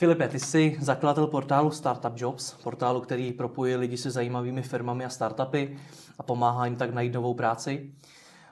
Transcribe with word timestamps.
Filipe, 0.00 0.28
ty 0.28 0.40
jsi 0.40 0.76
zakladatel 0.80 1.26
portálu 1.26 1.70
Startup 1.70 2.12
Jobs, 2.16 2.52
portálu, 2.52 3.00
který 3.00 3.32
propojuje 3.32 3.76
lidi 3.76 3.96
se 3.96 4.10
zajímavými 4.10 4.62
firmami 4.62 5.04
a 5.04 5.08
startupy 5.08 5.78
a 6.18 6.22
pomáhá 6.22 6.66
jim 6.66 6.76
tak 6.76 6.94
najít 6.94 7.14
novou 7.14 7.34
práci. 7.34 7.94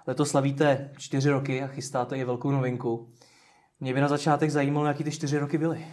Letos 0.06 0.30
slavíte 0.30 0.90
čtyři 0.98 1.30
roky 1.30 1.62
a 1.62 1.66
chystáte 1.66 2.16
i 2.16 2.24
velkou 2.24 2.50
novinku. 2.50 3.12
Mě 3.80 3.95
by 3.95 4.00
na 4.00 4.08
začátek 4.08 4.50
zajímalo, 4.50 4.86
jaký 4.86 5.04
ty 5.04 5.11
čtyři 5.11 5.39
roky 5.39 5.58
byly. 5.58 5.86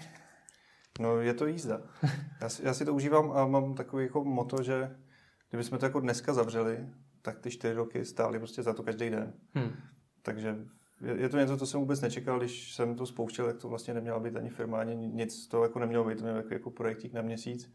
No, 1.00 1.20
je 1.20 1.34
to 1.34 1.46
jízda. 1.46 1.82
Já 2.42 2.50
si, 2.50 2.66
já 2.66 2.74
si 2.74 2.86
to 2.86 2.94
užívám 2.94 3.32
a 3.32 3.48
mám 3.48 3.76
takový 3.76 4.04
jako 4.04 4.24
moto, 4.24 4.64
že 4.64 4.96
kdybychom 5.50 5.80
to 5.80 5.86
jako 5.86 6.00
dneska 6.00 6.34
zavřeli, 6.34 6.90
tak 7.22 7.40
ty 7.40 7.52
čtyři 7.52 7.74
roky 7.74 8.06
stály 8.06 8.40
prostě 8.40 8.64
za 8.64 8.74
to 8.74 8.84
každý 8.84 9.10
den. 9.10 9.34
Hmm. 9.54 9.76
Takže 10.22 10.56
je, 11.02 11.22
je 11.22 11.30
to 11.30 11.38
něco, 11.38 11.58
co 11.58 11.68
jsem 11.68 11.80
vůbec 11.80 12.02
nečekal, 12.02 12.40
když 12.40 12.74
jsem 12.74 12.96
to 12.96 13.06
spouštěl, 13.06 13.46
tak 13.46 13.58
to 13.58 13.70
vlastně 13.70 13.94
neměla 13.94 14.20
být 14.20 14.36
ani 14.36 14.50
firma, 14.50 14.80
ani 14.80 14.96
nic, 14.96 15.48
to 15.48 15.64
jako 15.64 15.80
nemělo 15.80 16.04
být, 16.04 16.18
to 16.18 16.24
mělo 16.24 16.38
jako, 16.38 16.54
jako 16.54 16.72
projektík 16.72 17.14
na 17.14 17.22
měsíc. 17.22 17.74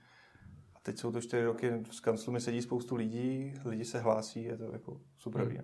A 0.75 0.79
teď 0.83 0.99
jsou 0.99 1.13
to 1.13 1.21
čtyři 1.21 1.45
roky, 1.45 1.71
v 1.71 2.01
kanclu 2.01 2.33
mi 2.33 2.41
sedí 2.41 2.63
spoustu 2.63 2.97
lidí, 2.97 3.55
lidi 3.65 3.85
se 3.85 4.01
hlásí, 4.01 4.45
je 4.45 4.57
to 4.57 4.73
jako 4.73 5.01
super. 5.19 5.45
Hmm. 5.45 5.59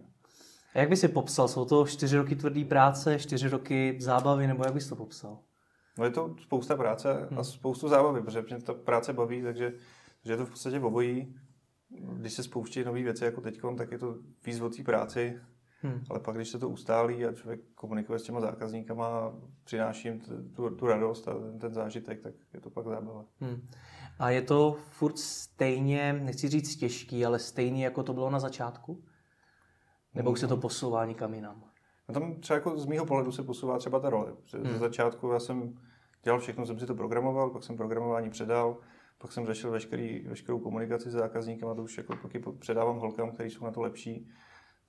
A 0.75 0.79
jak 0.79 0.89
by 0.89 0.97
si 0.97 1.09
popsal? 1.09 1.49
Jsou 1.49 1.65
to 1.65 1.87
čtyři 1.87 2.17
roky 2.17 2.37
tvrdý 2.37 2.65
práce, 2.65 3.19
čtyři 3.19 3.49
roky 3.49 3.97
zábavy, 4.01 4.47
nebo 4.47 4.65
jak 4.65 4.75
bys 4.75 4.89
to 4.89 4.97
popsal? 4.97 5.39
No 5.99 6.05
je 6.05 6.11
to 6.11 6.37
spousta 6.43 6.77
práce 6.77 7.13
a 7.13 7.35
hmm. 7.35 7.45
spoustu 7.45 7.89
zábavy, 7.89 8.23
protože 8.23 8.43
mě 8.43 8.63
ta 8.63 8.75
práce 8.75 9.13
baví, 9.13 9.43
takže, 9.43 9.71
takže 10.23 10.33
je 10.33 10.37
to 10.37 10.47
v 10.47 10.51
podstatě 10.51 10.81
obojí. 10.81 11.35
Když 11.89 12.33
se 12.33 12.43
spouští 12.43 12.85
nové 12.85 13.03
věci 13.03 13.25
jako 13.25 13.41
teď, 13.41 13.61
tak 13.77 13.93
je 13.93 13.99
to 13.99 14.17
víc 14.47 14.61
o 14.61 14.71
té 14.71 14.83
práci, 14.83 15.41
Hmm. 15.83 16.05
Ale 16.11 16.21
pak, 16.21 16.37
když 16.37 16.49
se 16.49 16.59
to 16.59 16.69
ustálí 16.69 17.27
a 17.27 17.33
člověk 17.33 17.61
komunikuje 17.75 18.19
s 18.19 18.23
těma 18.23 18.41
zákazníkama 18.41 19.07
a 19.07 19.33
přináší 19.65 20.09
jim 20.09 20.21
tu, 20.57 20.71
tu 20.71 20.87
radost 20.87 21.29
a 21.29 21.35
ten, 21.35 21.59
ten 21.59 21.75
zážitek, 21.75 22.21
tak 22.23 22.35
je 22.55 22.61
to 22.61 22.71
pak 22.71 22.87
zábava. 22.87 23.25
Hmm. 23.41 23.69
A 24.19 24.31
je 24.31 24.43
to 24.43 24.77
furt 24.91 25.19
stejně, 25.19 26.13
nechci 26.13 26.49
říct 26.49 26.77
těžký, 26.77 27.27
ale 27.27 27.39
stejný, 27.39 27.81
jako 27.81 28.03
to 28.03 28.15
bylo 28.15 28.31
na 28.31 28.41
začátku? 28.41 29.05
Nebo 30.15 30.31
už 30.31 30.41
se 30.41 30.49
to 30.49 30.55
hmm. 30.55 30.63
posouvá 30.63 31.05
někam 31.05 31.35
jinam? 31.35 31.65
No 32.09 32.15
tam 32.15 32.35
třeba 32.35 32.55
jako 32.55 32.79
z 32.79 32.87
mýho 32.87 33.07
pohledu 33.07 33.33
se 33.33 33.43
posouvá 33.43 33.79
třeba 33.79 34.01
ta 34.01 34.11
role. 34.11 34.33
Hmm. 34.53 34.73
Ze 34.73 34.79
začátku 34.79 35.31
já 35.31 35.41
jsem 35.41 35.79
dělal 36.23 36.41
všechno, 36.41 36.67
jsem 36.67 36.79
si 36.79 36.87
to 36.87 36.95
programoval, 36.95 37.51
pak 37.51 37.65
jsem 37.65 37.77
programování 37.77 38.31
předal, 38.31 38.77
pak 39.19 39.33
jsem 39.33 39.47
řešil 39.47 39.71
veškerý, 39.71 40.29
veškerou 40.29 40.59
komunikaci 40.59 41.11
s 41.11 41.13
zákazníkem 41.13 41.69
a 41.69 41.75
to 41.75 41.83
už 41.83 41.99
jako 41.99 42.53
předávám 42.53 42.99
holkám, 42.99 43.31
kteří 43.31 43.51
jsou 43.51 43.65
na 43.65 43.71
to 43.71 43.81
lepší. 43.81 44.29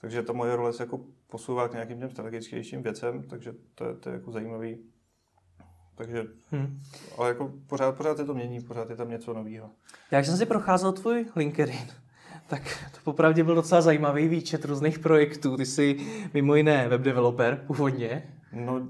Takže 0.01 0.23
ta 0.23 0.33
moje 0.33 0.55
role 0.55 0.73
se 0.73 0.83
jako 0.83 0.99
posouvá 1.27 1.67
k 1.67 1.73
nějakým 1.73 1.99
těm 1.99 2.09
strategičtějším 2.09 2.83
věcem, 2.83 3.23
takže 3.23 3.53
to 3.75 3.85
je, 3.85 3.93
to 3.93 4.09
je 4.09 4.13
jako 4.13 4.31
zajímavý. 4.31 4.77
Takže, 5.95 6.25
hmm. 6.51 6.79
ale 7.17 7.29
jako 7.29 7.53
pořád, 7.67 7.97
pořád 7.97 8.17
se 8.17 8.25
to 8.25 8.33
mění, 8.33 8.61
pořád 8.61 8.89
je 8.89 8.95
tam 8.95 9.09
něco 9.09 9.33
nového. 9.33 9.69
Jak 10.11 10.25
jsem 10.25 10.37
si 10.37 10.45
procházel 10.45 10.91
tvůj 10.91 11.25
LinkedIn, 11.35 11.87
tak 12.47 12.61
to 12.91 12.99
popravdě 13.03 13.43
byl 13.43 13.55
docela 13.55 13.81
zajímavý 13.81 14.27
výčet 14.27 14.65
různých 14.65 14.99
projektů. 14.99 15.57
Ty 15.57 15.65
jsi 15.65 15.97
mimo 16.33 16.55
jiné 16.55 16.87
web 16.87 17.01
developer 17.01 17.63
původně. 17.67 18.36
No, 18.51 18.87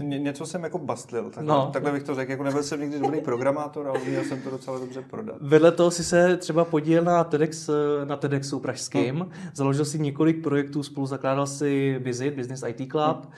něco 0.00 0.46
jsem 0.46 0.64
jako 0.64 0.78
bastlil, 0.78 1.24
takhle, 1.24 1.44
no. 1.44 1.70
takhle 1.72 1.92
bych 1.92 2.02
to 2.02 2.14
řekl. 2.14 2.30
Jako 2.30 2.42
nebyl 2.42 2.62
jsem 2.62 2.80
nikdy 2.80 2.98
dobrý 2.98 3.20
programátor, 3.20 3.88
ale 3.88 4.00
uměl 4.00 4.24
jsem 4.24 4.42
to 4.42 4.50
docela 4.50 4.78
dobře 4.78 5.02
prodat. 5.02 5.36
Vedle 5.40 5.72
toho 5.72 5.90
si 5.90 6.04
se 6.04 6.36
třeba 6.36 6.64
podílel 6.64 7.04
na, 7.04 7.24
TEDx, 7.24 7.70
na 8.04 8.16
TEDxu 8.16 8.60
pražským, 8.60 9.14
hmm. 9.14 9.30
založil 9.54 9.84
si 9.84 9.98
několik 9.98 10.42
projektů, 10.42 10.82
spolu 10.82 11.06
zakládal 11.06 11.46
si 11.46 11.98
Visit, 11.98 12.34
Business 12.34 12.64
IT 12.68 12.90
Club 12.90 13.24
hmm. 13.24 13.32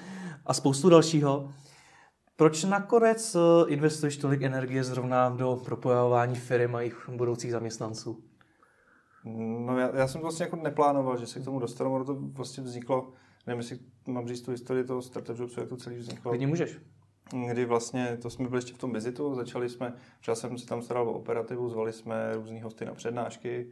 a 0.47 0.55
spoustu 0.55 0.89
dalšího. 0.89 1.48
Proč 2.37 2.64
nakonec 2.64 3.34
eh, 3.37 3.70
investuješ 3.70 4.17
tolik 4.17 4.42
energie 4.42 4.84
zrovna 4.84 5.28
do 5.28 5.61
propojování 5.64 6.34
firm 6.34 6.75
a 6.75 6.81
jejich 6.81 7.11
budoucích 7.17 7.53
zaměstnanců? 7.53 8.19
No 9.66 9.78
já, 9.78 9.97
já 9.97 10.09
jsem 10.09 10.21
to 10.21 10.25
vlastně 10.25 10.44
jako 10.44 10.56
neplánoval, 10.56 11.16
že 11.16 11.26
se 11.26 11.41
k 11.41 11.44
tomu 11.44 11.59
dostanu, 11.59 11.94
ono 11.94 12.05
to 12.05 12.16
vlastně 12.21 12.62
vzniklo 12.62 13.12
nevím, 13.47 13.60
jestli 13.60 13.78
mám 14.06 14.28
říct 14.28 14.43
tu 14.43 14.50
historii 14.50 14.84
toho 14.84 15.03
startup 15.03 15.39
jobsu, 15.39 15.61
jak 15.61 15.69
to 15.69 15.77
celý 15.77 15.97
vzniklo. 15.97 16.31
Klidně 16.31 16.47
můžeš. 16.47 16.78
Kdy 17.50 17.65
vlastně, 17.65 18.19
to 18.22 18.31
jsme 18.31 18.49
byli 18.49 18.59
ještě 18.59 18.75
v 18.75 18.78
tom 18.78 18.93
vizitu, 18.93 19.34
začali 19.34 19.69
jsme, 19.69 19.94
včera 20.21 20.34
jsem 20.34 20.59
se 20.59 20.67
tam 20.67 20.83
staral 20.83 21.09
o 21.09 21.12
operativu, 21.12 21.69
zvali 21.69 21.93
jsme 21.93 22.34
různý 22.34 22.61
hosty 22.61 22.84
na 22.84 22.94
přednášky 22.94 23.71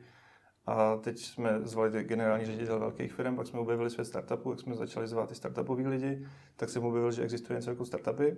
a 0.67 0.97
teď 0.97 1.19
jsme 1.19 1.61
zvali 1.63 2.05
generální 2.05 2.47
ředitel 2.47 2.79
velkých 2.79 3.13
firm, 3.13 3.37
pak 3.37 3.47
jsme 3.47 3.61
objevili 3.61 3.91
svět 3.91 4.05
startupu, 4.05 4.51
jak 4.51 4.61
jsme 4.61 4.75
začali 4.75 5.07
zvát 5.07 5.29
ty 5.29 5.35
startupový 5.35 5.87
lidi, 5.87 6.27
tak 6.57 6.71
jsem 6.71 6.85
objevil, 6.85 7.13
že 7.13 7.23
existuje 7.23 7.59
něco 7.59 7.71
jako 7.71 7.85
startupy. 7.85 8.37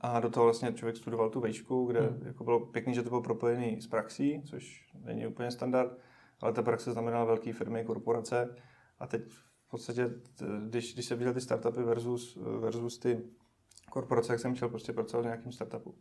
A 0.00 0.20
do 0.20 0.30
toho 0.30 0.44
vlastně 0.44 0.72
člověk 0.72 0.96
studoval 0.96 1.30
tu 1.30 1.40
vejšku, 1.40 1.86
kde 1.86 2.00
hmm. 2.00 2.22
jako 2.26 2.44
bylo 2.44 2.60
pěkný, 2.60 2.94
že 2.94 3.02
to 3.02 3.08
bylo 3.08 3.22
propojený 3.22 3.80
s 3.80 3.86
praxí, 3.86 4.42
což 4.46 4.90
není 5.04 5.26
úplně 5.26 5.50
standard, 5.50 5.98
ale 6.40 6.52
ta 6.52 6.62
praxe 6.62 6.92
znamenala 6.92 7.24
velké 7.24 7.52
firmy, 7.52 7.84
korporace. 7.84 8.56
A 8.98 9.06
teď 9.06 9.22
v 9.70 9.76
podstatě, 9.78 10.10
když, 10.68 10.94
když 10.94 11.06
se 11.06 11.14
viděl 11.14 11.34
ty 11.34 11.40
startupy 11.40 11.82
versus, 11.82 12.38
versus 12.60 12.98
ty 12.98 13.22
korporace, 13.90 14.32
jak 14.32 14.40
jsem 14.40 14.54
chtěl 14.54 14.68
prostě 14.68 14.92
pracovat 14.92 15.22
v 15.22 15.24
nějakým 15.24 15.52
startupu. 15.52 15.94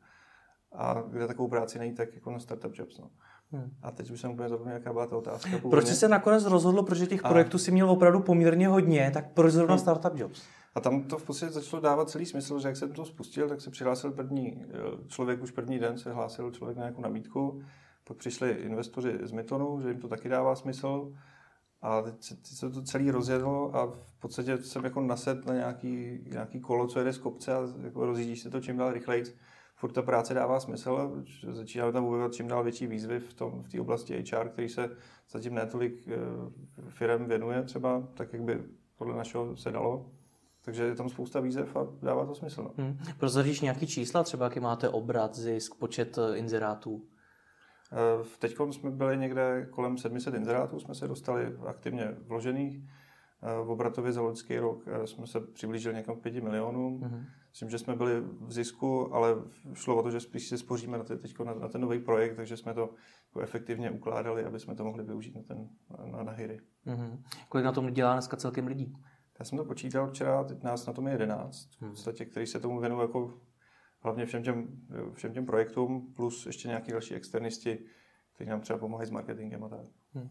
A 0.71 1.03
kde 1.07 1.27
takovou 1.27 1.47
práci 1.47 1.79
najít, 1.79 1.97
tak 1.97 2.15
jako 2.15 2.31
na 2.31 2.39
Startup 2.39 2.75
Jobs. 2.75 2.97
No. 2.97 3.09
Hmm. 3.51 3.71
A 3.81 3.91
teď 3.91 4.11
už 4.11 4.21
jsem 4.21 4.31
úplně 4.31 4.49
zapomněl, 4.49 4.73
jaká 4.73 4.93
byla 4.93 5.07
ta 5.07 5.17
otázka. 5.17 5.49
Původně. 5.49 5.69
Proč 5.69 5.85
jsi 5.85 5.95
se 5.95 6.07
nakonec 6.07 6.45
rozhodl, 6.45 6.83
protože 6.83 7.07
těch 7.07 7.25
a... 7.25 7.29
projektů 7.29 7.57
si 7.57 7.71
měl 7.71 7.89
opravdu 7.89 8.19
poměrně 8.19 8.67
hodně, 8.67 9.11
tak 9.13 9.33
proč 9.33 9.53
zrovna 9.53 9.75
hmm. 9.75 9.81
Startup 9.81 10.19
Jobs? 10.19 10.43
A 10.75 10.79
tam 10.79 11.03
to 11.03 11.17
v 11.17 11.23
podstatě 11.23 11.51
začalo 11.51 11.81
dávat 11.81 12.09
celý 12.09 12.25
smysl, 12.25 12.59
že 12.59 12.67
jak 12.67 12.77
jsem 12.77 12.91
to 12.91 13.05
spustil, 13.05 13.49
tak 13.49 13.61
se 13.61 13.69
přihlásil 13.69 14.11
první 14.11 14.65
eh, 14.65 15.07
člověk, 15.07 15.43
už 15.43 15.51
první 15.51 15.79
den 15.79 15.97
se 15.97 16.13
hlásil 16.13 16.51
člověk 16.51 16.77
na 16.77 16.83
nějakou 16.83 17.01
nabídku, 17.01 17.61
pak 18.03 18.17
přišli 18.17 18.51
investoři 18.51 19.19
z 19.23 19.31
Mytonu, 19.31 19.81
že 19.81 19.87
jim 19.87 19.99
to 19.99 20.07
taky 20.07 20.29
dává 20.29 20.55
smysl. 20.55 21.13
A 21.81 22.01
teď 22.01 22.23
se, 22.23 22.35
teď 22.35 22.45
se 22.45 22.69
to 22.69 22.81
celý 22.81 23.11
rozjedlo 23.11 23.75
a 23.75 23.85
v 23.85 24.19
podstatě 24.19 24.57
jsem 24.57 24.83
jako 24.83 25.01
nased 25.01 25.45
na 25.45 25.53
nějaký, 25.53 26.19
nějaký 26.27 26.59
kolo, 26.59 26.87
co 26.87 26.99
jede 26.99 27.13
z 27.13 27.17
kopce 27.17 27.53
a 27.53 27.67
jako 27.83 28.05
rozjíždíš 28.05 28.41
se 28.41 28.49
to 28.49 28.61
čím 28.61 28.77
dál 28.77 28.93
rychleji. 28.93 29.23
Furt 29.75 29.91
ta 29.91 30.01
práce 30.01 30.33
dává 30.33 30.59
smysl, 30.59 31.23
začínáme 31.51 31.91
tam 31.91 32.05
objevovat 32.05 32.33
čím 32.33 32.47
dál 32.47 32.63
větší 32.63 32.87
výzvy 32.87 33.19
v, 33.19 33.33
tom, 33.33 33.63
v 33.63 33.69
té 33.69 33.81
oblasti 33.81 34.23
HR, 34.31 34.49
který 34.49 34.69
se 34.69 34.89
zatím 35.29 35.55
netolik 35.55 36.07
eh, 36.07 36.15
firm 36.89 37.25
věnuje 37.25 37.63
třeba, 37.63 38.07
tak 38.13 38.33
jak 38.33 38.41
by 38.41 38.63
podle 38.97 39.15
našeho 39.15 39.57
se 39.57 39.71
dalo. 39.71 40.11
Takže 40.61 40.83
je 40.83 40.95
tam 40.95 41.09
spousta 41.09 41.39
výzev 41.39 41.75
a 41.75 41.87
dává 42.01 42.25
to 42.25 42.35
smysl. 42.35 42.63
No. 42.63 42.83
Hmm. 42.83 42.97
Prozradíš 43.17 43.61
nějaký 43.61 43.87
čísla, 43.87 44.23
třeba 44.23 44.45
jaký 44.45 44.59
máte 44.59 44.89
obrat, 44.89 45.35
zisk, 45.35 45.75
počet 45.75 46.17
eh, 46.17 46.37
inzerátů? 46.37 47.01
Eh, 47.91 48.25
teď 48.39 48.55
jsme 48.71 48.91
byli 48.91 49.17
někde 49.17 49.67
kolem 49.71 49.97
700 49.97 50.33
inzerátů, 50.33 50.79
jsme 50.79 50.95
se 50.95 51.07
dostali 51.07 51.57
aktivně 51.67 52.15
vložených. 52.27 52.83
Eh, 53.43 53.63
v 53.63 53.69
obratově 53.69 54.11
za 54.11 54.21
loňský 54.21 54.57
rok 54.57 54.83
eh, 54.87 55.07
jsme 55.07 55.27
se 55.27 55.39
přiblížili 55.39 55.95
někam 55.95 56.15
k 56.15 56.21
5 56.21 56.43
milionům. 56.43 57.01
Mm-hmm. 57.01 57.25
Myslím, 57.51 57.69
že 57.69 57.79
jsme 57.79 57.95
byli 57.95 58.21
v 58.21 58.51
zisku, 58.51 59.15
ale 59.15 59.35
šlo 59.73 59.95
o 59.95 60.03
to, 60.03 60.11
že 60.11 60.19
spíš 60.19 60.47
si 60.47 60.57
spoříme 60.57 60.97
na, 60.97 61.03
teď 61.03 61.39
na, 61.39 61.53
na 61.53 61.67
ten 61.67 61.81
nový 61.81 61.99
projekt, 61.99 62.35
takže 62.35 62.57
jsme 62.57 62.73
to 62.73 62.89
jako 63.29 63.41
efektivně 63.41 63.91
ukládali, 63.91 64.45
aby 64.45 64.59
jsme 64.59 64.75
to 64.75 64.83
mohli 64.83 65.03
využít 65.03 65.35
na, 65.35 65.41
ten, 65.41 65.69
na, 66.11 66.23
na 66.23 66.31
hyry. 66.31 66.59
Mm-hmm. 66.87 67.23
Kolik 67.49 67.65
na 67.65 67.71
tom 67.71 67.93
dělá 67.93 68.13
dneska 68.13 68.37
celkem 68.37 68.67
lidí? 68.67 68.95
Já 69.39 69.45
jsem 69.45 69.57
to 69.57 69.65
počítal 69.65 70.07
včera, 70.07 70.43
teď 70.43 70.63
nás 70.63 70.85
na 70.85 70.93
tom 70.93 71.07
je 71.07 71.13
11, 71.13 71.69
v 71.77 71.81
mhm. 71.81 71.91
podstatě, 71.91 72.25
který 72.25 72.47
se 72.47 72.59
tomu 72.59 72.79
věnují 72.79 73.01
jako 73.01 73.33
hlavně 74.01 74.25
všem 74.25 74.43
těm, 74.43 74.67
všem 75.13 75.33
těm 75.33 75.45
projektům, 75.45 76.13
plus 76.15 76.45
ještě 76.45 76.67
nějaký 76.67 76.91
další 76.91 77.15
externisti, 77.15 77.79
kteří 78.35 78.49
nám 78.49 78.61
třeba 78.61 78.79
pomáhají 78.79 79.07
s 79.07 79.11
marketingem 79.11 79.63
a 79.63 79.69
tak. 79.69 79.85
Hmm. 80.13 80.29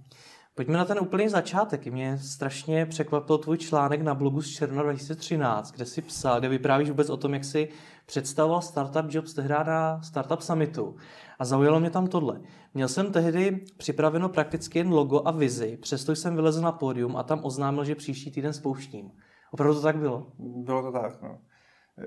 Pojďme 0.54 0.78
na 0.78 0.84
ten 0.84 0.98
úplný 1.00 1.28
začátek. 1.28 1.86
Mě 1.86 2.18
strašně 2.18 2.86
překvapil 2.86 3.38
tvůj 3.38 3.58
článek 3.58 4.02
na 4.02 4.14
blogu 4.14 4.42
z 4.42 4.50
června 4.50 4.82
2013, 4.82 5.72
kde 5.72 5.84
si 5.84 6.02
psal, 6.02 6.38
kde 6.38 6.48
vyprávíš 6.48 6.88
vůbec 6.88 7.10
o 7.10 7.16
tom, 7.16 7.34
jak 7.34 7.44
si 7.44 7.69
představoval 8.06 8.62
Startup 8.62 9.14
Jobs 9.14 9.34
tehdy 9.34 9.54
na 9.66 10.02
Startup 10.02 10.40
Summitu. 10.40 10.96
A 11.38 11.44
zaujalo 11.44 11.81
mě 11.81 11.90
tam 11.90 12.06
tohle. 12.06 12.40
Měl 12.75 12.88
jsem 12.88 13.12
tehdy 13.12 13.60
připraveno 13.76 14.28
prakticky 14.28 14.78
jen 14.78 14.88
logo 14.88 15.22
a 15.25 15.31
vizi, 15.31 15.76
přesto 15.76 16.12
jsem 16.12 16.34
vylezl 16.34 16.60
na 16.62 16.72
pódium 16.72 17.16
a 17.16 17.22
tam 17.22 17.40
oznámil, 17.44 17.84
že 17.84 17.94
příští 17.94 18.31
týden 18.31 18.52
spouštím. 18.52 19.10
Opravdu 19.50 19.75
to 19.75 19.82
tak 19.82 19.96
bylo? 19.96 20.32
Bylo 20.38 20.82
to 20.82 20.93
tak, 20.93 21.22
no 21.22 21.38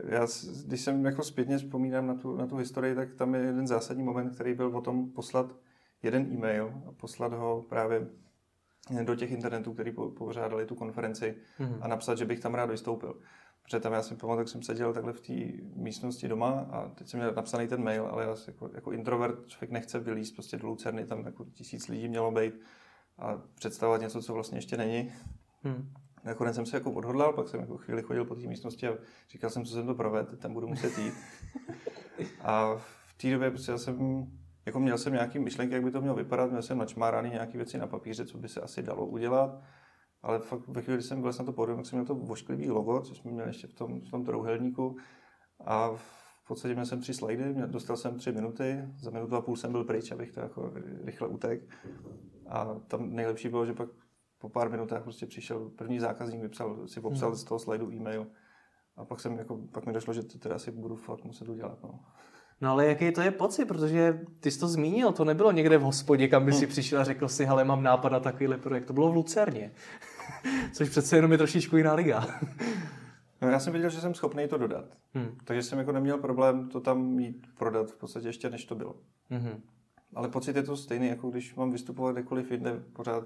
já, 0.03 0.27
když 0.65 0.81
jsem 0.81 1.05
jako 1.05 1.23
zpětně 1.23 1.57
vzpomínám 1.57 2.07
na 2.07 2.15
tu, 2.15 2.37
na 2.37 2.47
tu 2.47 2.57
historii, 2.57 2.95
tak 2.95 3.13
tam 3.13 3.35
je 3.35 3.41
jeden 3.41 3.67
zásadní 3.67 4.03
moment, 4.03 4.29
který 4.29 4.53
byl 4.53 4.77
o 4.77 4.81
tom 4.81 5.11
poslat 5.11 5.55
jeden 6.03 6.33
e-mail 6.33 6.73
a 6.87 6.91
poslat 6.91 7.33
ho 7.33 7.65
právě 7.69 8.07
do 9.03 9.15
těch 9.15 9.31
internetů, 9.31 9.73
který 9.73 9.91
pořádali 10.17 10.65
tu 10.65 10.75
konferenci 10.75 11.35
mm-hmm. 11.59 11.77
a 11.81 11.87
napsat, 11.87 12.17
že 12.17 12.25
bych 12.25 12.39
tam 12.39 12.53
rád 12.53 12.69
vystoupil. 12.69 13.15
Protože 13.63 13.79
tam 13.79 13.93
já 13.93 14.03
si 14.03 14.15
pamatuju, 14.15 14.39
jak 14.39 14.49
jsem 14.49 14.63
seděl 14.63 14.93
takhle 14.93 15.13
v 15.13 15.21
té 15.21 15.33
místnosti 15.75 16.27
doma 16.27 16.67
a 16.71 16.89
teď 16.89 17.07
jsem 17.07 17.19
měl 17.19 17.33
napsaný 17.33 17.67
ten 17.67 17.83
mail, 17.83 18.05
ale 18.05 18.23
já 18.23 18.35
jako, 18.47 18.69
jako 18.73 18.91
introvert 18.91 19.47
člověk 19.47 19.71
nechce 19.71 19.99
vylíst 19.99 20.35
prostě 20.35 20.57
do 20.57 20.67
Lucerny, 20.67 21.05
tam 21.05 21.25
jako 21.25 21.45
tisíc 21.45 21.87
lidí 21.87 22.07
mělo 22.07 22.31
být 22.31 22.59
a 23.17 23.41
představovat 23.55 24.01
něco, 24.01 24.21
co 24.21 24.33
vlastně 24.33 24.57
ještě 24.57 24.77
není. 24.77 25.11
Mm. 25.63 25.93
Nakonec 26.23 26.55
jsem 26.55 26.65
se 26.65 26.77
jako 26.77 26.91
odhodlal, 26.91 27.33
pak 27.33 27.47
jsem 27.47 27.59
jako 27.59 27.77
chvíli 27.77 28.01
chodil 28.01 28.25
po 28.25 28.35
té 28.35 28.47
místnosti 28.47 28.87
a 28.87 28.93
říkal 29.29 29.49
jsem, 29.49 29.65
co 29.65 29.73
jsem 29.73 29.85
to 29.85 29.95
provedl, 29.95 30.35
tam 30.35 30.53
budu 30.53 30.67
muset 30.67 30.97
jít. 30.97 31.13
A 32.41 32.75
v 32.77 33.13
té 33.17 33.31
době 33.31 33.49
prostě 33.49 33.71
já 33.71 33.77
jsem, 33.77 34.27
jako 34.65 34.79
měl 34.79 34.97
jsem 34.97 35.13
nějaký 35.13 35.39
myšlenky, 35.39 35.73
jak 35.73 35.83
by 35.83 35.91
to 35.91 36.01
mělo 36.01 36.15
vypadat, 36.15 36.49
měl 36.49 36.61
jsem 36.61 36.77
načmáraný 36.77 37.29
nějaké 37.29 37.57
věci 37.57 37.77
na 37.77 37.87
papíře, 37.87 38.25
co 38.25 38.37
by 38.37 38.49
se 38.49 38.61
asi 38.61 38.83
dalo 38.83 39.05
udělat. 39.05 39.61
Ale 40.21 40.39
fakt 40.39 40.67
ve 40.67 40.81
chvíli, 40.81 40.97
kdy 40.97 41.03
jsem 41.03 41.21
byl 41.21 41.31
na 41.39 41.45
to 41.45 41.53
pódium, 41.53 41.77
tak 41.77 41.85
jsem 41.85 41.99
měl 41.99 42.05
to 42.05 42.15
vošklivý 42.15 42.69
logo, 42.69 43.01
co 43.01 43.15
jsme 43.15 43.31
měli 43.31 43.49
ještě 43.49 43.67
v 43.67 43.73
tom, 43.73 44.01
v 44.01 44.11
tom 44.11 44.25
trouhelníku. 44.25 44.97
A 45.65 45.91
v 45.95 46.47
podstatě 46.47 46.73
měl 46.73 46.85
jsem 46.85 47.01
tři 47.01 47.13
slajdy, 47.13 47.53
dostal 47.65 47.97
jsem 47.97 48.17
tři 48.17 48.31
minuty, 48.31 48.83
za 48.99 49.11
minutu 49.11 49.35
a 49.35 49.41
půl 49.41 49.55
jsem 49.55 49.71
byl 49.71 49.83
pryč, 49.83 50.11
abych 50.11 50.31
to 50.31 50.39
jako 50.39 50.73
rychle 51.03 51.27
utek. 51.27 51.61
A 52.47 52.75
tam 52.87 53.15
nejlepší 53.15 53.49
bylo, 53.49 53.65
že 53.65 53.73
pak 53.73 53.89
po 54.41 54.49
pár 54.49 54.69
minutách 54.69 55.03
prostě 55.03 55.25
přišel 55.25 55.69
první 55.69 55.99
zákazník, 55.99 56.41
vypsal, 56.41 56.87
si 56.87 57.01
popsal 57.01 57.29
hmm. 57.29 57.37
z 57.37 57.43
toho 57.43 57.59
slajdu 57.59 57.91
e-mail 57.91 58.27
a 58.97 59.05
pak, 59.05 59.19
jsem 59.19 59.37
jako, 59.37 59.59
pak 59.71 59.85
mi 59.85 59.93
došlo, 59.93 60.13
že 60.13 60.23
to 60.23 60.39
teda 60.39 60.55
asi 60.55 60.71
budu 60.71 60.95
fakt 60.95 61.23
muset 61.23 61.49
udělat. 61.49 61.83
No. 61.83 61.99
No 62.61 62.71
ale 62.71 62.87
jaký 62.87 63.11
to 63.11 63.21
je 63.21 63.31
pocit, 63.31 63.65
protože 63.65 64.19
ty 64.39 64.51
jsi 64.51 64.59
to 64.59 64.67
zmínil, 64.67 65.11
to 65.11 65.25
nebylo 65.25 65.51
někde 65.51 65.77
v 65.77 65.81
hospodě, 65.81 66.27
kam 66.27 66.45
by 66.45 66.53
si 66.53 66.65
hmm. 66.65 66.71
přišel 66.71 67.01
a 67.01 67.03
řekl 67.03 67.27
si, 67.27 67.45
hele, 67.45 67.63
mám 67.63 67.83
nápad 67.83 68.11
na 68.11 68.19
takovýhle 68.19 68.57
projekt. 68.57 68.85
To 68.85 68.93
bylo 68.93 69.11
v 69.11 69.15
Lucerně, 69.15 69.71
což 70.73 70.89
přece 70.89 71.15
jenom 71.15 71.31
je 71.31 71.37
trošičku 71.37 71.77
jiná 71.77 71.93
liga. 71.93 72.27
No, 73.41 73.47
já 73.49 73.59
jsem 73.59 73.73
věděl, 73.73 73.89
že 73.89 74.01
jsem 74.01 74.13
schopný 74.13 74.47
to 74.47 74.57
dodat. 74.57 74.85
Hmm. 75.13 75.37
Takže 75.43 75.63
jsem 75.63 75.79
jako 75.79 75.91
neměl 75.91 76.17
problém 76.17 76.69
to 76.69 76.81
tam 76.81 77.05
mít 77.05 77.47
prodat 77.57 77.91
v 77.91 77.95
podstatě 77.95 78.27
ještě 78.27 78.49
než 78.49 78.65
to 78.65 78.75
bylo. 78.75 78.95
Hmm. 79.29 79.61
Ale 80.15 80.29
pocit 80.29 80.55
je 80.55 80.63
to 80.63 80.77
stejný, 80.77 81.07
jako 81.07 81.29
když 81.29 81.55
mám 81.55 81.71
vystupovat 81.71 82.13
kdekoliv 82.13 82.51
jinde, 82.51 82.83
pořád 82.93 83.23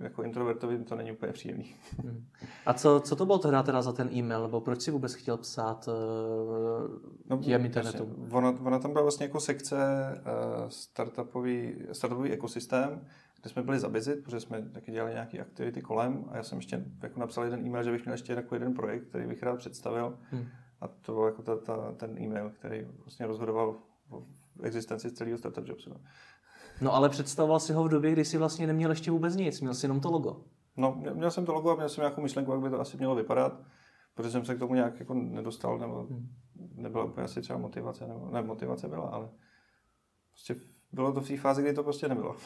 jako 0.00 0.22
introvertovi 0.22 0.78
to 0.78 0.96
není 0.96 1.12
úplně 1.12 1.32
příjemný. 1.32 1.74
Hmm. 2.02 2.26
A 2.66 2.74
co, 2.74 3.00
co 3.00 3.16
to 3.16 3.26
bylo 3.26 3.38
teda, 3.38 3.62
teda 3.62 3.82
za 3.82 3.92
ten 3.92 4.08
e-mail, 4.12 4.42
nebo 4.42 4.60
proč 4.60 4.82
si 4.82 4.90
vůbec 4.90 5.14
chtěl 5.14 5.36
psát 5.36 5.88
uh, 5.88 6.98
no, 7.30 7.40
internetu? 7.42 8.28
Ona, 8.30 8.54
ona 8.64 8.78
tam 8.78 8.92
byla 8.92 9.02
vlastně 9.02 9.26
jako 9.26 9.40
sekce 9.40 9.76
uh, 9.76 10.68
startupový, 10.68 11.74
startupový 11.92 12.30
ekosystém, 12.30 13.00
kde 13.40 13.50
jsme 13.50 13.62
byli 13.62 13.78
za 13.78 13.88
Bizit, 13.88 14.24
protože 14.24 14.40
jsme 14.40 14.62
taky 14.62 14.92
dělali 14.92 15.12
nějaké 15.12 15.38
aktivity 15.38 15.82
kolem 15.82 16.24
a 16.28 16.36
já 16.36 16.42
jsem 16.42 16.58
ještě 16.58 16.84
jako 17.02 17.20
napsal 17.20 17.44
jeden 17.44 17.66
e-mail, 17.66 17.84
že 17.84 17.92
bych 17.92 18.04
měl 18.04 18.14
ještě 18.14 18.32
jako 18.32 18.54
jeden 18.54 18.74
projekt, 18.74 19.08
který 19.08 19.26
bych 19.26 19.42
rád 19.42 19.58
představil. 19.58 20.18
Hmm. 20.30 20.46
A 20.80 20.88
to 20.88 21.12
byl 21.12 21.24
jako 21.24 21.42
ta, 21.42 21.56
ta, 21.56 21.92
ten 21.92 22.18
e-mail, 22.18 22.50
který 22.50 22.86
vlastně 23.04 23.26
rozhodoval 23.26 23.76
o 24.10 24.22
existenci 24.62 25.12
celého 25.12 25.38
startup 25.38 25.68
jobsu. 25.68 25.90
No. 25.90 25.96
no 26.80 26.94
ale 26.94 27.08
představoval 27.08 27.60
si 27.60 27.72
ho 27.72 27.84
v 27.84 27.88
době, 27.88 28.12
kdy 28.12 28.24
jsi 28.24 28.38
vlastně 28.38 28.66
neměl 28.66 28.90
ještě 28.90 29.10
vůbec 29.10 29.36
nic, 29.36 29.60
měl 29.60 29.74
jsi 29.74 29.84
jenom 29.84 30.00
to 30.00 30.10
logo. 30.10 30.44
No, 30.76 31.02
měl 31.14 31.30
jsem 31.30 31.46
to 31.46 31.52
logo 31.52 31.70
a 31.70 31.74
měl 31.74 31.88
jsem 31.88 32.02
nějakou 32.02 32.22
myšlenku, 32.22 32.52
jak 32.52 32.60
by 32.60 32.70
to 32.70 32.80
asi 32.80 32.96
mělo 32.96 33.14
vypadat, 33.14 33.60
protože 34.14 34.30
jsem 34.30 34.44
se 34.44 34.54
k 34.54 34.58
tomu 34.58 34.74
nějak 34.74 35.00
jako 35.00 35.14
nedostal, 35.14 35.78
nebo 35.78 36.06
hmm. 36.10 36.28
nebyla 36.74 37.04
úplně 37.04 37.24
asi 37.24 37.42
třeba 37.42 37.58
motivace, 37.58 38.06
nebo 38.06 38.30
ne, 38.32 38.42
motivace 38.42 38.88
byla, 38.88 39.08
ale 39.08 39.28
prostě 40.30 40.56
bylo 40.92 41.12
to 41.12 41.20
v 41.20 41.28
té 41.28 41.36
fázi, 41.36 41.62
kdy 41.62 41.72
to 41.72 41.82
prostě 41.82 42.08
nebylo. 42.08 42.36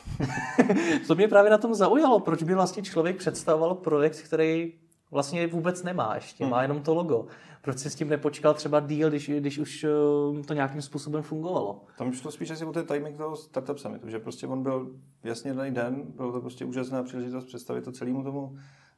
to 1.06 1.15
mě 1.15 1.29
právě 1.29 1.51
na 1.51 1.59
tom 1.59 1.75
zaujalo, 1.75 2.21
proč 2.21 2.43
by 2.43 2.55
vlastně 2.55 2.83
člověk 2.83 3.17
představoval 3.17 3.75
projekt, 3.75 4.23
který 4.23 4.73
vlastně 5.11 5.47
vůbec 5.47 5.83
nemá 5.83 6.15
ještě, 6.15 6.45
hmm. 6.45 6.51
má 6.51 6.62
jenom 6.62 6.83
to 6.83 6.95
logo. 6.95 7.27
Proč 7.62 7.79
si 7.79 7.91
s 7.91 7.95
tím 7.95 8.09
nepočkal 8.09 8.55
třeba 8.55 8.81
díl, 8.81 9.09
když, 9.09 9.31
když 9.31 9.59
už 9.59 9.85
eh, 9.85 10.43
to 10.47 10.55
nějakým 10.55 10.83
způsobem 10.83 11.23
fungovalo? 11.23 11.85
Tam 11.99 12.12
šlo 12.12 12.31
spíš 12.31 12.51
asi 12.51 12.65
o 12.65 12.73
ten 12.73 12.87
timing 12.87 13.17
toho 13.17 13.37
Startup 13.37 13.79
Summitu, 13.79 14.09
že 14.09 14.19
prostě 14.19 14.47
on 14.47 14.62
byl 14.62 14.97
jasně 15.25 15.55
daný 15.55 15.71
den, 15.71 16.03
bylo 16.17 16.33
to 16.33 16.41
prostě 16.41 16.65
úžasná 16.65 17.03
příležitost 17.03 17.45
představit 17.45 17.85
to 17.85 17.93
celému 17.93 18.23
tomu 18.23 18.47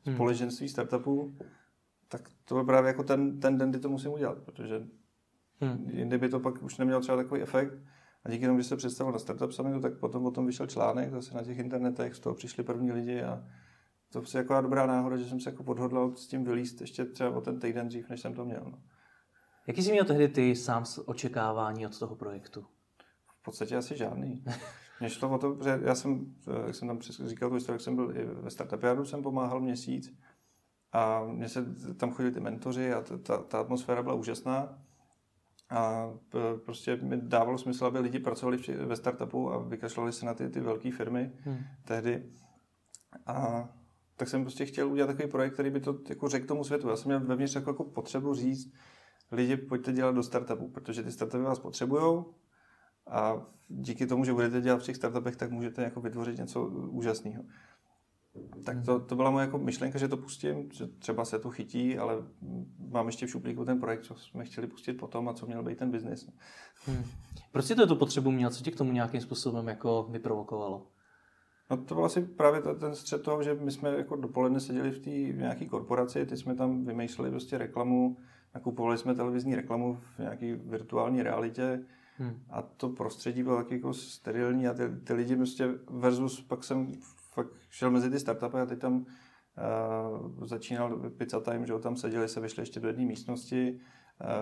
hmm. 0.04 0.14
společenství 0.14 0.68
startupů, 0.68 1.36
tak 2.08 2.28
to 2.44 2.54
byl 2.54 2.64
právě 2.64 2.88
jako 2.88 3.02
ten, 3.02 3.40
ten 3.40 3.58
den, 3.58 3.70
kdy 3.70 3.78
to 3.78 3.88
musím 3.88 4.12
udělat, 4.12 4.38
protože 4.38 4.86
hmm. 5.60 5.90
jindy 5.90 6.18
by 6.18 6.28
to 6.28 6.40
pak 6.40 6.62
už 6.62 6.78
nemělo 6.78 7.00
třeba 7.00 7.16
takový 7.16 7.42
efekt. 7.42 7.74
A 8.24 8.30
díky 8.30 8.46
tomu, 8.46 8.58
že 8.58 8.64
se 8.64 8.76
představil 8.76 9.12
na 9.12 9.18
Startup 9.18 9.52
Summitu, 9.52 9.80
tak 9.80 9.98
potom 9.98 10.26
o 10.26 10.30
tom 10.30 10.46
vyšel 10.46 10.66
článek 10.66 11.10
zase 11.10 11.34
na 11.34 11.44
těch 11.44 11.58
internetech, 11.58 12.14
z 12.14 12.20
toho 12.20 12.34
přišli 12.34 12.64
první 12.64 12.92
lidi 12.92 13.22
a 13.22 13.44
to 14.12 14.18
je 14.18 14.38
jako 14.38 14.60
dobrá 14.60 14.86
náhoda, 14.86 15.16
že 15.16 15.24
jsem 15.24 15.40
se 15.40 15.50
jako 15.50 15.64
podhodlal 15.64 16.16
s 16.16 16.26
tím 16.26 16.44
vylíst 16.44 16.80
ještě 16.80 17.04
třeba 17.04 17.30
o 17.30 17.40
ten 17.40 17.60
týden 17.60 17.88
dřív, 17.88 18.08
než 18.08 18.20
jsem 18.20 18.34
to 18.34 18.44
měl. 18.44 18.62
No. 18.64 18.78
Jaký 19.66 19.82
jsi 19.82 19.92
měl 19.92 20.04
tehdy 20.04 20.28
ty 20.28 20.56
sám 20.56 20.84
očekávání 21.04 21.86
od 21.86 21.98
toho 21.98 22.16
projektu? 22.16 22.66
V 23.40 23.42
podstatě 23.42 23.76
asi 23.76 23.96
žádný. 23.96 24.44
Mně 25.00 25.10
šlo 25.10 25.30
o 25.30 25.38
to, 25.38 25.58
že 25.64 25.80
já 25.82 25.94
jsem, 25.94 26.34
jak 26.66 26.74
jsem 26.74 26.88
tam 26.88 27.00
říkal 27.00 27.48
tu 27.48 27.54
historii, 27.54 27.80
jsem 27.80 27.96
byl 27.96 28.16
i 28.16 28.24
ve 28.24 28.50
Startupiadu, 28.50 29.04
jsem 29.04 29.22
pomáhal 29.22 29.60
měsíc 29.60 30.14
a 30.92 31.24
mě 31.24 31.48
se 31.48 31.64
tam 31.94 32.12
chodili 32.12 32.34
ty 32.34 32.40
mentoři 32.40 32.92
a 32.92 33.02
ta, 33.22 33.42
ta 33.42 33.60
atmosféra 33.60 34.02
byla 34.02 34.14
úžasná. 34.14 34.78
A 35.70 36.10
prostě 36.64 36.96
mi 36.96 37.16
dávalo 37.16 37.58
smysl, 37.58 37.86
aby 37.86 37.98
lidi 37.98 38.18
pracovali 38.18 38.58
ve 38.58 38.96
startupu 38.96 39.52
a 39.52 39.58
vykašlali 39.58 40.12
se 40.12 40.26
na 40.26 40.34
ty, 40.34 40.48
ty 40.48 40.60
velké 40.60 40.90
firmy 40.90 41.32
hmm. 41.44 41.58
tehdy. 41.84 42.32
A 43.26 43.68
tak 44.22 44.28
jsem 44.28 44.42
prostě 44.42 44.66
chtěl 44.66 44.88
udělat 44.92 45.06
takový 45.06 45.28
projekt, 45.28 45.52
který 45.52 45.70
by 45.70 45.80
to 45.80 45.98
jako 46.08 46.28
řekl 46.28 46.46
tomu 46.46 46.64
světu. 46.64 46.88
Já 46.88 46.96
jsem 46.96 47.08
měl 47.08 47.20
vevnitř 47.20 47.54
jako, 47.54 47.70
jako 47.70 47.84
potřebu 47.84 48.34
říct, 48.34 48.72
lidi 49.32 49.56
pojďte 49.56 49.92
dělat 49.92 50.14
do 50.14 50.22
startupu, 50.22 50.68
protože 50.68 51.02
ty 51.02 51.12
startupy 51.12 51.42
vás 51.42 51.58
potřebují 51.58 52.24
a 53.06 53.46
díky 53.68 54.06
tomu, 54.06 54.24
že 54.24 54.32
budete 54.32 54.60
dělat 54.60 54.82
v 54.82 54.84
těch 54.84 54.96
startupech, 54.96 55.36
tak 55.36 55.50
můžete 55.50 55.82
jako 55.82 56.00
vytvořit 56.00 56.38
něco 56.38 56.66
úžasného. 56.66 57.44
Tak 58.64 58.84
to, 58.84 59.00
to 59.00 59.16
byla 59.16 59.30
moje 59.30 59.44
jako 59.44 59.58
myšlenka, 59.58 59.98
že 59.98 60.08
to 60.08 60.16
pustím, 60.16 60.68
že 60.72 60.86
třeba 60.86 61.24
se 61.24 61.38
to 61.38 61.50
chytí, 61.50 61.98
ale 61.98 62.14
mám 62.78 63.06
ještě 63.06 63.26
v 63.26 63.30
šuplíku 63.30 63.64
ten 63.64 63.80
projekt, 63.80 64.02
co 64.02 64.14
jsme 64.14 64.44
chtěli 64.44 64.66
pustit 64.66 64.92
potom 64.92 65.28
a 65.28 65.34
co 65.34 65.46
měl 65.46 65.62
být 65.62 65.78
ten 65.78 65.90
biznis. 65.90 66.28
Hmm. 66.86 67.04
Proč 67.52 67.64
jsi 67.64 67.74
to 67.74 67.86
tu 67.86 67.96
potřebu 67.96 68.30
měl? 68.30 68.50
Co 68.50 68.64
tě 68.64 68.70
k 68.70 68.76
tomu 68.76 68.92
nějakým 68.92 69.20
způsobem 69.20 69.68
jako 69.68 70.08
vyprovokovalo? 70.10 70.91
No 71.72 71.78
to 71.78 71.94
byl 71.94 72.04
asi 72.04 72.22
právě 72.22 72.60
ten 72.60 72.94
střed 72.94 73.22
toho, 73.22 73.42
že 73.42 73.54
my 73.54 73.70
jsme 73.70 73.88
jako 73.90 74.16
dopoledne 74.16 74.60
seděli 74.60 74.90
v 74.90 74.98
té 74.98 75.10
nějaké 75.10 75.66
korporaci, 75.66 76.26
teď 76.26 76.38
jsme 76.38 76.54
tam 76.54 76.84
vymýšleli 76.84 77.30
prostě 77.30 77.58
reklamu, 77.58 78.16
nakupovali 78.54 78.98
jsme 78.98 79.14
televizní 79.14 79.54
reklamu 79.54 80.00
v 80.16 80.18
nějaké 80.18 80.56
virtuální 80.56 81.22
realitě 81.22 81.84
hmm. 82.16 82.42
a 82.50 82.62
to 82.62 82.88
prostředí 82.88 83.42
bylo 83.42 83.56
taky 83.56 83.74
jako 83.74 83.94
sterilní 83.94 84.68
a 84.68 84.74
ty, 84.74 84.82
ty 85.04 85.12
lidi 85.12 85.36
prostě 85.36 85.68
versus 85.90 86.40
pak 86.40 86.64
jsem 86.64 86.92
fakt 87.32 87.48
šel 87.70 87.90
mezi 87.90 88.10
ty 88.10 88.20
startupy 88.20 88.56
a 88.56 88.66
teď 88.66 88.78
tam 88.78 88.96
uh, 88.96 90.44
začínal 90.44 91.10
Pizza 91.10 91.40
Time, 91.40 91.66
že 91.66 91.78
tam 91.78 91.96
seděli, 91.96 92.28
se 92.28 92.40
vyšli 92.40 92.62
ještě 92.62 92.80
do 92.80 92.88
jedné 92.88 93.04
místnosti, 93.04 93.80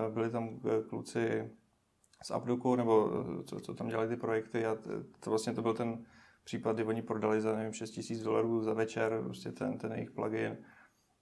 uh, 0.07 0.13
byli 0.13 0.29
tam 0.29 0.49
eh, 0.49 0.83
kluci 0.89 1.51
z 2.23 2.31
Abduku, 2.31 2.75
nebo 2.75 3.09
co, 3.45 3.59
co 3.59 3.73
tam 3.73 3.87
dělali 3.87 4.07
ty 4.07 4.15
projekty 4.15 4.65
a 4.65 4.77
to 5.19 5.29
vlastně 5.29 5.53
to 5.53 5.61
byl 5.61 5.73
ten 5.73 6.05
případ, 6.43 6.75
kdy 6.75 6.83
oni 6.83 7.01
prodali 7.01 7.41
za, 7.41 7.55
nevím, 7.55 7.73
6 7.73 7.91
tisíc 7.91 8.23
dolarů 8.23 8.61
za 8.61 8.73
večer 8.73 9.21
prostě 9.23 9.51
ten, 9.51 9.77
ten 9.77 9.91
jejich 9.91 10.11
plugin 10.11 10.57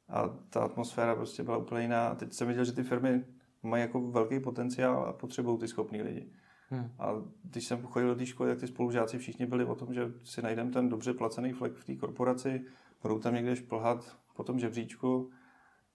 a 0.10 0.28
ta 0.50 0.62
atmosféra 0.62 1.16
prostě 1.16 1.44
byla 1.44 1.58
úplně 1.58 1.82
jiná. 1.82 2.08
A 2.08 2.16
teď 2.16 2.34
jsem 2.34 2.48
viděl, 2.48 2.64
že 2.64 2.72
ty 2.72 2.84
firmy 2.84 3.26
mají 3.64 3.82
jako 3.82 4.12
velký 4.12 4.40
potenciál 4.40 5.06
a 5.06 5.14
potřebují 5.14 5.60
ty 5.60 5.68
schopný 5.68 6.02
lidi. 6.02 6.32
Hmm. 6.70 6.92
A 7.00 7.14
když 7.44 7.66
jsem 7.66 7.84
chodil 7.84 8.08
do 8.08 8.16
té 8.16 8.26
školy, 8.26 8.50
tak 8.50 8.60
ty 8.60 8.68
spolužáci 8.68 9.18
všichni 9.18 9.46
byli 9.46 9.66
o 9.66 9.76
tom, 9.76 9.94
že 9.94 10.12
si 10.24 10.42
najdeme 10.42 10.72
ten 10.72 10.90
dobře 10.90 11.14
placený 11.14 11.54
flek 11.54 11.74
v 11.74 11.86
té 11.86 11.96
korporaci, 11.96 12.66
budou 13.02 13.20
tam 13.20 13.34
někde 13.34 13.56
šplhat 13.56 14.18
po 14.36 14.44
tom 14.44 14.60
žebříčku. 14.60 15.32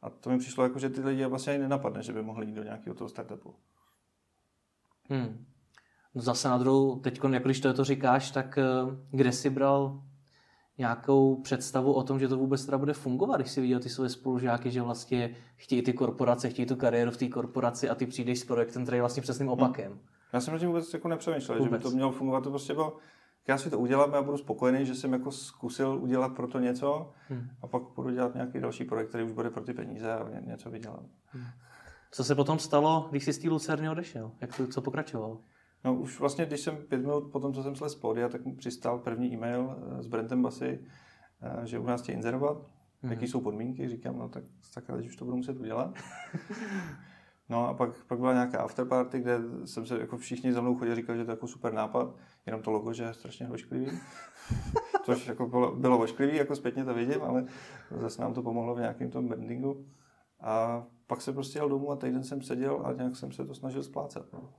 A 0.02 0.11
to 0.11 0.31
mi 0.31 0.38
přišlo 0.38 0.64
jako, 0.64 0.78
že 0.78 0.90
ty 0.90 1.00
lidi 1.00 1.26
vlastně 1.26 1.52
ani 1.52 1.62
nenapadne, 1.62 2.02
že 2.02 2.12
by 2.12 2.23
mohli 2.23 2.47
jít 2.47 2.54
do 2.54 2.62
nějakého 2.62 2.95
toho 2.95 3.09
startupu. 3.09 3.54
Hmm. 5.09 5.47
No 6.14 6.23
zase 6.23 6.49
na 6.49 6.59
druhou, 6.59 6.99
teď, 6.99 7.21
jak 7.30 7.44
když 7.44 7.61
to, 7.61 7.75
to 7.75 7.85
říkáš, 7.85 8.30
tak 8.30 8.59
eh, 8.59 8.64
kde 9.11 9.33
jsi 9.33 9.50
bral 9.50 10.02
nějakou 10.78 11.40
představu 11.42 11.92
o 11.92 12.02
tom, 12.02 12.18
že 12.18 12.28
to 12.28 12.37
vůbec 12.37 12.64
teda 12.64 12.78
bude 12.78 12.92
fungovat, 12.92 13.37
když 13.37 13.50
si 13.50 13.61
viděl 13.61 13.80
ty 13.80 13.88
své 13.88 14.09
spolužáky, 14.09 14.71
že 14.71 14.83
vlastně 14.83 15.37
chtějí 15.56 15.83
ty 15.83 15.92
korporace, 15.92 16.49
chtějí 16.49 16.66
tu 16.66 16.76
kariéru 16.76 17.11
v 17.11 17.16
té 17.16 17.28
korporaci 17.28 17.88
a 17.88 17.94
ty 17.94 18.06
přijdeš 18.06 18.40
s 18.40 18.44
projektem, 18.44 18.83
který 18.83 18.97
je 18.97 19.02
vlastně 19.02 19.23
přesným 19.23 19.49
hmm. 19.49 19.52
opakem. 19.52 19.92
Hmm. 19.92 20.00
Já 20.33 20.40
jsem 20.40 20.54
na 20.54 20.59
tím 20.59 20.68
vůbec 20.68 20.94
jako 20.94 21.09
nepřemýšlel, 21.09 21.59
vůbec. 21.59 21.73
že 21.73 21.78
by 21.78 21.83
to 21.83 21.90
mělo 21.90 22.12
fungovat, 22.12 22.40
to 22.40 22.50
prostě 22.50 22.75
bylo, 22.75 22.97
já 23.49 23.59
si 23.59 23.71
to 23.71 23.78
udělám, 23.78 24.14
já 24.14 24.23
budu 24.23 24.37
spokojený, 24.37 24.87
že 24.87 24.94
jsem 24.94 25.12
jako 25.12 25.30
zkusil 25.30 25.99
udělat 26.02 26.33
pro 26.37 26.49
to 26.49 26.59
něco 26.59 27.11
hmm. 27.28 27.49
a 27.62 27.66
pak 27.66 27.83
budu 27.97 28.11
dělat 28.11 28.35
nějaký 28.35 28.61
další 28.61 28.85
projekt, 28.85 29.09
který 29.09 29.25
už 29.25 29.33
bude 29.33 29.50
pro 29.50 29.64
ty 29.64 29.75
peníze 29.75 30.12
a 30.12 30.40
něco 30.40 30.71
vydělám. 30.71 31.06
Hmm. 31.26 31.44
Co 32.11 32.25
se 32.25 32.35
potom 32.35 32.59
stalo, 32.59 33.09
když 33.11 33.25
jsi 33.25 33.33
z 33.33 33.38
té 33.38 33.49
Lucerny 33.49 33.88
odešel? 33.88 34.33
Jak 34.40 34.56
to, 34.56 34.66
co 34.66 34.83
pokračovalo? 34.83 35.40
No 35.85 35.95
už 35.95 36.21
vlastně, 36.21 36.47
když 36.47 36.61
jsem 36.61 36.76
pět 36.76 37.00
minut 37.00 37.33
po 37.33 37.41
tom, 37.41 37.55
co 37.55 37.62
jsem 37.62 37.76
slez 37.76 37.93
z 37.93 37.97
pódia, 37.97 38.29
tak 38.29 38.45
mi 38.45 38.53
přistál 38.53 38.99
první 38.99 39.35
e-mail 39.35 39.76
eh, 39.76 40.03
s 40.03 40.07
Brentem 40.07 40.43
Basy, 40.43 40.81
eh, 41.43 41.67
že 41.67 41.79
u 41.79 41.87
nás 41.87 42.03
chtějí 42.03 42.17
inzerovat, 42.17 42.57
mm-hmm. 42.57 43.11
jaký 43.11 43.26
jsou 43.26 43.41
podmínky, 43.41 43.88
říkám, 43.88 44.19
no 44.19 44.29
tak, 44.29 44.45
tak 44.75 44.85
teď 44.87 45.07
už 45.07 45.17
to 45.17 45.25
budu 45.25 45.37
muset 45.37 45.61
udělat. 45.61 45.95
No 47.49 47.69
a 47.69 47.75
pak, 47.75 48.05
pak 48.05 48.19
byla 48.19 48.33
nějaká 48.33 48.59
afterparty, 48.59 49.21
kde 49.21 49.38
jsem 49.64 49.87
se 49.87 50.00
jako 50.00 50.17
všichni 50.17 50.53
za 50.53 50.61
mnou 50.61 50.75
chodili 50.76 50.97
říkali, 50.97 51.19
že 51.19 51.25
to 51.25 51.31
je 51.31 51.33
jako 51.33 51.47
super 51.47 51.73
nápad, 51.73 52.14
jenom 52.47 52.62
to 52.62 52.71
logo, 52.71 52.93
že 52.93 53.03
je 53.03 53.14
strašně 53.14 53.49
ošklivý. 53.49 53.87
Což 55.05 55.26
jako 55.26 55.47
bylo, 55.47 55.76
bylo 55.76 55.99
ošklivý, 55.99 56.37
jako 56.37 56.57
zpětně 56.57 56.85
to 56.85 56.95
vidím, 56.95 57.23
ale 57.23 57.45
zase 58.00 58.23
nám 58.23 58.35
to 58.35 58.43
pomohlo 58.43 58.75
v 58.75 58.81
nějakém 58.81 59.11
tom 59.11 59.29
brandingu. 59.29 59.87
A 60.41 60.85
pak 61.07 61.21
se 61.21 61.33
prostě 61.33 61.59
jel 61.59 61.69
domů 61.69 61.91
a 61.91 61.97
týden 61.97 62.25
jsem 62.25 62.43
seděl 62.43 62.83
a 62.85 62.93
nějak 62.93 63.17
jsem 63.17 63.33
se 63.33 63.45
to 63.45 63.55
snažil 63.55 63.83
splácet. 63.83 64.33
No. 64.33 64.53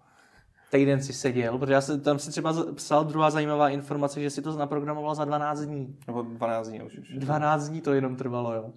Týden 0.75 1.01
si 1.01 1.13
seděl, 1.13 1.57
protože 1.57 1.73
já 1.73 1.81
jsem 1.81 2.01
tam 2.01 2.19
si 2.19 2.31
třeba 2.31 2.53
psal 2.73 3.05
druhá 3.05 3.29
zajímavá 3.29 3.69
informace, 3.69 4.21
že 4.21 4.29
si 4.29 4.41
to 4.41 4.57
naprogramoval 4.57 5.15
za 5.15 5.25
12 5.25 5.61
dní. 5.61 5.97
Nebo 6.07 6.21
12 6.21 6.67
dní 6.67 6.81
už. 6.81 6.97
už. 6.97 7.09
12 7.17 7.69
dní 7.69 7.81
to 7.81 7.93
jenom 7.93 8.15
trvalo, 8.15 8.53
jo. 8.53 8.73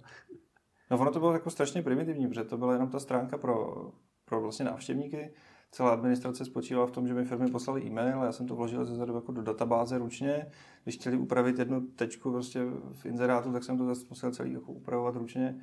No 0.91 0.97
ono 0.97 1.11
to 1.11 1.19
bylo 1.19 1.33
jako 1.33 1.49
strašně 1.49 1.81
primitivní, 1.81 2.27
protože 2.27 2.43
to 2.43 2.57
byla 2.57 2.73
jenom 2.73 2.89
ta 2.89 2.99
stránka 2.99 3.37
pro, 3.37 3.73
pro 4.25 4.41
vlastně 4.41 4.65
návštěvníky. 4.65 5.33
Celá 5.71 5.91
administrace 5.91 6.45
spočívala 6.45 6.87
v 6.87 6.91
tom, 6.91 7.07
že 7.07 7.13
mi 7.13 7.25
firmy 7.25 7.51
poslali 7.51 7.83
e-mail 7.83 8.21
a 8.21 8.25
já 8.25 8.31
jsem 8.31 8.47
to 8.47 8.55
vložil 8.55 8.85
zezadu 8.85 9.15
jako 9.15 9.31
do 9.31 9.41
databáze 9.41 9.97
ručně. 9.97 10.45
Když 10.83 10.95
chtěli 10.95 11.17
upravit 11.17 11.59
jednu 11.59 11.81
tečku 11.81 12.31
prostě 12.31 12.63
v 12.93 13.05
inzerátu, 13.05 13.51
tak 13.51 13.63
jsem 13.63 13.77
to 13.77 13.85
zase 13.85 14.05
musel 14.09 14.31
celý 14.31 14.53
jako 14.53 14.71
upravovat 14.71 15.15
ručně. 15.15 15.61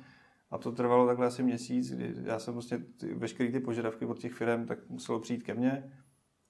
A 0.51 0.57
to 0.57 0.71
trvalo 0.71 1.07
takhle 1.07 1.27
asi 1.27 1.43
měsíc, 1.43 1.91
kdy 1.91 2.13
já 2.23 2.39
jsem 2.39 2.53
vlastně 2.53 2.77
ty, 2.77 3.13
veškeré 3.13 3.51
ty 3.51 3.59
požadavky 3.59 4.05
od 4.05 4.19
těch 4.19 4.33
firm 4.33 4.65
tak 4.65 4.89
muselo 4.89 5.19
přijít 5.19 5.43
ke 5.43 5.53
mně. 5.53 5.91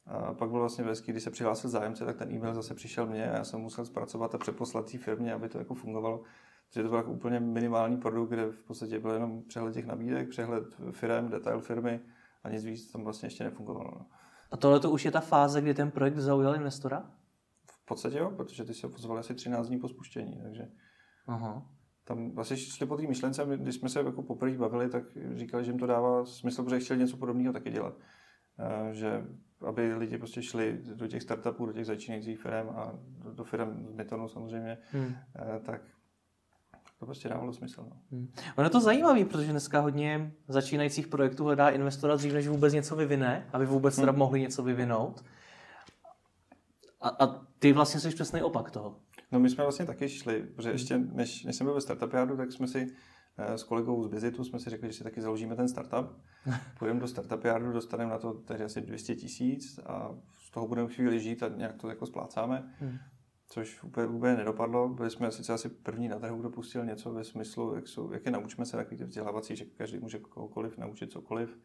A 0.07 0.33
pak 0.33 0.49
bylo 0.49 0.59
vlastně 0.61 0.83
hezký, 0.83 1.11
když 1.11 1.23
se 1.23 1.31
přihlásil 1.31 1.69
zájemce, 1.69 2.05
tak 2.05 2.17
ten 2.17 2.31
e-mail 2.31 2.53
zase 2.53 2.73
přišel 2.73 3.05
mně 3.05 3.31
a 3.31 3.37
já 3.37 3.43
jsem 3.43 3.59
musel 3.59 3.85
zpracovat 3.85 4.35
a 4.35 4.37
přeposlat 4.37 4.91
té 4.91 4.97
firmě, 4.97 5.33
aby 5.33 5.49
to 5.49 5.57
jako 5.57 5.73
fungovalo. 5.73 6.23
Takže 6.73 6.83
to 6.83 6.89
byl 6.89 6.97
jako 6.97 7.11
úplně 7.11 7.39
minimální 7.39 7.97
produkt, 7.97 8.29
kde 8.29 8.45
v 8.45 8.63
podstatě 8.63 8.99
byl 8.99 9.11
jenom 9.11 9.43
přehled 9.43 9.73
těch 9.73 9.85
nabídek, 9.85 10.29
přehled 10.29 10.63
firm, 10.91 11.29
detail 11.29 11.59
firmy 11.59 11.99
a 12.43 12.49
nic 12.49 12.65
víc 12.65 12.91
tam 12.91 13.03
vlastně 13.03 13.27
ještě 13.27 13.43
nefungovalo. 13.43 13.91
No. 13.95 14.05
A 14.51 14.57
tohle 14.57 14.79
to 14.79 14.91
už 14.91 15.05
je 15.05 15.11
ta 15.11 15.19
fáze, 15.19 15.61
kdy 15.61 15.73
ten 15.73 15.91
projekt 15.91 16.17
zaujal 16.17 16.55
investora? 16.55 17.11
V 17.71 17.85
podstatě 17.85 18.17
jo, 18.17 18.31
protože 18.31 18.63
ty 18.63 18.73
se 18.73 18.87
pozvali 18.87 19.19
asi 19.19 19.35
13 19.35 19.67
dní 19.67 19.79
po 19.79 19.87
spuštění, 19.87 20.39
takže 20.43 20.67
Aha. 21.27 21.65
tam 22.03 22.31
vlastně 22.31 22.57
šli 22.57 22.85
po 22.85 22.97
té 22.97 23.03
myšlence, 23.03 23.45
když 23.57 23.75
jsme 23.75 23.89
se 23.89 23.99
jako 23.99 24.21
poprvé 24.21 24.57
bavili, 24.57 24.89
tak 24.89 25.03
říkali, 25.33 25.65
že 25.65 25.71
jim 25.71 25.79
to 25.79 25.85
dává 25.85 26.25
smysl, 26.25 26.63
protože 26.63 26.79
chtěli 26.79 26.99
něco 26.99 27.17
podobného 27.17 27.53
taky 27.53 27.71
dělat. 27.71 27.93
Eh, 28.59 28.93
že 28.93 29.25
aby 29.65 29.93
lidi 29.93 30.17
prostě 30.17 30.41
šli 30.43 30.79
do 30.95 31.07
těch 31.07 31.23
startupů, 31.23 31.65
do 31.65 31.73
těch 31.73 31.85
začínajících 31.85 32.39
firm 32.39 32.69
a 32.69 32.93
do, 33.23 33.31
do 33.31 33.43
firm 33.43 33.87
z 33.89 33.93
Mytonu 33.93 34.27
samozřejmě, 34.27 34.77
hmm. 34.91 35.15
Eh, 35.35 35.59
tak 35.59 35.81
to 36.99 37.05
prostě 37.05 37.29
dávalo 37.29 37.53
smysl. 37.53 37.85
No. 37.89 37.97
Hmm. 38.11 38.31
Ono 38.55 38.65
je 38.65 38.69
to 38.69 38.79
zajímavé, 38.79 39.25
protože 39.25 39.51
dneska 39.51 39.79
hodně 39.79 40.31
začínajících 40.47 41.07
projektů 41.07 41.43
hledá 41.43 41.69
investora 41.69 42.15
dřív, 42.15 42.33
než 42.33 42.47
vůbec 42.47 42.73
něco 42.73 42.95
vyvine, 42.95 43.49
aby 43.53 43.65
vůbec 43.65 43.95
hmm. 43.95 44.01
teda 44.01 44.11
mohli 44.11 44.41
něco 44.41 44.63
vyvinout. 44.63 45.23
A, 47.01 47.09
a 47.09 47.45
ty 47.59 47.73
vlastně 47.73 47.99
jsi 47.99 48.09
přesný 48.09 48.41
opak 48.41 48.71
toho. 48.71 48.95
No 49.31 49.39
my 49.39 49.49
jsme 49.49 49.63
vlastně 49.63 49.85
taky 49.85 50.09
šli, 50.09 50.43
protože 50.55 50.71
ještě 50.71 50.97
než, 50.97 51.43
než 51.43 51.55
jsem 51.55 51.65
byl 51.67 51.73
ve 51.73 51.81
Startup 51.81 52.13
Yardu, 52.13 52.37
tak 52.37 52.51
jsme 52.51 52.67
si 52.67 52.87
s 53.37 53.63
kolegou 53.63 54.03
z 54.03 54.07
Bizitu 54.07 54.43
jsme 54.43 54.59
si 54.59 54.69
řekli, 54.69 54.87
že 54.87 54.93
si 54.93 55.03
taky 55.03 55.21
založíme 55.21 55.55
ten 55.55 55.67
startup. 55.67 56.21
Půjdeme 56.79 56.99
do 56.99 57.07
Startup 57.07 57.45
Yardu, 57.45 57.71
dostaneme 57.71 58.11
na 58.11 58.17
to 58.17 58.33
tedy 58.33 58.63
asi 58.63 58.81
200 58.81 59.15
tisíc 59.15 59.79
a 59.85 60.15
z 60.39 60.51
toho 60.51 60.67
budeme 60.67 60.93
chvíli 60.93 61.19
žít 61.19 61.43
a 61.43 61.47
nějak 61.47 61.75
to 61.75 61.89
jako 61.89 62.05
splácáme. 62.05 62.73
Hmm 62.79 62.97
což 63.49 63.83
úplně, 63.83 64.07
úplně 64.07 64.35
nedopadlo. 64.35 64.89
Byli 64.89 65.09
jsme 65.09 65.31
sice 65.31 65.53
asi 65.53 65.69
první 65.69 66.07
na 66.07 66.19
trhu, 66.19 66.39
kdo 66.39 66.49
pustil 66.49 66.85
něco 66.85 67.13
ve 67.13 67.23
smyslu, 67.23 67.75
jak, 67.75 67.87
jsou, 67.87 68.11
jak 68.11 68.25
je 68.25 68.31
naučíme 68.31 68.65
se, 68.65 68.77
takový 68.77 68.97
ty 68.97 69.03
vzdělávací, 69.03 69.55
že 69.55 69.65
každý 69.65 69.99
může 69.99 70.19
kohokoliv 70.19 70.77
naučit 70.77 71.11
cokoliv. 71.11 71.59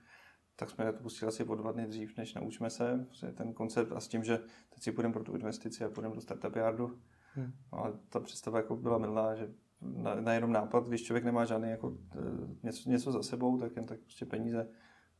Tak 0.56 0.70
jsme 0.70 0.92
to 0.92 1.02
pustili 1.02 1.28
asi 1.28 1.44
o 1.44 1.54
dva 1.54 1.72
dny 1.72 1.86
dřív, 1.86 2.16
než 2.16 2.34
naučíme 2.34 2.70
se. 2.70 3.06
Ten 3.34 3.52
koncept 3.52 3.92
a 3.92 4.00
s 4.00 4.08
tím, 4.08 4.24
že 4.24 4.38
teď 4.74 4.82
si 4.82 4.92
půjdeme 4.92 5.12
pro 5.12 5.24
tu 5.24 5.34
investici 5.34 5.84
a 5.84 5.88
půjdeme 5.88 6.14
do 6.14 6.20
startup 6.20 6.56
yardu. 6.56 6.98
Hmm. 7.34 7.52
No, 7.72 7.78
ale 7.78 7.92
ta 8.08 8.20
představa 8.20 8.58
jako 8.58 8.76
byla 8.76 8.98
milá, 8.98 9.34
že 9.34 9.48
na, 9.82 10.14
na 10.14 10.32
jenom 10.32 10.52
nápad, 10.52 10.88
když 10.88 11.02
člověk 11.02 11.24
nemá 11.24 11.44
žádný 11.44 11.70
jako, 11.70 11.96
e, 12.14 12.18
něco, 12.62 12.90
něco 12.90 13.12
za 13.12 13.22
sebou, 13.22 13.58
tak 13.58 13.76
jen 13.76 13.86
tak 13.86 14.00
prostě 14.00 14.26
peníze 14.26 14.68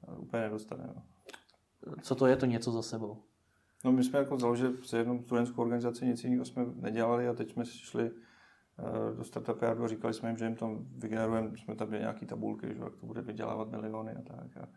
e, 0.09 0.17
úplně 0.17 0.43
nedostane. 0.43 0.85
No. 0.87 1.03
Co 2.03 2.15
to 2.15 2.27
je 2.27 2.37
to 2.37 2.47
něco 2.47 2.73
za 2.73 2.83
sebou? 2.83 3.23
No 3.85 3.93
my 3.93 4.05
jsme 4.05 4.19
jako 4.19 4.39
založili 4.39 4.75
jednu 4.97 5.23
studentskou 5.23 5.63
organizaci, 5.63 6.07
nic 6.07 6.25
jiného 6.25 6.45
jsme 6.45 6.67
nedělali 6.75 7.29
a 7.29 7.35
teď 7.35 7.53
jsme 7.53 7.65
šli 7.67 8.11
uh, 8.11 9.17
do 9.17 9.25
Startup 9.25 9.63
Yardu 9.63 9.85
a 9.85 9.89
říkali 9.89 10.15
jsme 10.15 10.29
jim, 10.29 10.37
že 10.37 10.45
jim 10.45 10.55
tam 10.55 10.87
vygenerujeme, 10.99 11.57
jsme 11.57 11.77
tam 11.77 11.89
měli 11.89 12.03
nějaké 12.03 12.27
tabulky, 12.27 12.67
že 12.75 12.83
jak 12.85 12.97
to 12.97 13.07
bude 13.07 13.23
vydělávat 13.23 13.71
miliony 13.71 14.13
a 14.13 14.23
tak. 14.23 14.57
A, 14.57 14.69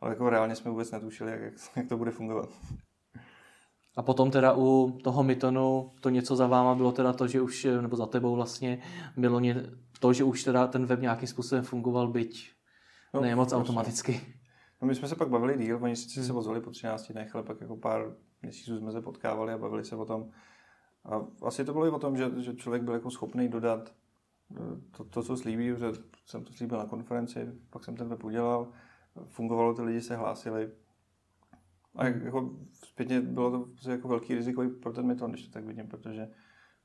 ale 0.00 0.10
jako 0.10 0.30
reálně 0.30 0.56
jsme 0.56 0.70
vůbec 0.70 0.90
netušili, 0.90 1.30
jak, 1.30 1.52
jak 1.76 1.88
to 1.88 1.96
bude 1.96 2.10
fungovat. 2.10 2.48
A 3.96 4.02
potom 4.02 4.30
teda 4.30 4.52
u 4.56 4.98
toho 5.04 5.22
Mytonu 5.22 5.92
to 6.00 6.10
něco 6.10 6.36
za 6.36 6.46
váma 6.46 6.74
bylo 6.74 6.92
teda 6.92 7.12
to, 7.12 7.26
že 7.26 7.40
už, 7.40 7.66
nebo 7.80 7.96
za 7.96 8.06
tebou 8.06 8.34
vlastně, 8.34 8.82
bylo 9.16 9.40
ně, 9.40 9.62
to, 10.00 10.12
že 10.12 10.24
už 10.24 10.44
teda 10.44 10.66
ten 10.66 10.86
web 10.86 11.00
nějakým 11.00 11.28
způsobem 11.28 11.64
fungoval, 11.64 12.08
byť 12.08 12.50
no, 13.14 13.20
ne 13.20 13.36
moc 13.36 13.52
automaticky. 13.52 14.20
No 14.82 14.88
my 14.88 14.94
jsme 14.94 15.08
se 15.08 15.16
pak 15.16 15.28
bavili 15.28 15.58
díl, 15.58 15.78
oni 15.82 15.96
sice 15.96 16.24
se 16.24 16.32
pozvali 16.32 16.60
po 16.60 16.70
13 16.70 17.12
dnech, 17.12 17.34
ale 17.34 17.44
pak 17.44 17.60
jako 17.60 17.76
pár 17.76 18.16
měsíců 18.42 18.78
jsme 18.78 18.92
se 18.92 19.00
potkávali 19.00 19.52
a 19.52 19.58
bavili 19.58 19.84
se 19.84 19.96
o 19.96 20.04
tom. 20.04 20.30
A 21.04 21.26
asi 21.46 21.64
to 21.64 21.72
bylo 21.72 21.86
i 21.86 21.90
o 21.90 21.98
tom, 21.98 22.16
že, 22.16 22.30
že 22.36 22.54
člověk 22.54 22.82
byl 22.82 22.94
jako 22.94 23.10
schopný 23.10 23.48
dodat 23.48 23.94
eh, 24.56 24.96
to, 24.96 25.04
to, 25.04 25.22
co 25.22 25.36
slíbí, 25.36 25.66
že 25.66 25.86
jsem 26.26 26.44
to 26.44 26.52
slíbil 26.52 26.78
na 26.78 26.86
konferenci, 26.86 27.52
pak 27.70 27.84
jsem 27.84 27.96
ten 27.96 28.08
web 28.08 28.24
udělal, 28.24 28.72
fungovalo, 29.26 29.74
ty 29.74 29.82
lidi 29.82 30.00
se 30.00 30.16
hlásili. 30.16 30.70
A 31.94 32.06
jako 32.06 32.50
zpětně 32.72 33.20
bylo 33.20 33.50
to 33.50 33.58
prostě 33.60 33.90
jako 33.90 34.08
velký 34.08 34.34
riziko 34.34 34.62
i 34.62 34.68
pro 34.68 34.92
ten 34.92 35.06
meton, 35.06 35.30
když 35.30 35.46
to 35.46 35.52
tak 35.52 35.64
vidím, 35.64 35.86
protože 35.86 36.28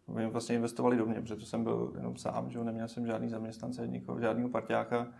oni 0.07 0.27
vlastně 0.27 0.55
investovali 0.55 0.97
do 0.97 1.05
mě, 1.05 1.21
protože 1.21 1.35
to 1.35 1.45
jsem 1.45 1.63
byl 1.63 1.93
jenom 1.95 2.17
sám, 2.17 2.51
že 2.51 2.63
neměl 2.63 2.87
jsem 2.87 3.07
žádný 3.07 3.29
zaměstnance, 3.29 3.87
nikoho, 3.87 4.19
žádného 4.19 4.49
parťáka 4.49 5.13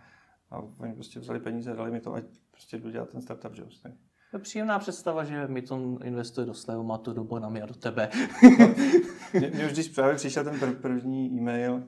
a 0.50 0.58
oni 0.78 0.94
prostě 0.94 1.20
vzali 1.20 1.40
peníze, 1.40 1.74
dali 1.74 1.90
mi 1.90 2.00
to, 2.00 2.14
ať 2.14 2.24
prostě 2.50 2.78
dodělat 2.78 3.08
ten 3.08 3.20
startup 3.20 3.54
jobs. 3.54 3.80
Tak. 3.80 3.92
Je 4.32 4.38
příjemná 4.38 4.78
představa, 4.78 5.24
že 5.24 5.46
mi 5.46 5.62
to 5.62 5.98
investuje 6.04 6.46
do 6.46 6.54
Slevomatu, 6.54 7.12
do 7.12 7.24
Bonami 7.24 7.62
a 7.62 7.66
do 7.66 7.74
tebe. 7.74 8.08
No, 8.58 9.40
mě, 9.40 9.66
už 9.66 9.72
když 9.72 9.88
právě 9.88 10.14
přišel 10.14 10.44
ten 10.44 10.54
pr- 10.54 10.80
první 10.80 11.38
e-mail, 11.38 11.82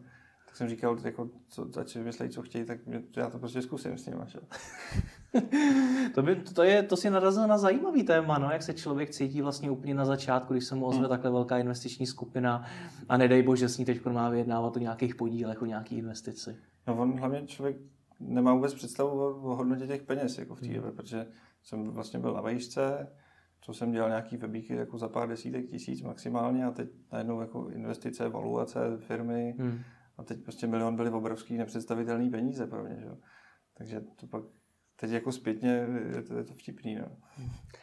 tak 0.56 0.58
jsem 0.58 0.68
říkal, 0.68 0.96
jako, 1.04 1.30
co, 1.48 1.80
ať 1.80 1.88
si 1.88 1.98
vymyslejí, 1.98 2.30
co 2.30 2.42
chtějí, 2.42 2.64
tak 2.64 2.86
mě, 2.86 3.02
já 3.16 3.30
to 3.30 3.38
prostě 3.38 3.62
zkusím 3.62 3.98
s 3.98 4.06
nimi. 4.06 4.20
to, 6.14 6.22
by, 6.22 6.36
to, 6.36 6.62
je, 6.62 6.82
to 6.82 6.96
si 6.96 7.10
narazil 7.10 7.46
na 7.46 7.58
zajímavý 7.58 8.02
téma, 8.02 8.38
no, 8.38 8.50
jak 8.50 8.62
se 8.62 8.72
člověk 8.74 9.10
cítí 9.10 9.42
vlastně 9.42 9.70
úplně 9.70 9.94
na 9.94 10.04
začátku, 10.04 10.52
když 10.52 10.64
se 10.64 10.74
mu 10.74 10.86
ozve 10.86 11.00
hmm. 11.00 11.08
takhle 11.08 11.30
velká 11.30 11.58
investiční 11.58 12.06
skupina 12.06 12.64
a 13.08 13.16
nedej 13.16 13.42
bože, 13.42 13.68
s 13.68 13.78
ní 13.78 13.84
teď 13.84 14.06
má 14.06 14.30
vyjednávat 14.30 14.76
o 14.76 14.78
nějakých 14.78 15.14
podílech, 15.14 15.62
o 15.62 15.66
nějaký 15.66 15.98
investici. 15.98 16.56
No 16.86 16.96
on 16.96 17.18
hlavně 17.18 17.46
člověk 17.46 17.76
nemá 18.20 18.54
vůbec 18.54 18.74
představu 18.74 19.10
o, 19.10 19.28
o 19.28 19.56
hodnotě 19.56 19.86
těch 19.86 20.02
peněz 20.02 20.38
jako 20.38 20.54
v 20.54 20.60
té 20.60 20.66
hmm. 20.66 20.82
protože 20.82 21.26
jsem 21.62 21.90
vlastně 21.90 22.18
byl 22.20 22.32
na 22.32 22.40
vejšce, 22.40 23.12
co 23.60 23.74
jsem 23.74 23.92
dělal 23.92 24.08
nějaký 24.08 24.36
webíky 24.36 24.74
jako 24.74 24.98
za 24.98 25.08
pár 25.08 25.28
desítek 25.28 25.66
tisíc 25.66 26.02
maximálně 26.02 26.64
a 26.64 26.70
teď 26.70 26.88
najednou 27.12 27.40
jako 27.40 27.68
investice, 27.68 28.28
valuace 28.28 28.80
firmy 28.98 29.54
hmm. 29.58 29.78
A 30.18 30.22
teď 30.24 30.42
prostě 30.42 30.66
milion 30.66 30.96
byly 30.96 31.10
obrovský 31.10 31.56
nepředstavitelný 31.56 32.30
peníze 32.30 32.66
pro 32.66 32.84
mě. 32.84 32.96
Že? 33.00 33.08
Takže 33.78 34.00
to 34.00 34.26
pak 34.26 34.44
teď 35.00 35.10
jako 35.10 35.32
zpětně 35.32 35.86
je 36.16 36.22
to, 36.22 36.36
je 36.36 36.44
to 36.44 36.54
vtipný. 36.54 36.96
No. 36.96 37.06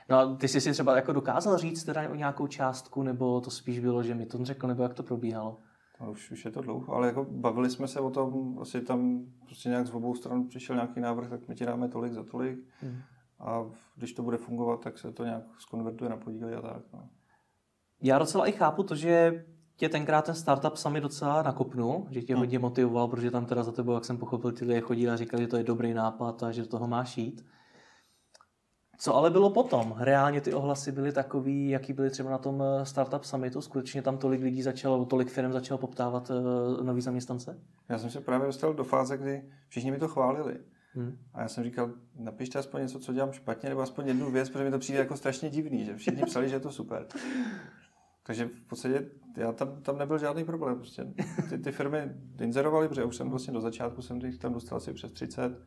no 0.09 0.17
a 0.17 0.35
ty 0.35 0.47
jsi 0.47 0.61
si 0.61 0.71
třeba 0.71 0.95
jako 0.95 1.13
dokázal 1.13 1.57
říct 1.57 1.83
teda 1.83 2.09
o 2.09 2.15
nějakou 2.15 2.47
částku, 2.47 3.03
nebo 3.03 3.41
to 3.41 3.51
spíš 3.51 3.79
bylo, 3.79 4.03
že 4.03 4.15
mi 4.15 4.25
to 4.25 4.45
řekl, 4.45 4.67
nebo 4.67 4.83
jak 4.83 4.93
to 4.93 5.03
probíhalo? 5.03 5.59
No, 6.01 6.11
už, 6.11 6.31
už 6.31 6.45
je 6.45 6.51
to 6.51 6.61
dlouho, 6.61 6.93
ale 6.93 7.07
jako 7.07 7.25
bavili 7.29 7.69
jsme 7.69 7.87
se 7.87 7.99
o 7.99 8.09
tom, 8.09 8.59
asi 8.59 8.81
tam 8.81 9.25
prostě 9.45 9.69
nějak 9.69 9.87
z 9.87 9.91
obou 9.91 10.15
stran 10.15 10.47
přišel 10.47 10.75
nějaký 10.75 10.99
návrh, 10.99 11.29
tak 11.29 11.47
my 11.47 11.55
ti 11.55 11.65
dáme 11.65 11.87
tolik 11.87 12.13
za 12.13 12.23
tolik. 12.23 12.59
Hmm 12.81 13.01
a 13.43 13.65
když 13.95 14.13
to 14.13 14.23
bude 14.23 14.37
fungovat, 14.37 14.81
tak 14.83 14.97
se 14.97 15.11
to 15.11 15.25
nějak 15.25 15.43
skonvertuje 15.59 16.09
na 16.09 16.17
podíly 16.17 16.55
a 16.55 16.61
tak. 16.61 16.83
No. 16.93 17.09
Já 18.01 18.19
docela 18.19 18.47
i 18.47 18.51
chápu 18.51 18.83
to, 18.83 18.95
že 18.95 19.45
tě 19.75 19.89
tenkrát 19.89 20.25
ten 20.25 20.35
startup 20.35 20.75
sami 20.75 21.01
docela 21.01 21.41
nakopnul, 21.41 22.07
že 22.09 22.21
tě 22.21 22.33
hmm. 22.33 22.39
hodně 22.39 22.59
motivoval, 22.59 23.07
protože 23.07 23.31
tam 23.31 23.45
teda 23.45 23.63
za 23.63 23.71
tebou, 23.71 23.93
jak 23.93 24.05
jsem 24.05 24.17
pochopil, 24.17 24.51
ty 24.51 24.65
lidé 24.65 24.81
chodili 24.81 25.11
a 25.11 25.17
říkali, 25.17 25.43
že 25.43 25.47
to 25.47 25.57
je 25.57 25.63
dobrý 25.63 25.93
nápad 25.93 26.43
a 26.43 26.51
že 26.51 26.61
do 26.61 26.67
toho 26.67 26.87
máš 26.87 27.17
jít. 27.17 27.45
Co 28.97 29.15
ale 29.15 29.29
bylo 29.29 29.49
potom? 29.49 29.95
Reálně 29.97 30.41
ty 30.41 30.53
ohlasy 30.53 30.91
byly 30.91 31.11
takový, 31.11 31.69
jaký 31.69 31.93
byly 31.93 32.09
třeba 32.09 32.29
na 32.29 32.37
tom 32.37 32.63
eh, 32.63 32.85
Startup 32.85 33.23
Summitu? 33.23 33.61
Skutečně 33.61 34.01
tam 34.01 34.17
tolik 34.17 34.41
lidí 34.41 34.61
začalo, 34.61 35.05
tolik 35.05 35.29
firm 35.29 35.51
začalo 35.51 35.77
poptávat 35.77 36.29
uh, 36.29 36.83
nový 36.83 37.01
zaměstnance? 37.01 37.59
Já 37.89 37.97
jsem 37.97 38.09
se 38.09 38.21
právě 38.21 38.47
dostal 38.47 38.73
do 38.73 38.83
fáze, 38.83 39.17
kdy 39.17 39.43
všichni 39.67 39.91
mi 39.91 39.99
to 39.99 40.07
chválili. 40.07 40.57
Hmm. 40.95 41.17
A 41.33 41.41
já 41.41 41.47
jsem 41.47 41.63
říkal, 41.63 41.91
napište 42.19 42.59
aspoň 42.59 42.81
něco, 42.81 42.99
co 42.99 43.13
dělám 43.13 43.31
špatně, 43.31 43.69
nebo 43.69 43.81
aspoň 43.81 44.07
jednu 44.07 44.31
věc, 44.31 44.49
protože 44.49 44.63
mi 44.63 44.71
to 44.71 44.79
přijde 44.79 44.99
jako 44.99 45.17
strašně 45.17 45.49
divný, 45.49 45.85
že 45.85 45.95
všichni 45.95 46.23
psali, 46.23 46.49
že 46.49 46.55
je 46.55 46.59
to 46.59 46.71
super. 46.71 47.05
Takže 48.23 48.45
v 48.45 48.67
podstatě 48.67 49.09
já 49.37 49.51
tam, 49.51 49.81
tam 49.81 49.97
nebyl 49.97 50.17
žádný 50.17 50.43
problém. 50.43 50.75
Prostě. 50.75 51.13
Ty, 51.49 51.57
ty 51.57 51.71
firmy 51.71 52.11
inzerovaly, 52.41 52.87
protože 52.87 53.03
už 53.03 53.15
jsem 53.15 53.29
vlastně 53.29 53.53
do 53.53 53.61
začátku 53.61 54.01
jsem 54.01 54.21
těch 54.21 54.37
tam 54.37 54.53
dostal 54.53 54.77
asi 54.77 54.93
přes 54.93 55.11
30, 55.11 55.57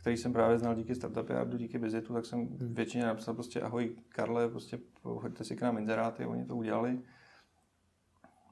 který 0.00 0.16
jsem 0.16 0.32
právě 0.32 0.58
znal 0.58 0.74
díky 0.74 0.94
Startup 0.94 1.30
Yardu, 1.30 1.56
díky 1.56 1.78
Bizitu, 1.78 2.14
tak 2.14 2.26
jsem 2.26 2.38
hmm. 2.38 2.74
většině 2.74 3.04
napsal 3.04 3.34
prostě 3.34 3.60
ahoj 3.60 3.96
Karle, 4.08 4.48
prostě 4.48 4.78
hoďte 5.02 5.44
si 5.44 5.56
k 5.56 5.62
nám 5.62 5.78
inzeráty, 5.78 6.26
oni 6.26 6.44
to 6.44 6.56
udělali. 6.56 7.00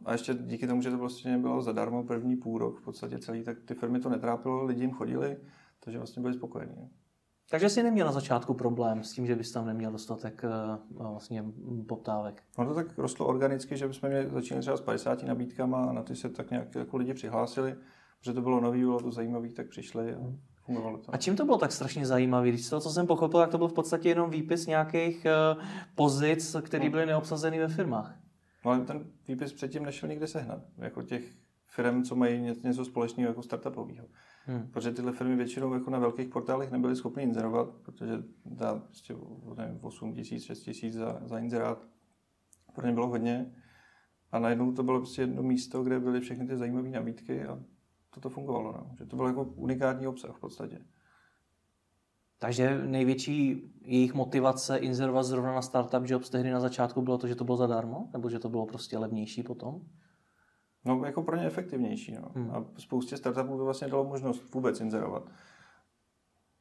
A 0.05 0.13
ještě 0.13 0.35
díky 0.35 0.67
tomu, 0.67 0.83
že 0.83 0.91
to 0.91 0.99
vlastně 0.99 1.39
bylo 1.39 1.63
zadarmo 1.63 2.05
první 2.05 2.37
půl 2.37 2.59
rok 2.59 2.81
v 2.81 2.85
podstatě 2.85 3.19
celý, 3.19 3.45
tak 3.45 3.57
ty 3.65 3.75
firmy 3.75 4.01
to 4.01 4.09
netrápilo, 4.09 4.65
lidi 4.65 4.81
jim 4.81 4.93
chodili, 4.93 5.37
takže 5.81 5.99
vlastně 5.99 6.23
byli 6.23 6.35
spokojení. 6.35 6.91
Takže 7.51 7.69
jsi 7.69 7.83
neměl 7.83 8.07
na 8.07 8.13
začátku 8.13 8.55
problém 8.55 9.05
s 9.05 9.13
tím, 9.13 9.27
že 9.27 9.37
bys 9.37 9.53
tam 9.53 9.67
neměl 9.67 9.93
dostatek 9.93 10.45
uh, 10.45 11.13
vlastně 11.13 11.45
poptávek. 11.89 12.43
Ono 12.57 12.69
to 12.69 12.75
tak 12.75 12.99
rostlo 12.99 13.27
organicky, 13.27 13.77
že 13.77 13.93
jsme 13.93 14.09
měli, 14.09 14.31
začínali 14.31 14.63
třeba 14.63 14.77
s 14.77 14.81
50 14.81 15.23
nabídkama 15.23 15.85
a 15.85 15.93
na 15.93 16.03
ty 16.03 16.17
se 16.17 16.29
tak 16.29 16.51
nějak 16.51 16.75
jako 16.75 16.97
lidi 16.97 17.15
přihlásili, 17.15 17.75
protože 18.19 18.33
to 18.33 18.43
bylo 18.43 18.61
nový, 18.61 18.81
bylo 18.81 19.01
to 19.01 19.11
zajímavý, 19.11 19.53
tak 19.53 19.69
přišli 19.69 20.15
a 20.15 20.19
fungovalo 20.65 20.99
to. 20.99 21.15
A 21.15 21.17
čím 21.17 21.37
to 21.37 21.45
bylo 21.45 21.59
tak 21.59 21.73
strašně 21.73 22.07
zajímavé? 22.07 22.49
Když 22.49 22.69
to, 22.69 22.81
co 22.81 22.91
jsem 22.91 23.07
pochopil, 23.07 23.41
tak 23.41 23.51
to 23.51 23.59
byl 23.59 23.69
v 23.69 23.73
podstatě 23.73 24.09
jenom 24.09 24.31
výpis 24.31 24.67
nějakých 24.67 25.27
uh, 25.57 25.63
pozic, 25.95 26.57
které 26.63 26.91
byly 26.91 27.07
neobsazeny 27.07 27.59
ve 27.59 27.69
firmách. 27.69 28.15
No 28.65 28.71
ale 28.71 28.81
ten 28.81 29.07
výpis 29.29 29.53
předtím 29.53 29.85
nešel 29.85 30.09
nikde 30.09 30.27
sehnat. 30.27 30.63
Jako 30.79 31.03
těch 31.03 31.23
firm, 31.67 32.03
co 32.03 32.17
mají 32.17 32.57
něco 32.63 32.85
společného 32.85 33.31
jako 33.31 33.43
startupového. 33.43 34.07
Hmm. 34.47 34.69
Protože 34.71 34.93
tyhle 34.93 35.13
firmy 35.13 35.37
většinou 35.37 35.75
jako 35.75 35.91
na 35.91 35.99
velkých 35.99 36.29
portálech 36.29 36.71
nebyly 36.71 36.97
schopny 36.97 37.23
inzerovat, 37.23 37.69
protože 37.83 38.23
dá 38.45 38.75
prostě 38.75 39.17
nevím, 39.57 39.79
8 39.83 40.15
tisíc, 40.15 40.45
6 40.45 40.61
tisíc 40.61 40.95
za, 40.95 41.21
za 41.25 41.39
inzerát. 41.39 41.87
Pro 42.75 42.87
ně 42.87 42.93
bylo 42.93 43.09
hodně. 43.09 43.55
A 44.33 44.39
najednou 44.39 44.73
to 44.73 44.83
bylo 44.83 44.99
prostě 44.99 45.23
jedno 45.23 45.43
místo, 45.43 45.83
kde 45.83 46.01
byly 46.01 46.21
všechny 46.21 46.47
ty 46.47 46.57
zajímavé 46.57 46.89
nabídky 46.89 47.45
a 47.45 47.59
toto 48.11 48.31
fungovalo. 48.31 48.73
No. 48.73 48.95
Že 48.99 49.07
to 49.07 49.17
byl 49.17 49.27
jako 49.27 49.45
unikátní 49.45 50.07
obsah 50.07 50.37
v 50.37 50.41
podstatě. 50.41 50.85
Takže 52.39 52.87
největší 52.87 53.63
jejich 53.85 54.15
motivace 54.15 54.77
inzerovat 54.77 55.27
zrovna 55.27 55.55
na 55.55 55.63
Startup 55.63 56.11
Jobs 56.11 56.31
tehdy 56.31 56.51
na 56.51 56.61
začátku 56.61 57.03
bylo 57.03 57.19
to, 57.19 57.27
že 57.27 57.35
to 57.35 57.45
bylo 57.45 57.57
zadarmo? 57.57 58.09
Nebo 58.13 58.31
že 58.31 58.39
to 58.39 58.49
bylo 58.49 58.67
prostě 58.67 58.99
levnější 58.99 59.43
potom? 59.43 59.81
No, 60.85 61.05
jako 61.05 61.23
pro 61.23 61.37
ně 61.37 61.47
efektivnější. 61.47 62.13
No. 62.13 62.29
Hmm. 62.35 62.51
A 62.51 62.65
spoustě 62.79 63.17
startupů 63.17 63.59
to 63.59 63.65
vlastně 63.65 63.89
dalo 63.89 64.05
možnost 64.05 64.55
vůbec 64.55 64.81
inzerovat. 64.81 65.31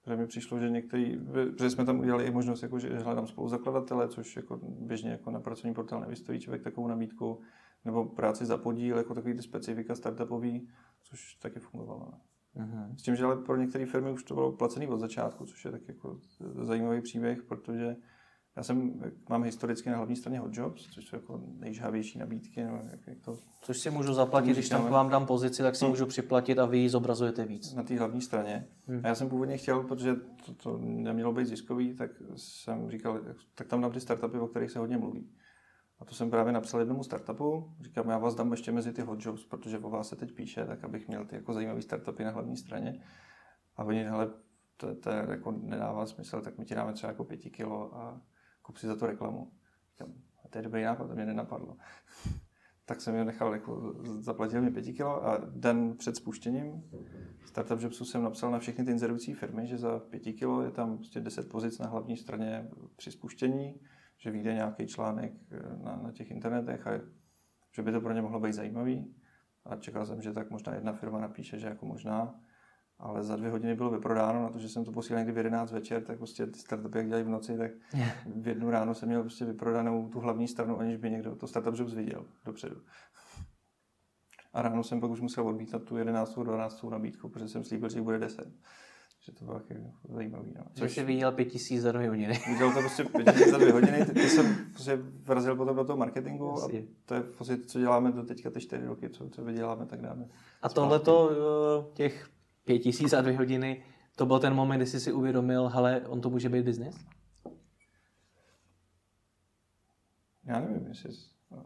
Protože 0.03 0.15
mi 0.15 0.27
přišlo, 0.27 0.59
že 0.59 0.69
některý, 0.69 1.19
že 1.59 1.69
jsme 1.69 1.85
tam 1.85 1.99
udělali 1.99 2.25
i 2.25 2.31
možnost, 2.31 2.63
jako, 2.63 2.79
že 2.79 2.99
hledám 2.99 3.27
spoluzakladatele, 3.27 4.07
což 4.07 4.35
jako 4.35 4.59
běžně 4.63 5.11
jako 5.11 5.31
na 5.31 5.39
pracovní 5.39 5.73
portál 5.73 6.01
nevystojí 6.01 6.39
člověk 6.39 6.63
takovou 6.63 6.87
nabídku, 6.87 7.39
nebo 7.85 8.05
práci 8.05 8.45
za 8.45 8.57
podíl, 8.57 8.97
jako 8.97 9.13
takový 9.13 9.33
ty 9.33 9.41
specifika 9.41 9.95
startupový, 9.95 10.69
což 11.01 11.35
taky 11.35 11.59
fungovalo. 11.59 12.11
Uh-huh. 12.55 12.95
S 12.95 13.01
tím, 13.01 13.15
že 13.15 13.25
ale 13.25 13.35
pro 13.35 13.55
některé 13.55 13.85
firmy 13.85 14.11
už 14.11 14.23
to 14.23 14.33
bylo 14.33 14.51
placený 14.51 14.87
od 14.87 14.99
začátku, 14.99 15.45
což 15.45 15.65
je 15.65 15.71
tak 15.71 15.87
jako 15.87 16.19
zajímavý 16.61 17.01
příběh, 17.01 17.43
protože 17.43 17.95
já 18.55 18.63
jsem, 18.63 19.01
mám 19.29 19.43
historicky 19.43 19.89
na 19.89 19.97
hlavní 19.97 20.15
straně 20.15 20.39
Hot 20.39 20.57
Jobs, 20.57 20.87
což 20.87 21.05
jsou 21.05 21.15
jako 21.15 21.41
nejžhavější 21.59 22.19
nabídky. 22.19 22.63
Nebo 22.63 22.77
jak, 22.91 23.07
jak 23.07 23.19
to, 23.19 23.37
což 23.61 23.79
si 23.79 23.89
můžu 23.89 24.13
zaplatit, 24.13 24.51
když 24.51 24.69
tam 24.69 24.87
k 24.87 24.89
vám 24.89 25.09
dám 25.09 25.25
pozici, 25.25 25.63
tak 25.63 25.75
si 25.75 25.85
hmm. 25.85 25.91
můžu 25.91 26.05
připlatit 26.05 26.59
a 26.59 26.65
vy 26.65 26.77
ji 26.77 26.89
zobrazujete 26.89 27.45
víc. 27.45 27.73
Na 27.73 27.83
té 27.83 27.97
hlavní 27.97 28.21
straně. 28.21 28.67
Hmm. 28.87 29.01
A 29.03 29.07
já 29.07 29.15
jsem 29.15 29.29
původně 29.29 29.57
chtěl, 29.57 29.83
protože 29.83 30.15
to, 30.45 30.53
to 30.53 30.77
nemělo 30.81 31.33
být 31.33 31.45
ziskový, 31.45 31.93
tak 31.93 32.11
jsem 32.35 32.91
říkal, 32.91 33.19
tak 33.55 33.67
tam 33.67 33.81
dám 33.81 33.91
ty 33.91 33.99
startupy, 33.99 34.39
o 34.39 34.47
kterých 34.47 34.71
se 34.71 34.79
hodně 34.79 34.97
mluví. 34.97 35.29
A 35.99 36.05
to 36.05 36.15
jsem 36.15 36.29
právě 36.29 36.53
napsal 36.53 36.79
jednomu 36.79 37.03
startupu. 37.03 37.73
Říkám, 37.81 38.09
já 38.09 38.17
vás 38.17 38.35
dám 38.35 38.51
ještě 38.51 38.71
mezi 38.71 38.93
ty 38.93 39.01
hot 39.01 39.25
jobs, 39.25 39.45
protože 39.45 39.79
o 39.79 39.89
vás 39.89 40.09
se 40.09 40.15
teď 40.15 40.31
píše, 40.31 40.65
tak 40.65 40.83
abych 40.83 41.07
měl 41.07 41.25
ty 41.25 41.35
jako 41.35 41.53
zajímavé 41.53 41.81
startupy 41.81 42.23
na 42.23 42.31
hlavní 42.31 42.57
straně. 42.57 43.03
A 43.77 43.83
oni, 43.83 44.03
hele, 44.03 44.29
to, 44.77 44.95
to 44.95 45.09
jako 45.09 45.51
nedává 45.51 46.05
smysl, 46.05 46.41
tak 46.41 46.57
my 46.57 46.65
ti 46.65 46.75
dáme 46.75 46.93
třeba 46.93 47.11
jako 47.11 47.23
pěti 47.23 47.49
kilo 47.49 47.95
a 47.95 48.21
kup 48.61 48.77
si 48.77 48.87
za 48.87 48.95
to 48.95 49.05
reklamu. 49.05 49.51
Říkám, 49.91 50.13
a 50.45 50.47
to 50.49 50.57
je 50.57 50.61
dobrý 50.61 50.83
nápad, 50.83 51.07
to 51.07 51.15
mě 51.15 51.25
nenapadlo. 51.25 51.77
tak 52.85 53.01
jsem 53.01 53.15
je 53.15 53.25
nechal, 53.25 53.53
jako, 53.53 53.95
zaplatil 54.03 54.61
mi 54.61 54.71
pěti 54.71 54.93
kilo 54.93 55.25
a 55.25 55.37
den 55.37 55.97
před 55.97 56.15
spuštěním 56.15 56.83
Startup 57.45 57.81
Jobsu 57.81 58.05
jsem 58.05 58.23
napsal 58.23 58.51
na 58.51 58.59
všechny 58.59 58.85
ty 58.85 58.91
inzerující 58.91 59.33
firmy, 59.33 59.67
že 59.67 59.77
za 59.77 59.99
pěti 59.99 60.33
kilo 60.33 60.61
je 60.61 60.71
tam 60.71 60.97
prostě 60.97 61.19
10 61.19 61.49
pozic 61.49 61.79
na 61.79 61.87
hlavní 61.87 62.17
straně 62.17 62.69
při 62.95 63.11
spuštění 63.11 63.79
že 64.23 64.31
vyjde 64.31 64.53
nějaký 64.53 64.87
článek 64.87 65.33
eh, 65.51 65.83
na, 65.83 65.95
na 65.95 66.11
těch 66.11 66.31
internetech 66.31 66.87
a 66.87 66.91
že 67.71 67.81
by 67.81 67.91
to 67.91 68.01
pro 68.01 68.13
ně 68.13 68.21
mohlo 68.21 68.39
být 68.39 68.53
zajímavý. 68.53 69.15
A 69.65 69.75
čekal 69.75 70.05
jsem, 70.05 70.21
že 70.21 70.33
tak 70.33 70.49
možná 70.49 70.73
jedna 70.73 70.93
firma 70.93 71.19
napíše, 71.19 71.59
že 71.59 71.67
jako 71.67 71.85
možná, 71.85 72.39
ale 73.01 73.23
za 73.23 73.35
dvě 73.35 73.51
hodiny 73.51 73.75
bylo 73.75 73.89
vyprodáno 73.89 74.43
na 74.43 74.49
to, 74.49 74.59
že 74.59 74.69
jsem 74.69 74.85
to 74.85 74.91
posílal 74.91 75.19
někdy 75.19 75.33
v 75.33 75.37
11 75.37 75.71
večer, 75.71 76.03
tak 76.03 76.17
prostě 76.17 76.47
ty 76.47 76.59
startupy, 76.59 76.97
jak 76.97 77.07
dělají 77.07 77.23
v 77.23 77.29
noci, 77.29 77.57
tak 77.57 77.71
v 78.35 78.47
jednu 78.47 78.69
ráno 78.69 78.93
jsem 78.93 79.09
měl 79.09 79.21
prostě 79.21 79.45
vyprodanou 79.45 80.09
tu 80.09 80.19
hlavní 80.19 80.47
stranu, 80.47 80.79
aniž 80.79 80.97
by 80.97 81.11
někdo 81.11 81.35
to 81.35 81.47
Startup 81.47 81.75
Jobs 81.75 81.93
viděl 81.93 82.25
dopředu. 82.45 82.75
A 84.53 84.61
ráno 84.61 84.83
jsem 84.83 85.01
pak 85.01 85.11
už 85.11 85.21
musel 85.21 85.47
odmítat 85.47 85.83
tu 85.83 85.97
11. 85.97 86.39
12. 86.39 86.83
nabídku, 86.83 87.29
protože 87.29 87.47
jsem 87.47 87.63
slíbil, 87.63 87.89
že 87.89 88.01
bude 88.01 88.19
10 88.19 88.47
že 89.23 89.31
to 89.31 89.45
bylo 89.45 89.59
taky 89.59 89.75
zajímavý. 90.09 90.53
No. 90.57 90.63
Což 90.73 90.93
jsi 90.93 91.03
viděl 91.03 91.31
pět 91.31 91.45
tisíc 91.45 91.81
za 91.81 91.91
dvě 91.91 92.09
hodiny. 92.09 92.39
Viděl 92.47 92.73
to 92.73 92.79
prostě 92.79 93.03
pět 93.03 93.33
tisíc 93.33 93.51
za 93.51 93.57
dvě 93.57 93.71
hodiny, 93.71 94.05
ty, 94.05 94.13
ty 94.13 94.29
jsem 94.29 94.55
prostě 94.71 94.99
vrazil 95.23 95.55
potom 95.55 95.75
do 95.75 95.83
toho 95.83 95.97
marketingu 95.97 96.63
a 96.63 96.67
to 97.05 97.13
je 97.13 97.21
prostě 97.21 97.57
co 97.57 97.79
děláme 97.79 98.11
do 98.11 98.23
teďka 98.23 98.49
ty 98.49 98.61
čtyři 98.61 98.85
roky, 98.85 99.09
co, 99.09 99.29
co 99.29 99.43
vyděláme, 99.43 99.85
tak 99.85 100.01
dáme. 100.01 100.27
A 100.61 100.69
tohle 100.69 100.99
to 100.99 101.31
eh, 101.31 101.93
těch 101.93 102.29
pět 102.65 102.79
tisíc 102.79 103.09
za 103.09 103.21
dvě 103.21 103.37
hodiny, 103.37 103.83
to 104.15 104.25
byl 104.25 104.39
ten 104.39 104.53
moment, 104.53 104.77
kdy 104.77 104.85
jsi 104.85 104.99
si 104.99 105.11
uvědomil, 105.11 105.67
hele, 105.67 106.01
on 106.07 106.21
to 106.21 106.29
může 106.29 106.49
být 106.49 106.65
biznis? 106.65 107.05
Já 110.43 110.59
nevím, 110.59 110.87
jestli, 110.87 111.11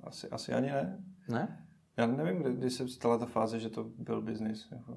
asi, 0.04 0.30
asi 0.30 0.54
ani 0.54 0.68
ne. 0.68 1.04
Ne? 1.30 1.68
Já 1.98 2.06
nevím, 2.08 2.42
kdy, 2.42 2.54
kdy 2.54 2.70
se 2.70 2.88
stala 2.88 3.18
ta 3.18 3.26
fáze, 3.26 3.60
že 3.60 3.70
to 3.70 3.84
byl 3.84 4.22
biznis. 4.22 4.68
Jako, 4.72 4.96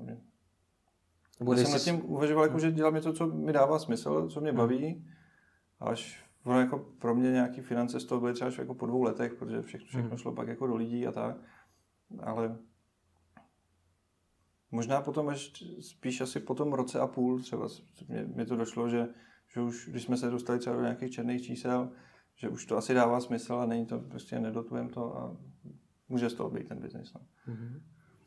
nebo 1.41 1.53
Já 1.53 1.59
jsem 1.59 1.73
nad 1.73 1.83
tím 1.83 2.11
uvažoval, 2.11 2.45
jako, 2.45 2.59
že 2.59 2.73
dělám 2.73 2.95
něco, 2.95 3.13
co 3.13 3.27
mi 3.27 3.53
dává 3.53 3.79
smysl, 3.79 4.29
co 4.29 4.41
mě 4.41 4.51
hmm. 4.51 4.59
baví. 4.59 5.07
Až 5.81 6.25
ono 6.45 6.61
jako 6.61 6.79
pro 6.79 7.15
mě 7.15 7.31
nějaký 7.33 7.61
finance 7.61 8.01
z 8.01 8.05
toho 8.05 8.21
byly 8.21 8.35
třeba 8.35 8.51
jako 8.59 8.75
po 8.75 8.87
dvou 8.87 9.03
letech, 9.03 9.35
protože 9.35 9.63
všechno, 9.63 9.87
všechno 9.87 10.09
hmm. 10.09 10.19
šlo 10.19 10.33
pak 10.33 10.49
jako 10.49 10.67
do 10.67 10.77
lidí 10.77 11.07
a 11.07 11.13
tak. 11.13 11.37
Ale 12.21 12.59
možná 14.71 15.01
potom 15.01 15.29
až 15.29 15.53
spíš 15.81 16.21
asi 16.21 16.41
po 16.41 16.55
tom 16.55 16.73
roce 16.73 17.01
a 17.01 17.07
půl 17.07 17.41
třeba 17.41 17.69
mě, 18.09 18.25
mě 18.35 18.47
to 18.47 18.57
došlo, 18.57 18.89
že, 18.89 19.09
že 19.55 19.61
už 19.61 19.89
když 19.89 20.03
jsme 20.03 20.17
se 20.17 20.31
dostali 20.31 20.59
třeba 20.59 20.77
do 20.77 20.83
nějakých 20.83 21.13
černých 21.13 21.43
čísel, 21.43 21.91
že 22.37 22.49
už 22.49 22.67
to 22.67 22.77
asi 22.77 22.95
dává 22.95 23.21
smysl 23.21 23.55
a 23.55 23.67
není 23.67 23.87
to, 23.87 23.99
prostě 23.99 24.39
nedotujeme 24.39 24.89
to 24.89 25.17
a 25.17 25.37
může 26.09 26.31
z 26.31 26.35
toho 26.35 26.51
být 26.51 26.69
ten 26.69 26.79
biznis. 26.79 27.13
No. 27.15 27.21
Mm-hmm. 27.55 27.81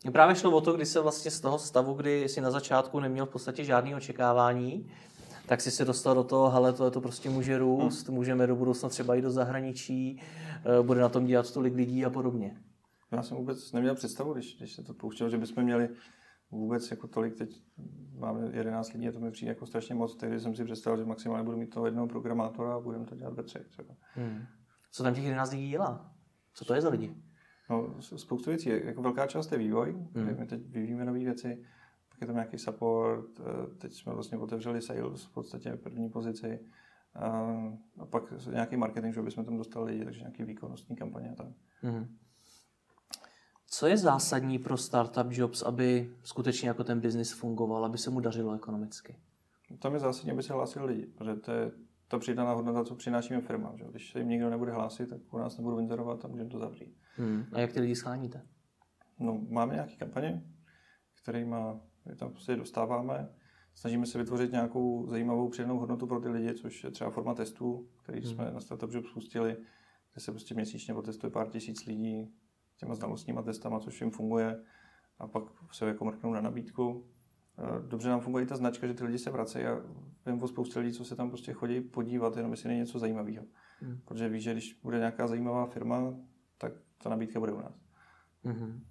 Mě 0.03 0.11
právě 0.11 0.35
šlo 0.35 0.51
o 0.51 0.61
to, 0.61 0.73
kdy 0.73 0.85
se 0.85 0.99
vlastně 0.99 1.31
z 1.31 1.39
toho 1.39 1.59
stavu, 1.59 1.93
kdy 1.93 2.29
si 2.29 2.41
na 2.41 2.51
začátku 2.51 2.99
neměl 2.99 3.25
v 3.25 3.29
podstatě 3.29 3.63
žádný 3.63 3.95
očekávání, 3.95 4.91
tak 5.45 5.61
si 5.61 5.71
se 5.71 5.85
dostal 5.85 6.15
do 6.15 6.23
toho, 6.23 6.49
hele, 6.49 6.73
to, 6.73 6.91
to 6.91 7.01
prostě 7.01 7.29
může 7.29 7.57
růst, 7.57 8.07
hmm. 8.07 8.15
můžeme 8.15 8.47
do 8.47 8.55
budoucna 8.55 8.89
třeba 8.89 9.15
jít 9.15 9.21
do 9.21 9.31
zahraničí, 9.31 10.21
eh, 10.21 10.83
bude 10.83 11.01
na 11.01 11.09
tom 11.09 11.25
dělat 11.25 11.53
tolik 11.53 11.75
lidí 11.75 12.05
a 12.05 12.09
podobně. 12.09 12.61
Já 13.11 13.23
jsem 13.23 13.37
vůbec 13.37 13.71
neměl 13.71 13.95
představu, 13.95 14.33
když, 14.33 14.57
když 14.57 14.73
se 14.73 14.83
to 14.83 14.93
pouštělo, 14.93 15.29
že 15.29 15.37
bychom 15.37 15.63
měli 15.63 15.89
vůbec 16.51 16.91
jako 16.91 17.07
tolik, 17.07 17.35
teď 17.35 17.63
máme 18.17 18.49
11 18.53 18.93
lidí 18.93 19.07
a 19.07 19.11
to 19.11 19.19
mi 19.19 19.31
přijde 19.31 19.51
jako 19.51 19.65
strašně 19.65 19.95
moc, 19.95 20.15
tehdy 20.15 20.39
jsem 20.39 20.55
si 20.55 20.65
představil, 20.65 20.99
že 20.99 21.05
maximálně 21.05 21.43
budu 21.43 21.57
mít 21.57 21.69
toho 21.69 21.85
jednoho 21.85 22.07
programátora 22.07 22.75
a 22.75 22.79
budeme 22.79 23.05
to 23.05 23.15
dělat 23.15 23.33
ve 23.33 23.43
třech 23.43 23.67
třeba. 23.67 23.95
Hmm. 24.13 24.45
Co 24.91 25.03
tam 25.03 25.13
těch 25.13 25.23
11 25.23 25.51
lidí 25.51 25.69
dělá? 25.69 26.13
Co 26.53 26.65
to 26.65 26.73
je 26.73 26.81
za 26.81 26.89
lidi? 26.89 27.15
No, 27.69 28.01
spoustu 28.01 28.49
věcí. 28.49 28.69
Jako 28.69 29.01
velká 29.01 29.27
část 29.27 29.51
je 29.51 29.57
vývoj, 29.57 30.07
hmm. 30.15 30.39
my 30.39 30.45
teď 30.45 30.67
vyvíjíme 30.67 31.05
nové 31.05 31.19
věci, 31.19 31.63
pak 32.09 32.21
je 32.21 32.27
tam 32.27 32.35
nějaký 32.35 32.57
support, 32.57 33.39
eh, 33.39 33.75
teď 33.77 33.93
jsme 33.93 34.13
vlastně 34.13 34.37
otevřeli 34.37 34.81
sales 34.81 35.25
v 35.25 35.33
podstatě 35.33 35.75
první 35.75 36.09
pozici, 36.09 36.59
a 37.15 38.05
pak 38.05 38.33
nějaký 38.51 38.77
marketing, 38.77 39.13
že 39.13 39.21
bychom 39.21 39.45
tam 39.45 39.57
dostali 39.57 39.91
lidi, 39.91 40.05
takže 40.05 40.19
nějaký 40.19 40.43
výkonnostní 40.43 40.95
kampaně 40.95 41.31
a 41.31 41.35
tak. 41.35 41.47
Hmm. 41.81 42.17
Co 43.73 43.87
je 43.87 43.97
zásadní 43.97 44.59
pro 44.59 44.77
startup 44.77 45.27
jobs, 45.29 45.61
aby 45.61 46.15
skutečně 46.23 46.67
jako 46.67 46.83
ten 46.83 46.99
biznis 46.99 47.31
fungoval, 47.31 47.85
aby 47.85 47.97
se 47.97 48.09
mu 48.09 48.19
dařilo 48.19 48.53
ekonomicky? 48.53 49.19
Tam 49.79 49.93
je 49.93 49.99
zásadní, 49.99 50.31
aby 50.31 50.43
se 50.43 50.53
hlásili 50.53 50.85
lidi, 50.85 51.05
protože 51.05 51.35
to 51.35 51.51
je 51.51 51.71
ta 52.07 52.19
přidaná 52.19 52.53
hodnota, 52.53 52.83
co 52.83 52.95
přinášíme 52.95 53.41
firmám. 53.41 53.77
Že? 53.77 53.85
Když 53.91 54.11
se 54.11 54.19
jim 54.19 54.29
nikdo 54.29 54.49
nebude 54.49 54.71
hlásit, 54.71 55.09
tak 55.09 55.33
u 55.33 55.37
nás 55.37 55.57
nebudou 55.57 55.79
inzerovat 55.79 56.25
a 56.25 56.27
můžeme 56.27 56.49
to 56.49 56.59
zavřít. 56.59 56.97
Hmm. 57.15 57.45
A 57.53 57.59
jak 57.59 57.73
ty 57.73 57.79
lidi 57.79 57.95
scháníte? 57.95 58.41
No, 59.19 59.41
máme 59.49 59.73
nějaké 59.73 59.95
kampaně, 59.95 60.43
kterými 61.23 61.55
tam 62.15 62.31
prostě 62.31 62.55
dostáváme. 62.55 63.29
Snažíme 63.75 64.05
se 64.05 64.17
vytvořit 64.17 64.51
nějakou 64.51 65.07
zajímavou 65.07 65.49
přidanou 65.49 65.79
hodnotu 65.79 66.07
pro 66.07 66.19
ty 66.19 66.29
lidi, 66.29 66.53
což 66.53 66.83
je 66.83 66.91
třeba 66.91 67.09
forma 67.09 67.33
testů, 67.33 67.89
který 68.03 68.21
hmm. 68.21 68.33
jsme 68.33 68.51
na 68.51 68.59
Startup 68.59 68.93
Job 68.93 69.05
spustili, 69.05 69.57
kde 70.13 70.21
se 70.21 70.31
prostě 70.31 70.55
měsíčně 70.55 70.93
otestuje 70.93 71.31
pár 71.31 71.49
tisíc 71.49 71.85
lidí 71.85 72.33
těma 72.81 72.95
znalostníma 72.95 73.41
testama, 73.41 73.79
což 73.79 74.01
jim 74.01 74.11
funguje 74.11 74.63
a 75.19 75.27
pak 75.27 75.43
se 75.71 75.85
jako 75.87 76.05
mrknou 76.05 76.33
na 76.33 76.41
nabídku. 76.41 77.05
Eh, 77.57 77.87
dobře 77.87 78.09
nám 78.09 78.19
funguje 78.19 78.43
i 78.43 78.47
ta 78.47 78.55
značka, 78.55 78.87
že 78.87 78.93
ty 78.93 79.03
lidi 79.03 79.17
se 79.17 79.31
vracejí 79.31 79.65
a 79.65 79.81
vím 80.25 80.43
o 80.43 80.47
spoustě 80.47 80.79
lidí, 80.79 80.93
co 80.93 81.05
se 81.05 81.15
tam 81.15 81.29
prostě 81.29 81.53
chodí 81.53 81.81
podívat, 81.81 82.37
jenom 82.37 82.51
jestli 82.51 82.67
není 82.67 82.79
něco 82.79 82.99
zajímavého. 82.99 83.45
Hmm. 83.79 84.01
Protože 84.05 84.29
víš, 84.29 84.43
že 84.43 84.53
když 84.53 84.79
bude 84.83 84.97
nějaká 84.97 85.27
zajímavá 85.27 85.65
firma, 85.65 86.13
tak 86.57 86.73
ta 86.97 87.09
nabídka 87.09 87.39
bude 87.39 87.51
u 87.51 87.61
nás. 87.61 87.81
Hmm. 88.43 88.83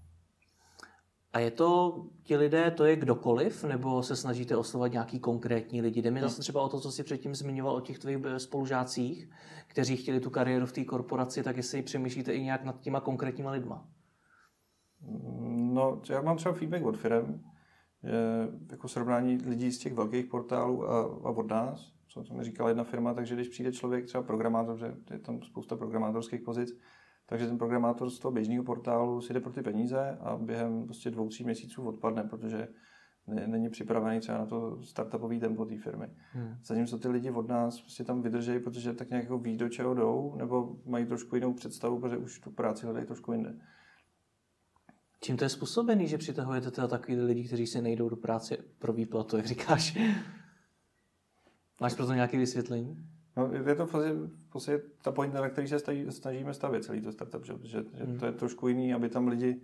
A 1.33 1.39
je 1.39 1.51
to, 1.51 2.03
ti 2.23 2.37
lidé, 2.37 2.71
to 2.71 2.85
je 2.85 2.97
kdokoliv, 2.97 3.65
nebo 3.65 4.03
se 4.03 4.17
snažíte 4.17 4.57
oslovovat 4.57 4.93
nějaký 4.93 5.19
konkrétní 5.19 5.83
lidi? 5.83 6.03
Jde 6.03 6.11
mi 6.11 6.21
zase 6.21 6.41
třeba 6.41 6.63
o 6.63 6.69
to, 6.69 6.81
co 6.81 6.93
jsi 6.93 7.03
předtím 7.03 7.35
zmiňoval 7.35 7.77
o 7.77 7.81
těch 7.81 7.99
tvých 7.99 8.19
eh, 8.25 8.39
spolužácích, 8.39 9.31
kteří 9.67 9.97
chtěli 9.97 10.21
tu 10.21 10.31
kariéru 10.31 10.67
v 10.67 10.73
té 10.73 10.85
korporaci, 10.85 11.43
tak 11.43 11.57
jestli 11.57 11.83
přemýšlíte 11.83 12.35
i 12.35 12.43
nějak 12.43 12.65
nad 12.65 12.81
těma 12.81 13.01
konkrétníma 13.01 13.51
lidma? 13.51 13.89
No, 15.73 16.03
já 16.11 16.23
mám 16.23 16.37
třeba 16.37 16.55
feedback 16.55 16.85
od 16.85 16.97
firm, 16.97 17.41
že 18.03 18.49
jako 18.71 18.89
srovnání 18.89 19.37
lidí 19.37 19.73
z 19.73 19.79
těch 19.79 19.95
velkých 19.95 20.27
portálů 20.27 20.91
a, 20.91 21.01
a 21.01 21.31
od 21.31 21.51
nás, 21.51 21.93
co, 22.09 22.25
co 22.25 22.35
mi 22.35 22.45
říkala 22.45 22.69
jedna 22.69 22.85
firma, 22.85 23.15
takže 23.15 23.35
když 23.35 23.49
přijde 23.49 23.73
člověk, 23.73 24.07
třeba 24.07 24.23
programátor, 24.23 24.79
že 24.79 24.95
je 25.11 25.19
tam 25.19 25.43
spousta 25.43 25.77
programátorských 25.77 26.41
pozic, 26.41 26.79
takže 27.31 27.47
ten 27.47 27.59
programátor 27.59 28.11
z 28.11 28.19
toho 28.19 28.33
běžného 28.33 28.65
portálu 28.65 29.21
si 29.21 29.33
jde 29.33 29.41
pro 29.41 29.53
ty 29.53 29.63
peníze 29.63 30.19
a 30.21 30.37
během 30.37 30.85
prostě 30.85 31.11
dvou, 31.11 31.29
tří 31.29 31.45
měsíců 31.45 31.83
odpadne, 31.83 32.25
protože 32.25 32.69
není 33.27 33.71
připravený 33.71 34.21
třeba 34.21 34.39
na 34.39 34.47
to 34.47 34.83
startupový 34.83 35.41
tempo 35.41 35.65
té 35.65 35.79
firmy. 35.79 36.07
Hmm. 36.33 36.55
Zatímco 36.65 36.99
ty 36.99 37.09
lidi 37.09 37.31
od 37.31 37.49
nás 37.49 37.81
prostě 37.81 38.05
tam 38.05 38.23
vydržejí, 38.23 38.61
protože 38.61 38.93
tak 38.93 39.11
nějak 39.11 39.25
jako 39.25 39.39
ví, 39.39 39.57
do 39.57 39.69
čeho 39.69 39.95
jdou, 39.95 40.35
nebo 40.37 40.77
mají 40.87 41.07
trošku 41.07 41.35
jinou 41.35 41.55
představu, 41.55 42.01
protože 42.01 42.17
už 42.17 42.39
tu 42.41 42.51
práci 42.51 42.85
hledají 42.85 43.07
trošku 43.07 43.33
jinde. 43.33 43.55
Čím 45.21 45.37
to 45.37 45.45
je 45.45 45.49
způsobený, 45.49 46.09
že 46.09 46.19
přitahujete 46.19 46.71
teda 46.71 46.89
takový 46.89 47.17
lidi, 47.17 47.45
kteří 47.45 47.67
se 47.67 47.83
nejdou 47.83 48.09
do 48.09 48.17
práce 48.17 48.57
pro 48.79 48.93
výplatu, 48.93 49.37
jak 49.37 49.47
říkáš? 49.47 49.99
Máš 51.81 51.95
pro 51.95 52.07
to 52.07 52.15
nějaké 52.15 52.39
vysvětlení? 52.39 52.97
No, 53.37 53.51
je 53.69 53.75
to 53.75 53.87
v 53.87 54.29
podstatě 54.53 54.83
ta 55.03 55.13
pointa, 55.13 55.41
na 55.41 55.49
který 55.49 55.69
se 55.69 55.79
snažíme 56.11 56.55
stavět 56.55 56.85
celý 56.85 57.01
to 57.01 57.13
startup, 57.13 57.45
že, 57.45 57.55
že, 57.63 57.85
hmm. 57.95 58.19
to 58.19 58.27
je 58.27 58.33
trošku 58.33 58.69
jiný, 58.69 58.95
aby 58.95 59.09
tam 59.09 59.29
lidi 59.29 59.61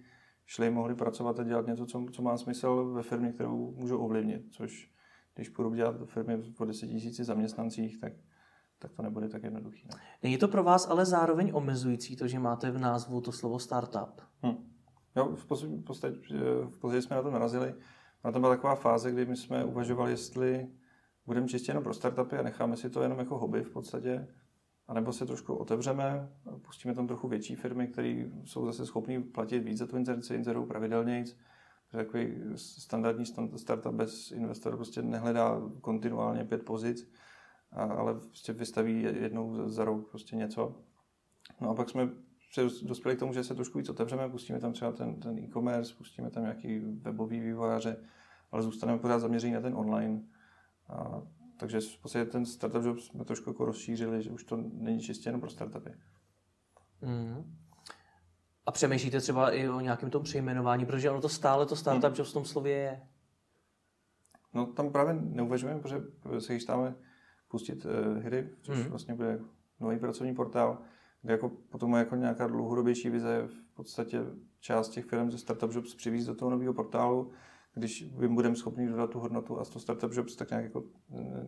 šli, 0.47 0.71
mohli 0.71 0.95
pracovat 0.95 1.41
a 1.41 1.43
dělat 1.43 1.67
něco, 1.67 1.87
co, 1.87 2.07
co 2.13 2.23
má 2.23 2.37
smysl 2.37 2.85
ve 2.85 3.03
firmě, 3.03 3.33
kterou 3.33 3.75
můžou 3.77 3.99
ovlivnit, 3.99 4.43
což 4.51 4.91
když 5.35 5.49
půjdu 5.49 5.75
dělat 5.75 5.97
firmy 6.05 6.39
po 6.57 6.65
10 6.65 6.87
tisíci 6.87 7.25
zaměstnancích, 7.25 8.01
tak, 8.01 8.13
tak 8.79 8.93
to 8.93 9.03
nebude 9.03 9.29
tak 9.29 9.43
jednoduchý. 9.43 9.89
Ne? 9.93 10.01
Není 10.23 10.39
to 10.39 10.49
pro 10.49 10.65
vás 10.65 10.89
ale 10.91 11.07
zároveň 11.07 11.51
omezující 11.55 12.17
to, 12.17 12.29
že 12.29 12.39
máte 12.39 12.71
v 12.71 12.79
názvu 12.79 13.21
to 13.21 13.33
slovo 13.33 13.59
startup? 13.59 14.23
Hmm. 14.43 14.57
Jo, 15.17 15.37
v 15.37 15.47
podstatě, 15.47 15.77
v 15.77 15.85
podstatě, 15.85 16.17
v 16.65 16.79
podstatě 16.81 17.03
jsme 17.03 17.17
na 17.17 17.23
to 17.23 17.31
narazili. 17.31 17.75
Na 18.25 18.33
to 18.33 18.41
byla 18.41 18.55
taková 18.55 18.75
fáze, 18.75 19.13
kdy 19.13 19.27
my 19.27 19.37
jsme 19.37 19.65
uvažovali, 19.65 20.11
jestli 20.11 20.69
budeme 21.27 21.49
čistě 21.49 21.71
jenom 21.71 21.85
pro 21.85 21.95
startupy 21.95 22.37
a 22.37 22.43
necháme 22.43 22.77
si 22.77 22.91
to 22.91 23.03
jenom 23.03 23.19
jako 23.19 23.39
hobby 23.39 23.63
v 23.63 23.71
podstatě, 23.71 24.29
anebo 24.89 25.13
se 25.13 25.27
trošku 25.27 25.55
otevřeme, 25.55 26.29
pustíme 26.63 26.95
tam 26.95 27.07
trochu 27.07 27.29
větší 27.29 27.55
firmy, 27.55 27.87
které 27.87 28.25
jsou 28.45 28.67
zase 28.67 28.87
schopné 28.87 29.21
platit 29.21 29.61
víc 29.61 29.79
za 29.79 29.87
tu 29.87 29.97
inzerci, 29.97 30.35
inzerují 30.35 30.67
pravidelně. 30.67 31.25
Takový 31.91 32.35
standardní 32.57 33.25
startup 33.57 33.95
bez 33.95 34.31
investora 34.31 34.77
prostě 34.77 35.03
nehledá 35.03 35.61
kontinuálně 35.81 36.45
pět 36.45 36.65
pozic, 36.65 37.13
ale 37.73 38.15
prostě 38.15 38.53
vystaví 38.53 39.03
jednou 39.03 39.69
za 39.69 39.85
rok 39.85 40.11
prostě 40.11 40.37
něco. 40.37 40.77
No 41.61 41.71
a 41.71 41.75
pak 41.75 41.91
jsme 41.91 42.09
dospěli 42.83 43.17
k 43.17 43.19
tomu, 43.19 43.33
že 43.33 43.45
se 43.45 43.55
trošku 43.55 43.79
víc 43.79 43.89
otevřeme, 43.89 44.29
pustíme 44.29 44.61
tam 44.61 44.73
třeba 44.73 44.93
ten, 44.93 45.21
ten 45.21 45.39
e-commerce, 45.39 45.95
pustíme 45.99 46.31
tam 46.31 46.43
nějaký 46.43 46.79
webový 46.79 47.41
vývojáře, 47.41 47.97
ale 48.53 48.63
zůstaneme 48.63 48.99
pořád 48.99 49.19
zaměření 49.19 49.53
na 49.53 49.61
ten 49.61 49.75
online. 49.75 50.23
A, 50.89 51.23
takže 51.59 51.81
v 51.81 52.03
podstatě 52.03 52.25
ten 52.25 52.47
startup 52.47 52.85
job 52.85 52.99
jsme 52.99 53.25
trošku 53.25 53.51
jako 53.51 53.65
rozšířili, 53.65 54.23
že 54.23 54.31
už 54.31 54.45
to 54.45 54.57
není 54.57 55.01
čistě 55.01 55.29
jenom 55.29 55.41
pro 55.41 55.51
startupy. 55.51 55.91
Mm. 57.03 57.57
A 58.67 58.73
přemýšlíte 58.73 59.21
třeba 59.21 59.51
i 59.51 59.69
o 59.69 59.81
nějakém 59.81 60.11
tom 60.11 60.23
přejmenování, 60.23 60.87
protože 60.87 61.11
ono 61.11 61.21
to 61.21 61.29
stále 61.29 61.67
to 61.67 61.77
startup 61.77 62.05
hmm. 62.05 62.15
job 62.17 62.27
v 62.27 62.33
tom 62.33 62.45
slově 62.45 62.77
je. 62.77 63.03
No 64.55 64.67
tam 64.67 64.93
právě 64.93 65.15
neuvažujeme, 65.15 65.81
protože 65.81 66.03
se 66.39 66.55
chystáme 66.55 66.95
pustit 67.49 67.85
uh, 67.85 68.23
hry, 68.23 68.51
což 68.63 68.79
hmm. 68.79 68.89
vlastně 68.89 69.15
bude 69.15 69.41
nový 69.81 69.99
pracovní 69.99 70.35
portál, 70.35 70.79
kde 71.23 71.33
jako 71.33 71.49
potom 71.49 71.95
jako 71.95 72.17
nějaká 72.17 72.47
dlouhodobější 72.47 73.11
vize 73.11 73.47
v 73.47 73.75
podstatě 73.75 74.21
část 74.61 74.89
těch 74.89 75.05
firm 75.05 75.31
ze 75.31 75.39
Startup 75.39 75.73
Jobs 75.73 75.95
přivízt 75.95 76.27
do 76.27 76.35
toho 76.35 76.51
nového 76.51 76.75
portálu, 76.75 77.33
když 77.77 78.11
my 78.19 78.29
budeme 78.29 78.57
schopni 78.57 78.89
dodat 78.89 79.11
tu 79.11 79.19
hodnotu 79.19 79.61
a 79.61 79.65
z 79.65 79.69
toho 79.69 79.81
Startup 79.81 80.13
Jobs 80.13 80.37
tak 80.37 80.51
nějak 80.51 80.65
jako, 80.65 80.85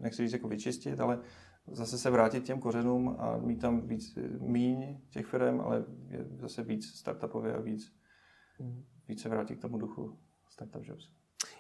nechci 0.01 0.23
říct 0.23 0.33
jako 0.33 0.49
vyčistit, 0.49 1.01
ale 1.01 1.21
zase 1.67 1.99
se 1.99 2.11
vrátit 2.11 2.45
těm 2.45 2.61
kořenům 2.61 3.17
a 3.19 3.39
mít 3.39 3.61
tam 3.61 3.87
víc 3.87 4.19
míň 4.41 5.01
těch 5.11 5.27
firm, 5.27 5.61
ale 5.61 5.85
je 6.09 6.27
zase 6.41 6.63
víc 6.63 6.87
startupově 6.87 7.55
a 7.55 7.61
víc, 7.61 7.93
hmm. 8.59 8.85
víc 9.09 9.23
se 9.23 9.29
vrátit 9.29 9.57
k 9.57 9.63
tomu 9.63 9.79
duchu 9.79 10.19
Startup 10.49 10.85
Jobs. 10.85 11.18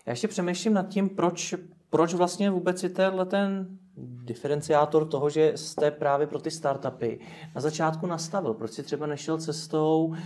Já 0.08 0.12
ještě 0.12 0.28
přemýšlím 0.28 0.74
nad 0.74 0.88
tím, 0.88 1.08
proč, 1.08 1.54
proč 1.90 2.14
vlastně 2.14 2.50
vůbec 2.50 2.82
je 2.82 2.88
tenhle 2.88 3.26
ten 3.26 3.78
diferenciátor 4.24 5.08
toho, 5.08 5.30
že 5.30 5.52
jste 5.54 5.90
právě 5.90 6.26
pro 6.26 6.38
ty 6.38 6.50
startupy 6.50 7.20
na 7.54 7.60
začátku 7.60 8.06
nastavil. 8.06 8.54
Proč 8.54 8.70
si 8.70 8.82
třeba 8.82 9.06
nešel 9.06 9.38
cestou 9.38 10.04
uh, 10.04 10.16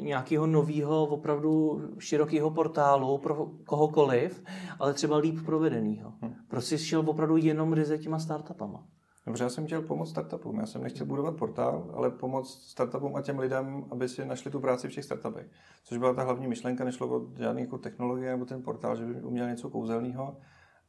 nějakého 0.00 0.46
nového, 0.46 1.06
opravdu 1.06 1.82
širokého 1.98 2.50
portálu 2.50 3.18
pro 3.18 3.46
kohokoliv, 3.66 4.42
ale 4.78 4.94
třeba 4.94 5.16
líp 5.16 5.38
provedeného. 5.44 6.12
Hmm. 6.20 6.34
Proč 6.48 6.64
jsi 6.64 6.78
šel 6.78 7.04
opravdu 7.06 7.36
jenom 7.36 7.72
ryze 7.72 7.98
těma 7.98 8.18
startupama? 8.18 8.84
Dobře, 9.26 9.44
já 9.44 9.50
jsem 9.50 9.66
chtěl 9.66 9.82
pomoct 9.82 10.10
startupům. 10.10 10.58
Já 10.58 10.66
jsem 10.66 10.82
nechtěl 10.82 11.06
budovat 11.06 11.36
portál, 11.36 11.90
ale 11.94 12.10
pomoct 12.10 12.62
startupům 12.62 13.16
a 13.16 13.22
těm 13.22 13.38
lidem, 13.38 13.84
aby 13.90 14.08
si 14.08 14.24
našli 14.24 14.50
tu 14.50 14.60
práci 14.60 14.88
v 14.88 14.92
těch 14.92 15.04
startupech. 15.04 15.46
Což 15.84 15.98
byla 15.98 16.14
ta 16.14 16.22
hlavní 16.22 16.46
myšlenka, 16.46 16.84
nešlo 16.84 17.16
o 17.16 17.26
žádný 17.38 17.62
jako 17.62 17.78
technologie 17.78 18.30
nebo 18.30 18.44
ten 18.44 18.62
portál, 18.62 18.96
že 18.96 19.04
by 19.04 19.22
uměl 19.22 19.48
něco 19.48 19.70
kouzelného, 19.70 20.36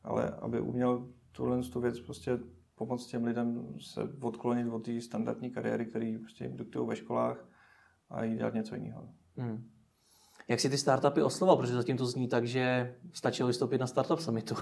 ale 0.03 0.29
aby 0.29 0.59
uměl 0.59 1.07
tuhle 1.31 1.63
tu 1.63 1.79
věc 1.79 1.99
prostě 1.99 2.39
pomoct 2.75 3.07
těm 3.07 3.23
lidem 3.23 3.75
se 3.79 4.01
odklonit 4.21 4.67
od 4.67 4.85
té 4.85 5.01
standardní 5.01 5.49
kariéry, 5.49 5.85
které 5.85 6.17
prostě 6.21 6.43
jim 6.43 6.57
diktují 6.57 6.87
ve 6.87 6.95
školách 6.95 7.45
a 8.09 8.23
jít 8.23 8.37
dělat 8.37 8.53
něco 8.53 8.75
jiného. 8.75 9.09
Hmm. 9.37 9.69
Jak 10.47 10.59
si 10.59 10.69
ty 10.69 10.77
startupy 10.77 11.21
oslovoval? 11.21 11.57
Protože 11.57 11.73
zatím 11.73 11.97
to 11.97 12.05
zní 12.05 12.27
tak, 12.27 12.47
že 12.47 12.95
stačilo 13.13 13.47
vystoupit 13.47 13.77
na 13.77 13.87
Startup 13.87 14.19
Summitu. 14.19 14.55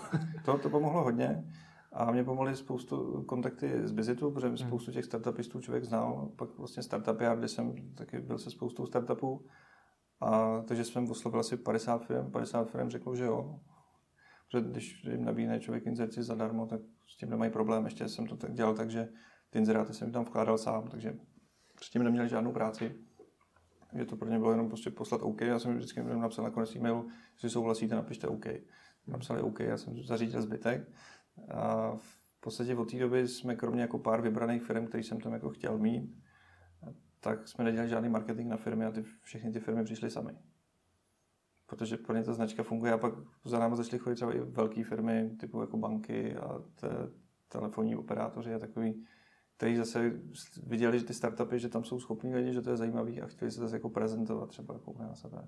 to, 0.46 0.58
to 0.58 0.70
pomohlo 0.70 1.04
hodně. 1.04 1.44
A 1.94 2.12
mě 2.12 2.24
pomohly 2.24 2.56
spoustu 2.56 3.24
kontakty 3.24 3.88
z 3.88 3.92
Bizitu, 3.92 4.32
protože 4.32 4.48
hmm. 4.48 4.58
spoustu 4.58 4.92
těch 4.92 5.06
startupistů 5.06 5.62
člověk 5.62 5.84
znal. 5.84 6.32
Pak 6.36 6.58
vlastně 6.58 6.84
Startup 6.84 7.22
Yard, 7.22 7.40
kde 7.40 7.48
jsem 7.48 7.94
taky 7.96 8.20
byl 8.20 8.38
se 8.38 8.52
spoustou 8.52 8.86
startupů. 8.86 9.46
A 10.22 10.62
takže 10.68 10.84
jsem 10.84 11.12
oslovil 11.12 11.40
asi 11.40 11.58
50 11.58 12.06
firm, 12.06 12.32
50 12.32 12.72
firm 12.72 12.90
řekl, 12.90 13.16
že 13.16 13.24
jo. 13.24 13.60
Protože 14.52 14.70
když 14.70 15.04
jim 15.04 15.26
nabídne 15.26 15.60
člověk 15.60 15.86
inzerci 15.86 16.24
zadarmo, 16.24 16.66
tak 16.66 16.82
s 17.08 17.18
tím 17.18 17.30
nemají 17.30 17.52
problém. 17.52 17.86
Ještě 17.86 18.08
jsem 18.08 18.28
to 18.28 18.38
tak 18.38 18.54
dělal 18.54 18.76
tak, 18.76 18.90
že 18.90 19.10
ty 19.50 19.60
inzeráty 19.60 19.94
jsem 19.94 20.12
tam 20.12 20.26
vkládal 20.26 20.58
sám, 20.58 20.88
takže 20.88 21.20
s 21.82 21.90
tím 21.90 22.04
neměli 22.04 22.30
žádnou 22.30 22.52
práci. 22.52 22.96
Je 23.94 24.06
to 24.06 24.16
pro 24.16 24.30
ně 24.30 24.40
bylo 24.40 24.52
jenom 24.52 24.68
prostě 24.68 24.90
poslat 24.90 25.22
OK. 25.22 25.42
Já 25.42 25.60
jsem 25.60 25.76
vždycky 25.76 26.00
jenom 26.00 26.22
napsal 26.22 26.46
na 26.46 26.52
konec 26.52 26.76
e-mailu, 26.76 27.08
jestli 27.34 27.50
souhlasíte, 27.50 27.96
napište 27.96 28.28
OK. 28.28 28.46
Napsali 29.08 29.42
OK, 29.42 29.60
já 29.60 29.78
jsem 29.78 30.04
zařídil 30.04 30.42
zbytek. 30.42 30.92
A 31.52 31.96
v 31.96 32.40
podstatě 32.40 32.76
od 32.76 32.92
té 32.92 33.00
doby 33.00 33.28
jsme 33.28 33.56
kromě 33.56 33.82
jako 33.82 34.00
pár 34.00 34.22
vybraných 34.22 34.64
firm, 34.64 34.88
které 34.88 35.04
jsem 35.04 35.22
tam 35.22 35.34
jako 35.34 35.50
chtěl 35.50 35.78
mít, 35.78 36.24
tak 37.20 37.48
jsme 37.48 37.64
nedělali 37.64 37.90
žádný 37.90 38.10
marketing 38.10 38.50
na 38.50 38.58
firmy 38.58 38.86
a 38.86 38.92
ty, 38.92 39.04
všechny 39.22 39.52
ty 39.52 39.60
firmy 39.60 39.84
přišly 39.84 40.10
sami. 40.10 40.38
Protože 41.66 41.98
pro 41.98 42.16
ně 42.16 42.24
ta 42.24 42.34
značka 42.34 42.64
funguje 42.64 42.94
a 42.94 42.98
pak 42.98 43.14
za 43.46 43.60
námi 43.60 43.76
začaly 43.76 44.00
chodit 44.00 44.16
třeba 44.16 44.36
i 44.36 44.40
velké 44.40 44.84
firmy, 44.84 45.36
typu 45.40 45.62
jako 45.62 45.78
banky 45.78 46.36
a 46.36 46.60
te, 46.76 46.90
telefonní 47.48 47.96
operátoři 47.96 48.54
a 48.54 48.60
takový, 48.60 49.06
kteří 49.58 49.76
zase 49.76 50.12
viděli, 50.64 51.00
že 51.00 51.06
ty 51.06 51.14
startupy, 51.14 51.60
že 51.60 51.70
tam 51.70 51.84
jsou 51.84 52.00
schopní 52.00 52.36
lidi, 52.36 52.54
že 52.54 52.62
to 52.62 52.70
je 52.70 52.78
zajímavý 52.78 53.22
a 53.22 53.28
chtěli 53.28 53.52
se 53.52 53.60
zase 53.60 53.76
jako 53.76 53.90
prezentovat 53.90 54.50
třeba 54.50 54.74
jako 54.74 54.96
na 55.00 55.16
sebe 55.16 55.48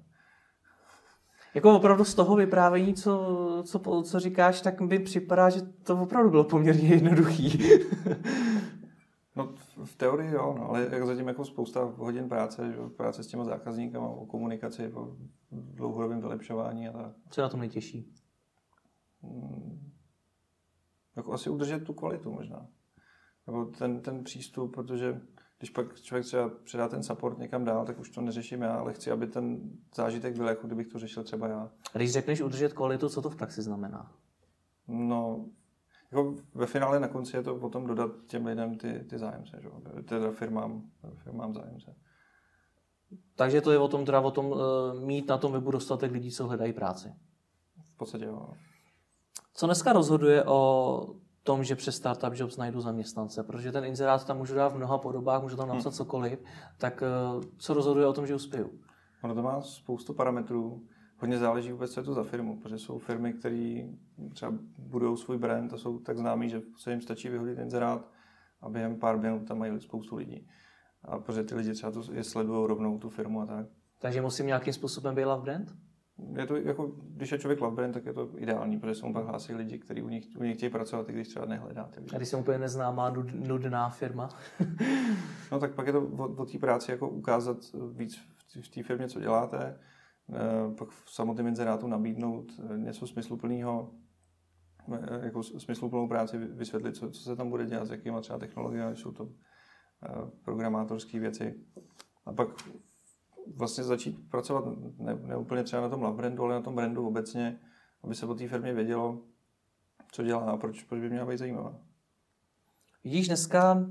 jako 1.55 1.75
opravdu 1.75 2.03
z 2.03 2.15
toho 2.15 2.35
vyprávění, 2.35 2.93
co, 2.93 3.63
co, 3.65 4.03
co 4.03 4.19
říkáš, 4.19 4.61
tak 4.61 4.81
mi 4.81 4.99
připadá, 4.99 5.49
že 5.49 5.61
to 5.61 6.01
opravdu 6.01 6.29
bylo 6.29 6.43
poměrně 6.43 6.89
jednoduchý. 6.89 7.59
no 9.35 9.53
v 9.83 9.95
teorii 9.95 10.31
jo, 10.31 10.55
no, 10.57 10.69
ale 10.69 10.87
jak 10.91 11.05
zatím 11.05 11.27
jako 11.27 11.45
spousta 11.45 11.93
hodin 11.97 12.29
práce, 12.29 12.71
že, 12.71 12.89
práce 12.97 13.23
s 13.23 13.27
těma 13.27 13.43
zákazníky, 13.43 13.97
o 13.97 14.25
komunikaci, 14.25 14.93
o 14.93 15.17
dlouhodobém 15.51 16.21
vylepšování 16.21 16.87
a 16.87 16.91
tak. 16.91 17.11
Co 17.29 17.41
je 17.41 17.43
na 17.43 17.49
tom 17.49 17.59
nejtěžší? 17.59 18.13
Hmm, 19.23 19.91
jako 21.15 21.33
asi 21.33 21.49
udržet 21.49 21.83
tu 21.83 21.93
kvalitu 21.93 22.31
možná. 22.31 22.67
Nebo 23.47 23.65
ten, 23.65 24.01
ten 24.01 24.23
přístup, 24.23 24.73
protože 24.73 25.21
když 25.57 25.69
pak 25.69 26.01
člověk 26.01 26.25
třeba 26.25 26.49
předá 26.63 26.87
ten 26.87 27.03
support 27.03 27.37
někam 27.37 27.65
dál, 27.65 27.85
tak 27.85 27.99
už 27.99 28.09
to 28.09 28.21
neřeším 28.21 28.61
já, 28.61 28.73
ale 28.73 28.93
chci, 28.93 29.11
aby 29.11 29.27
ten 29.27 29.61
zážitek 29.95 30.37
byl, 30.37 30.47
jako 30.47 30.67
kdybych 30.67 30.87
to 30.87 30.99
řešil 30.99 31.23
třeba 31.23 31.47
já. 31.47 31.71
Když 31.93 32.11
řekneš 32.11 32.41
udržet 32.41 32.73
kvalitu, 32.73 33.09
co 33.09 33.21
to 33.21 33.29
v 33.29 33.35
praxi 33.35 33.61
znamená? 33.61 34.11
No, 34.87 35.45
jako 36.11 36.35
ve 36.53 36.65
finále 36.65 36.99
na 36.99 37.07
konci 37.07 37.37
je 37.37 37.43
to 37.43 37.55
potom 37.55 37.87
dodat 37.87 38.11
těm 38.27 38.45
lidem 38.45 38.77
ty, 38.77 39.05
ty 39.09 39.17
zájemce, 39.17 39.59
že? 39.61 39.69
teda 40.03 40.31
firmám, 40.31 40.89
firmám 41.23 41.53
zájemce. 41.53 41.95
Takže 43.35 43.61
to 43.61 43.71
je 43.71 43.79
o 43.79 43.87
tom, 43.87 44.05
teda 44.05 44.21
o 44.21 44.31
tom 44.31 44.45
uh, 44.45 44.59
mít 45.05 45.27
na 45.27 45.37
tom 45.37 45.51
webu 45.51 45.71
dostatek 45.71 46.11
lidí, 46.11 46.31
co 46.31 46.47
hledají 46.47 46.73
práci. 46.73 47.13
V 47.83 47.97
podstatě 47.97 48.25
jo. 48.25 48.53
Co 49.53 49.65
dneska 49.65 49.93
rozhoduje 49.93 50.43
o 50.43 51.15
tom, 51.45 51.63
že 51.63 51.75
přes 51.75 51.95
Startup 51.95 52.33
Jobs 52.33 52.57
najdu 52.57 52.81
zaměstnance, 52.81 53.43
protože 53.43 53.71
ten 53.71 53.85
inzerát 53.85 54.27
tam 54.27 54.37
můžu 54.37 54.55
dát 54.55 54.69
v 54.69 54.77
mnoha 54.77 54.97
podobách, 54.97 55.41
můžu 55.41 55.55
tam 55.55 55.67
napsat 55.67 55.89
hmm. 55.89 55.97
cokoliv, 55.97 56.39
tak 56.77 57.03
uh, 57.35 57.43
co 57.57 57.73
rozhoduje 57.73 58.07
o 58.07 58.13
tom, 58.13 58.27
že 58.27 58.35
uspěju? 58.35 58.79
Ono 59.23 59.35
to 59.35 59.41
má 59.41 59.61
spoustu 59.61 60.13
parametrů. 60.13 60.83
Hodně 61.17 61.37
záleží 61.37 61.71
vůbec, 61.71 61.91
co 61.91 61.99
je 61.99 62.03
to 62.03 62.13
za 62.13 62.23
firmu, 62.23 62.59
protože 62.59 62.77
jsou 62.77 62.97
firmy, 62.97 63.33
které 63.33 63.83
třeba 64.33 64.53
budují 64.77 65.17
svůj 65.17 65.37
brand 65.37 65.73
a 65.73 65.77
jsou 65.77 65.99
tak 65.99 66.17
známí, 66.17 66.49
že 66.49 66.61
se 66.77 66.91
jim 66.91 67.01
stačí 67.01 67.29
vyhodit 67.29 67.59
inzerát 67.59 68.09
a 68.61 68.69
během 68.69 68.99
pár 68.99 69.17
minut 69.17 69.47
tam 69.47 69.57
mají 69.57 69.81
spoustu 69.81 70.15
lidí. 70.15 70.47
A 71.03 71.19
protože 71.19 71.43
ty 71.43 71.55
lidi 71.55 71.73
třeba 71.73 71.91
to 71.91 72.03
je 72.11 72.23
sledují 72.23 72.67
rovnou 72.67 72.99
tu 72.99 73.09
firmu 73.09 73.41
a 73.41 73.45
tak. 73.45 73.65
Takže 73.99 74.21
musím 74.21 74.47
nějakým 74.47 74.73
způsobem 74.73 75.15
být 75.15 75.25
love 75.25 75.43
brand? 75.43 75.75
Je 76.37 76.45
to 76.45 76.55
jako, 76.55 76.91
když 76.97 77.31
je 77.31 77.39
člověk 77.39 77.61
love 77.61 77.75
brand, 77.75 77.93
tak 77.93 78.05
je 78.05 78.13
to 78.13 78.29
ideální, 78.37 78.79
protože 78.79 78.95
se 78.95 79.05
mu 79.05 79.13
pak 79.13 79.25
hlásí 79.25 79.53
lidi, 79.53 79.79
kteří 79.79 80.01
u 80.01 80.09
nich, 80.09 80.27
u 80.37 80.43
nich 80.43 80.57
chtějí 80.57 80.69
pracovat, 80.69 81.09
i 81.09 81.13
když 81.13 81.27
třeba 81.27 81.45
nehledá 81.45 81.83
ty 81.83 81.99
lidi. 81.99 82.11
A 82.13 82.17
když 82.17 82.29
jsem 82.29 82.39
úplně 82.39 82.57
neznámá, 82.57 83.13
nudná 83.33 83.89
firma? 83.89 84.29
no 85.51 85.59
tak 85.59 85.75
pak 85.75 85.87
je 85.87 85.93
to 85.93 86.01
o, 86.01 86.27
o 86.35 86.45
té 86.45 86.57
práci 86.57 86.91
jako 86.91 87.09
ukázat 87.09 87.57
víc 87.91 88.17
v 88.61 88.69
té 88.69 88.83
firmě, 88.83 89.07
co 89.07 89.19
děláte, 89.19 89.79
eh, 90.33 90.75
pak 90.77 90.89
v 90.89 91.11
samotném 91.11 91.47
inzerátu 91.47 91.87
nabídnout 91.87 92.51
eh, 92.59 92.77
něco 92.77 93.07
smysluplného, 93.07 93.91
eh, 94.93 95.25
jako 95.25 95.43
smysluplnou 95.43 96.07
práci 96.07 96.37
vysvětlit, 96.37 96.95
co, 96.95 97.09
co 97.09 97.21
se 97.21 97.35
tam 97.35 97.49
bude 97.49 97.65
dělat, 97.65 97.85
s 97.85 97.91
jakýma 97.91 98.21
třeba 98.21 98.39
technologie, 98.39 98.95
jsou 98.95 99.11
to 99.11 99.29
programátorské 100.43 101.19
věci. 101.19 101.55
A 102.25 102.33
pak 102.33 102.47
vlastně 103.55 103.83
začít 103.83 104.29
pracovat 104.29 104.65
ne, 104.97 105.15
ne 105.15 105.37
úplně 105.37 105.63
třeba 105.63 105.81
na 105.81 105.89
tom 105.89 106.01
love 106.01 106.17
brandu, 106.17 106.43
ale 106.43 106.55
na 106.55 106.61
tom 106.61 106.75
brandu 106.75 107.07
obecně, 107.07 107.59
aby 108.03 108.15
se 108.15 108.25
o 108.25 108.35
té 108.35 108.47
firmě 108.47 108.73
vědělo, 108.73 109.21
co 110.11 110.23
dělá 110.23 110.51
a 110.51 110.57
proč, 110.57 110.83
proč 110.83 111.01
by 111.01 111.09
měla 111.09 111.25
být 111.25 111.37
zajímavá. 111.37 111.79
Vidíš 113.03 113.27
dneska, 113.27 113.89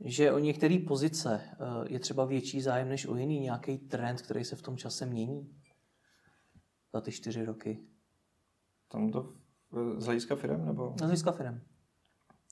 že 0.00 0.32
o 0.32 0.38
některé 0.38 0.78
pozice 0.88 1.40
eh, 1.52 1.56
je 1.88 2.00
třeba 2.00 2.24
větší 2.24 2.60
zájem 2.60 2.88
než 2.88 3.06
o 3.06 3.16
jiný, 3.16 3.40
nějaký 3.40 3.78
trend, 3.78 4.22
který 4.22 4.44
se 4.44 4.56
v 4.56 4.62
tom 4.62 4.76
čase 4.76 5.06
mění 5.06 5.56
za 6.92 7.00
ty 7.00 7.12
čtyři 7.12 7.44
roky? 7.44 7.80
Tam 8.88 9.10
to 9.10 9.32
z 9.96 10.04
hlediska 10.04 10.36
firm? 10.36 10.66
Nebo? 10.66 10.94
Z 10.98 11.00
hlediska 11.00 11.32
firm. 11.32 11.60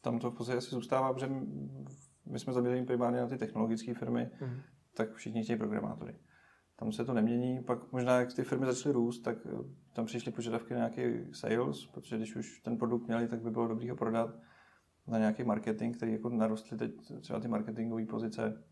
Tam 0.02 0.18
to 0.18 0.30
v 0.30 0.34
podstatě 0.34 0.58
asi 0.58 0.70
zůstává, 0.70 1.12
protože 1.12 1.30
my 2.26 2.38
jsme 2.38 2.52
zaměření 2.52 2.86
primárně 2.86 3.20
na 3.20 3.26
ty 3.26 3.38
technologické 3.38 3.94
firmy, 3.94 4.30
mm. 4.40 4.60
Tak 4.98 5.14
všichni 5.14 5.44
chtějí 5.44 5.58
programátory. 5.58 6.14
Tam 6.76 6.92
se 6.92 7.04
to 7.04 7.14
nemění, 7.14 7.62
pak 7.62 7.92
možná 7.92 8.18
jak 8.18 8.34
ty 8.34 8.44
firmy 8.44 8.66
začaly 8.66 8.92
růst, 8.92 9.20
tak 9.20 9.38
eh, 9.46 9.64
tam 9.92 10.06
přišly 10.06 10.32
požadavky 10.32 10.74
na 10.74 10.78
nějaký 10.78 11.34
sales, 11.34 11.86
protože 11.86 12.16
když 12.16 12.36
už 12.36 12.60
ten 12.60 12.78
produkt 12.78 13.06
měli, 13.06 13.28
tak 13.28 13.42
by 13.42 13.50
bylo 13.50 13.68
dobrý 13.68 13.90
ho 13.90 13.96
prodat 13.96 14.30
na 15.06 15.18
nějaký 15.18 15.44
marketing, 15.44 15.96
který 15.96 16.12
jako 16.12 16.28
narostly 16.28 16.78
teď 16.78 16.92
třeba 17.20 17.40
ty 17.40 17.48
marketingové 17.48 18.06
pozice, 18.06 18.62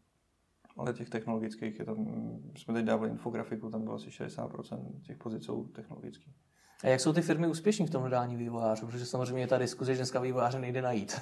ale 0.77 0.93
těch 0.93 1.11
technologických 1.11 1.79
je 1.79 1.85
tam, 1.85 2.07
jsme 2.57 2.75
teď 2.75 2.85
dávali 2.85 3.11
infografiku, 3.11 3.71
tam 3.71 3.83
bylo 3.83 3.95
asi 3.95 4.09
60% 4.09 5.01
těch 5.03 5.17
pozic 5.17 5.45
jsou 5.45 5.65
technologických. 5.65 6.35
A 6.85 6.89
jak 6.89 7.01
jsou 7.01 7.13
ty 7.13 7.23
firmy 7.23 7.49
úspěšní 7.49 7.87
v 7.87 7.91
tom 7.91 8.03
hledání 8.03 8.37
vývojářů? 8.37 8.87
Protože 8.87 9.07
samozřejmě 9.07 9.43
je 9.43 9.47
ta 9.47 9.59
diskuze, 9.59 9.93
že 9.93 9.99
dneska 9.99 10.21
vývojáře 10.21 10.59
nejde 10.59 10.83
najít. 10.83 11.21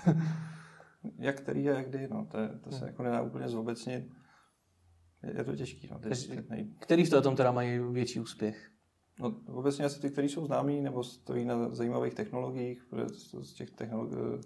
jak 1.18 1.36
který 1.40 1.70
a 1.70 1.76
jak 1.76 1.88
kdy, 1.88 2.08
no, 2.08 2.26
to, 2.30 2.38
to 2.60 2.70
se 2.70 2.78
hmm. 2.78 2.86
jako 2.86 3.02
nedá 3.02 3.22
úplně 3.22 3.48
zobecnit. 3.48 4.04
Je, 5.36 5.44
to 5.44 5.56
těžký. 5.56 5.88
No. 5.90 6.00
Který 6.78 7.04
v 7.04 7.10
tom 7.10 7.36
teda 7.36 7.52
mají 7.52 7.78
větší 7.78 8.20
úspěch? 8.20 8.70
No, 9.20 9.36
obecně 9.46 9.84
asi 9.84 10.00
ty, 10.00 10.10
kteří 10.10 10.28
jsou 10.28 10.46
známí 10.46 10.80
nebo 10.80 11.04
stojí 11.04 11.44
na 11.44 11.74
zajímavých 11.74 12.14
technologiích, 12.14 12.88
z 13.42 13.52
těch, 13.52 13.70
technolo- 13.70 14.40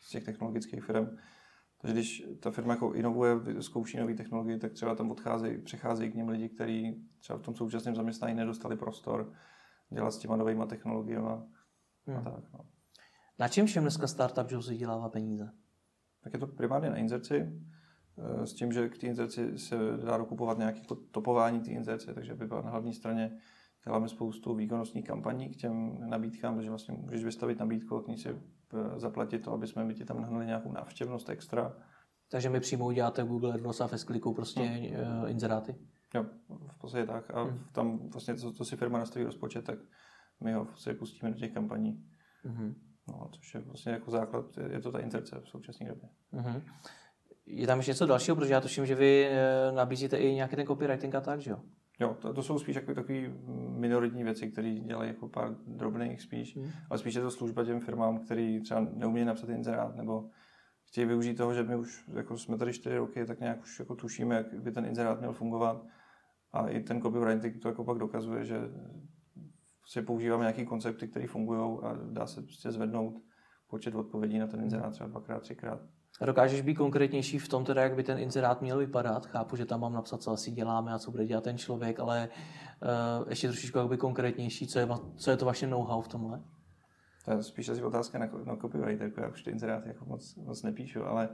z 0.00 0.10
těch 0.10 0.24
technologických 0.24 0.84
firm. 0.84 1.16
Takže 1.80 1.94
když 1.94 2.24
ta 2.40 2.50
firma 2.50 2.74
jako 2.74 2.92
inovuje, 2.92 3.34
zkouší 3.60 3.96
nové 3.96 4.14
technologie, 4.14 4.58
tak 4.58 4.72
třeba 4.72 4.94
tam 4.94 5.10
odcházejí, 5.10 5.58
přecházejí 5.58 6.10
k 6.10 6.14
něm 6.14 6.28
lidi, 6.28 6.48
kteří 6.48 7.06
třeba 7.18 7.38
v 7.38 7.42
tom 7.42 7.54
současném 7.54 7.94
zaměstnání 7.94 8.34
nedostali 8.34 8.76
prostor 8.76 9.32
dělat 9.90 10.10
s 10.10 10.18
těma 10.18 10.36
novými 10.36 10.64
technologiemi 10.66 11.28
hmm. 12.06 12.16
a 12.16 12.22
tak. 12.22 12.44
No. 12.52 12.60
Na 13.38 13.48
čem 13.48 13.66
všem 13.66 13.84
dneska 13.84 14.06
Startup 14.06 14.50
Jobs 14.50 14.68
vydělává 14.68 15.08
peníze? 15.08 15.52
tak 16.22 16.32
je 16.32 16.38
to 16.38 16.46
primárně 16.46 16.90
na 16.90 16.96
inzerci, 16.96 17.52
s 18.44 18.52
tím, 18.52 18.72
že 18.72 18.88
k 18.88 18.98
té 18.98 19.06
inzerci 19.06 19.58
se 19.58 19.76
dá 20.04 20.16
dokupovat 20.16 20.58
nějaké 20.58 20.78
jako 20.78 20.94
topování 20.94 21.60
té 21.60 21.70
inzerce, 21.70 22.14
takže 22.14 22.34
by 22.34 22.46
byla 22.46 22.62
na 22.62 22.70
hlavní 22.70 22.94
straně 22.94 23.38
děláme 23.84 24.08
spoustu 24.08 24.54
výkonnostních 24.54 25.04
kampaní 25.04 25.48
k 25.48 25.56
těm 25.56 25.96
nabídkám, 26.10 26.54
takže 26.54 26.70
vlastně 26.70 26.94
můžeš 26.94 27.24
vystavit 27.24 27.58
nabídku 27.58 27.96
a 27.96 28.02
k 28.02 28.08
ní 28.08 28.18
si 28.18 28.28
eh, 28.28 29.00
zaplatit 29.00 29.38
to, 29.38 29.52
aby 29.52 29.66
jsme 29.66 29.84
my 29.84 29.94
ti 29.94 30.04
tam 30.04 30.20
nahnali 30.20 30.46
nějakou 30.46 30.72
návštěvnost 30.72 31.28
extra. 31.28 31.76
Takže 32.30 32.50
my 32.50 32.60
přímo 32.60 32.86
uděláte 32.86 33.22
Google 33.24 33.54
AdWords 33.54 33.80
a 33.80 33.86
Feskliku 33.86 34.34
prostě 34.34 34.60
hmm. 34.60 35.26
inzeráty? 35.26 35.74
Jo, 36.14 36.26
v 36.48 36.78
podstatě 36.78 37.06
tak. 37.06 37.30
A 37.34 37.42
hmm. 37.42 37.64
tam 37.72 37.98
vlastně, 38.08 38.34
co, 38.34 38.52
co 38.52 38.64
si 38.64 38.76
firma 38.76 38.98
nastaví 38.98 39.24
rozpočet, 39.24 39.64
tak 39.64 39.78
my 40.40 40.52
ho 40.52 40.66
si 40.76 40.94
pustíme 40.94 41.32
do 41.32 41.38
těch 41.38 41.52
kampaní. 41.52 42.04
Hmm. 42.44 42.74
No, 43.08 43.28
což 43.32 43.54
je 43.54 43.60
vlastně 43.60 43.92
jako 43.92 44.10
základ, 44.10 44.44
je 44.70 44.80
to 44.80 44.92
ta 44.92 44.98
inzerce 44.98 45.40
v 45.40 45.48
současné 45.48 45.88
době. 45.88 46.08
Mm-hmm. 46.32 46.62
Je 47.54 47.66
tam 47.66 47.78
ještě 47.78 47.90
něco 47.90 48.06
dalšího, 48.06 48.36
protože 48.36 48.52
já 48.52 48.60
tuším, 48.60 48.86
že 48.86 48.94
vy 48.94 49.26
eh, 49.26 49.72
nabízíte 49.72 50.16
i 50.16 50.34
nějaký 50.34 50.56
ten 50.56 50.66
copywriting 50.66 51.14
a 51.14 51.20
tak, 51.20 51.40
že 51.40 51.50
jo? 51.50 51.58
Jo, 52.00 52.16
to, 52.20 52.34
to 52.34 52.42
jsou 52.42 52.58
spíš 52.58 52.74
takové 52.74 52.94
takové 52.94 53.18
minoritní 53.78 54.24
věci, 54.24 54.50
které 54.50 54.70
dělají 54.70 55.10
jako 55.10 55.28
pár 55.28 55.54
drobných 55.66 56.20
spíš, 56.20 56.54
mm. 56.54 56.70
ale 56.90 56.98
spíš 56.98 57.14
je 57.14 57.22
to 57.22 57.30
služba 57.30 57.64
těm 57.64 57.80
firmám, 57.80 58.18
který 58.18 58.60
třeba 58.60 58.80
neumějí 58.80 59.26
napsat 59.26 59.48
inzerát, 59.48 59.96
nebo 59.96 60.28
chtějí 60.84 61.06
využít 61.06 61.34
toho, 61.34 61.54
že 61.54 61.62
my 61.62 61.76
už 61.76 62.04
jako 62.14 62.38
jsme 62.38 62.58
tady 62.58 62.72
čtyři 62.72 62.96
roky, 62.96 63.26
tak 63.26 63.40
nějak 63.40 63.62
už 63.62 63.78
jako 63.78 63.94
tušíme, 63.94 64.34
jak 64.34 64.62
by 64.62 64.72
ten 64.72 64.84
inzerát 64.84 65.18
měl 65.18 65.32
fungovat. 65.32 65.86
A 66.52 66.68
i 66.68 66.80
ten 66.80 67.02
copywriting 67.02 67.62
to 67.62 67.68
jako 67.68 67.84
pak 67.84 67.98
dokazuje, 67.98 68.44
že 68.44 68.56
prostě 69.80 70.02
používáme 70.02 70.42
nějaké 70.42 70.64
koncepty, 70.64 71.08
které 71.08 71.26
fungují 71.26 71.78
a 71.82 71.98
dá 72.10 72.26
se 72.26 72.42
prostě 72.42 72.70
zvednout 72.70 73.14
počet 73.68 73.94
odpovědí 73.94 74.38
na 74.38 74.46
ten 74.46 74.60
inzerát 74.60 74.92
třeba 74.92 75.08
dvakrát, 75.08 75.40
třikrát. 75.42 75.80
A 76.22 76.26
dokážeš 76.26 76.60
být 76.60 76.74
konkrétnější 76.74 77.38
v 77.38 77.48
tom, 77.48 77.64
teda, 77.64 77.82
jak 77.82 77.94
by 77.94 78.02
ten 78.02 78.18
inzerát 78.18 78.62
měl 78.62 78.78
vypadat? 78.78 79.26
Chápu, 79.26 79.56
že 79.56 79.66
tam 79.66 79.80
mám 79.80 79.92
napsat, 79.92 80.22
co 80.22 80.30
asi 80.30 80.50
děláme 80.50 80.92
a 80.92 80.98
co 80.98 81.10
bude 81.10 81.26
dělat 81.26 81.44
ten 81.44 81.58
člověk, 81.58 82.00
ale 82.00 82.28
uh, 83.18 83.28
ještě 83.28 83.48
trošičku 83.48 83.78
jakby 83.78 83.96
konkrétnější, 83.96 84.66
co 84.66 84.78
je, 84.78 84.88
co 85.16 85.30
je 85.30 85.36
to 85.36 85.44
vaše 85.44 85.66
know-how 85.66 86.02
v 86.02 86.08
tomhle? 86.08 86.42
To 87.24 87.30
je 87.30 87.42
spíš 87.42 87.68
asi 87.68 87.82
otázka 87.82 88.18
na, 88.18 88.28
na 88.44 88.56
copywriter, 88.56 89.12
já 89.16 89.28
už 89.28 89.42
ty 89.42 89.50
inzeráty 89.50 89.88
jako 89.88 90.04
moc, 90.04 90.34
moc 90.34 90.62
nepíšu, 90.62 91.04
ale 91.04 91.28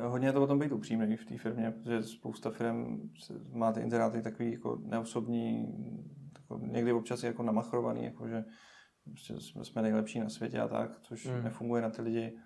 hodně 0.00 0.28
je 0.28 0.32
to 0.32 0.42
o 0.42 0.46
tom 0.46 0.58
být 0.58 0.72
upřímný 0.72 1.16
v 1.16 1.24
té 1.24 1.38
firmě, 1.38 1.70
protože 1.70 2.02
spousta 2.02 2.50
firm 2.50 3.10
má 3.52 3.72
ty 3.72 3.80
inzeráty 3.80 4.22
takový 4.22 4.52
jako 4.52 4.78
neosobní, 4.82 5.74
jako 6.38 6.58
někdy 6.66 6.92
občas 6.92 7.22
jako 7.22 7.42
namachrovaný, 7.42 8.04
jako 8.04 8.28
že 8.28 8.44
prostě 9.04 9.40
jsme, 9.40 9.64
jsme 9.64 9.82
nejlepší 9.82 10.20
na 10.20 10.28
světě 10.28 10.60
a 10.60 10.68
tak, 10.68 11.00
což 11.00 11.26
hmm. 11.26 11.44
nefunguje 11.44 11.82
na 11.82 11.90
ty 11.90 12.02
lidi. 12.02 12.38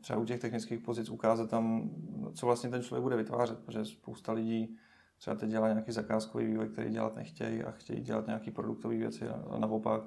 Třeba 0.00 0.18
u 0.18 0.24
těch 0.24 0.40
technických 0.40 0.80
pozic 0.80 1.10
ukázat 1.10 1.50
tam, 1.50 1.90
co 2.34 2.46
vlastně 2.46 2.70
ten 2.70 2.82
člověk 2.82 3.02
bude 3.02 3.16
vytvářet, 3.16 3.58
protože 3.58 3.84
spousta 3.84 4.32
lidí 4.32 4.76
třeba 5.18 5.36
teď 5.36 5.50
dělá 5.50 5.68
nějaký 5.68 5.92
zakázkový 5.92 6.46
vývoj, 6.46 6.68
který 6.68 6.90
dělat 6.90 7.16
nechtějí 7.16 7.62
a 7.62 7.70
chtějí 7.70 8.00
dělat 8.00 8.26
nějaký 8.26 8.50
produktové 8.50 8.96
věci 8.96 9.28
a 9.28 9.58
naopak, 9.58 10.02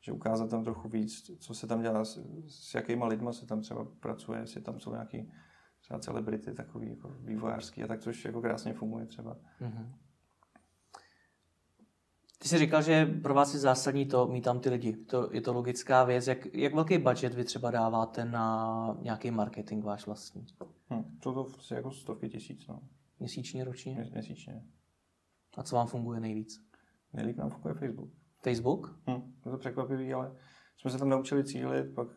že 0.00 0.12
ukázat 0.12 0.50
tam 0.50 0.64
trochu 0.64 0.88
víc, 0.88 1.30
co 1.38 1.54
se 1.54 1.66
tam 1.66 1.82
dělá, 1.82 2.04
s, 2.04 2.18
s 2.48 2.74
jakýma 2.74 3.06
lidma 3.06 3.32
se 3.32 3.46
tam 3.46 3.60
třeba 3.60 3.86
pracuje, 4.00 4.40
jestli 4.40 4.60
tam 4.60 4.80
jsou 4.80 4.92
nějaký 4.92 5.32
třeba 5.80 6.00
celebrity 6.00 6.54
takový 6.54 6.90
jako 6.90 7.08
vývojářský 7.20 7.84
a 7.84 7.86
tak, 7.86 8.00
což 8.00 8.24
jako 8.24 8.42
krásně 8.42 8.74
funguje 8.74 9.06
třeba. 9.06 9.36
Mm-hmm. 9.60 9.92
Ty 12.38 12.48
jsi 12.48 12.58
říkal, 12.58 12.82
že 12.82 13.06
pro 13.06 13.34
vás 13.34 13.54
je 13.54 13.60
zásadní 13.60 14.06
to 14.06 14.26
mít 14.26 14.40
tam 14.40 14.60
ty 14.60 14.68
lidi. 14.68 14.96
To, 14.96 15.28
je 15.32 15.40
to 15.40 15.52
logická 15.52 16.04
věc. 16.04 16.26
Jak, 16.26 16.54
jak 16.54 16.74
velký 16.74 16.98
budget 16.98 17.34
vy 17.34 17.44
třeba 17.44 17.70
dáváte 17.70 18.24
na 18.24 18.96
nějaký 19.00 19.30
marketing 19.30 19.84
váš 19.84 20.06
vlastní? 20.06 20.46
Hm, 20.90 21.18
to 21.22 21.32
to 21.32 21.74
jako 21.74 21.90
stovky 21.90 22.28
tisíc. 22.28 22.66
No. 22.66 22.80
Měsíčně, 23.18 23.64
ročně? 23.64 23.94
Mě, 23.94 24.10
měsíčně. 24.12 24.64
A 25.56 25.62
co 25.62 25.76
vám 25.76 25.86
funguje 25.86 26.20
nejvíc? 26.20 26.60
Nejlíp 27.12 27.36
nám 27.36 27.50
funguje 27.50 27.74
Facebook. 27.74 28.10
Facebook? 28.42 28.98
Hm, 29.10 29.34
je 29.46 29.50
to 29.50 29.58
překvapivý, 29.58 30.14
ale 30.14 30.36
jsme 30.76 30.90
se 30.90 30.98
tam 30.98 31.08
naučili 31.08 31.44
cílit, 31.44 31.94
pak 31.94 32.08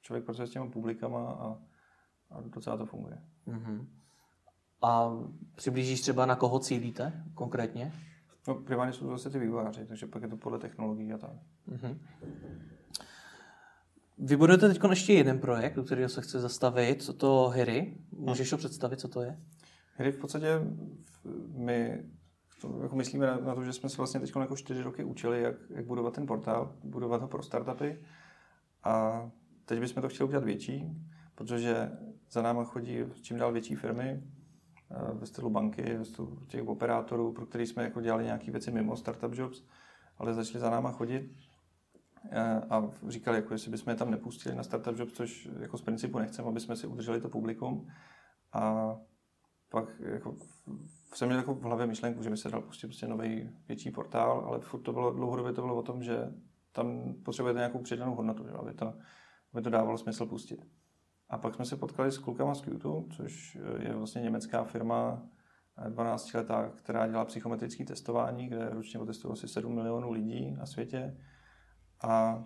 člověk 0.00 0.24
pracuje 0.24 0.46
s 0.46 0.50
těmi 0.50 0.70
publikama 0.70 1.30
a, 1.30 1.58
a 2.30 2.40
docela 2.40 2.76
to 2.76 2.86
funguje. 2.86 3.22
Mm-hmm. 3.46 3.86
A 4.82 5.10
přiblížíš 5.54 6.00
třeba 6.00 6.26
na 6.26 6.36
koho 6.36 6.58
cílíte 6.58 7.24
konkrétně? 7.34 7.92
No, 8.48 8.54
primárně 8.54 8.92
jsou 8.92 9.04
to 9.04 9.10
zase 9.10 9.30
ty 9.30 9.38
vývojáři, 9.38 9.86
takže 9.86 10.06
pak 10.06 10.22
je 10.22 10.28
to 10.28 10.36
podle 10.36 10.58
technologií 10.58 11.12
a 11.12 11.18
tak. 11.18 11.30
Mm-hmm. 11.68 11.98
Vy 14.18 14.36
budete 14.36 14.68
teď 14.68 14.80
ještě 14.90 15.12
jeden 15.12 15.38
projekt, 15.38 15.76
do 15.76 15.84
kterého 15.84 16.08
se 16.08 16.20
chce 16.20 16.40
zastavit, 16.40 17.02
co 17.02 17.12
to 17.12 17.48
Hry. 17.54 17.96
Můžeš 18.12 18.50
to 18.50 18.56
představit, 18.56 19.00
co 19.00 19.08
to 19.08 19.22
je? 19.22 19.40
Kdy 19.96 20.12
v 20.12 20.18
podstatě 20.18 20.48
my 21.54 22.04
to, 22.60 22.82
jako 22.82 22.96
myslíme 22.96 23.26
na, 23.26 23.36
na 23.36 23.54
to, 23.54 23.64
že 23.64 23.72
jsme 23.72 23.88
se 23.88 23.96
vlastně 23.96 24.20
teď 24.20 24.32
jako 24.40 24.56
čtyři 24.56 24.82
roky 24.82 25.04
učili, 25.04 25.42
jak, 25.42 25.56
jak 25.70 25.86
budovat 25.86 26.14
ten 26.14 26.26
portál, 26.26 26.76
budovat 26.84 27.22
ho 27.22 27.28
pro 27.28 27.42
startupy 27.42 28.04
a 28.84 29.22
teď 29.64 29.80
bychom 29.80 30.02
to 30.02 30.08
chtěli 30.08 30.28
udělat 30.28 30.44
větší, 30.44 30.84
protože 31.34 31.90
za 32.30 32.42
náma 32.42 32.64
chodí 32.64 32.98
čím 33.22 33.38
dál 33.38 33.52
větší 33.52 33.74
firmy, 33.74 34.22
ve 35.12 35.26
stylu 35.26 35.50
banky, 35.50 35.96
ve 35.96 36.04
stylu 36.04 36.38
těch 36.46 36.68
operátorů, 36.68 37.32
pro 37.32 37.46
který 37.46 37.66
jsme 37.66 37.82
jako 37.82 38.00
dělali 38.00 38.24
nějaké 38.24 38.50
věci 38.50 38.70
mimo 38.70 38.96
Startup 38.96 39.34
Jobs, 39.34 39.62
ale 40.18 40.34
začali 40.34 40.60
za 40.60 40.70
náma 40.70 40.92
chodit 40.92 41.32
eh, 42.30 42.60
a 42.70 42.90
říkali, 43.08 43.36
jako 43.36 43.54
jestli 43.54 43.70
bychom 43.70 43.90
je 43.90 43.96
tam 43.96 44.10
nepustili 44.10 44.54
na 44.54 44.62
Startup 44.62 44.98
Jobs, 44.98 45.12
což 45.12 45.48
jako 45.60 45.78
z 45.78 45.82
principu 45.82 46.18
nechceme, 46.18 46.48
aby 46.48 46.60
jsme 46.60 46.76
si 46.76 46.86
udrželi 46.86 47.20
to 47.20 47.28
publikum. 47.28 47.88
A 48.52 48.94
pak 49.68 50.00
jako 50.00 50.36
jsem 51.14 51.28
měl 51.28 51.38
jako 51.38 51.54
v 51.54 51.62
hlavě 51.62 51.86
myšlenku, 51.86 52.22
že 52.22 52.30
by 52.30 52.36
se 52.36 52.50
dal 52.50 52.60
pustit 52.60 52.86
prostě 52.86 53.08
nový 53.08 53.50
větší 53.68 53.90
portál, 53.90 54.44
ale 54.46 54.60
furt 54.60 54.80
to 54.80 54.92
bylo, 54.92 55.12
dlouhodobě 55.12 55.52
to 55.52 55.62
bylo 55.62 55.76
o 55.76 55.82
tom, 55.82 56.02
že 56.02 56.32
tam 56.72 57.14
potřebujete 57.24 57.58
nějakou 57.58 57.78
přidanou 57.78 58.14
hodnotu, 58.14 58.46
že? 58.46 58.52
Aby, 58.52 58.74
to, 58.74 58.94
aby 59.52 59.62
to 59.62 59.70
dávalo 59.70 59.98
smysl 59.98 60.26
pustit. 60.26 60.77
A 61.30 61.38
pak 61.38 61.54
jsme 61.54 61.64
se 61.64 61.76
potkali 61.76 62.12
s 62.12 62.18
klukama 62.18 62.54
z 62.54 62.60
Qtu, 62.60 63.08
což 63.16 63.58
je 63.78 63.94
vlastně 63.94 64.22
německá 64.22 64.64
firma, 64.64 65.22
12 65.88 66.34
letá, 66.34 66.70
která 66.74 67.06
dělá 67.06 67.24
psychometrické 67.24 67.84
testování, 67.84 68.46
kde 68.46 68.70
ročně 68.70 69.00
otestuje 69.00 69.32
asi 69.32 69.48
7 69.48 69.74
milionů 69.74 70.10
lidí 70.10 70.50
na 70.50 70.66
světě. 70.66 71.16
A 72.02 72.44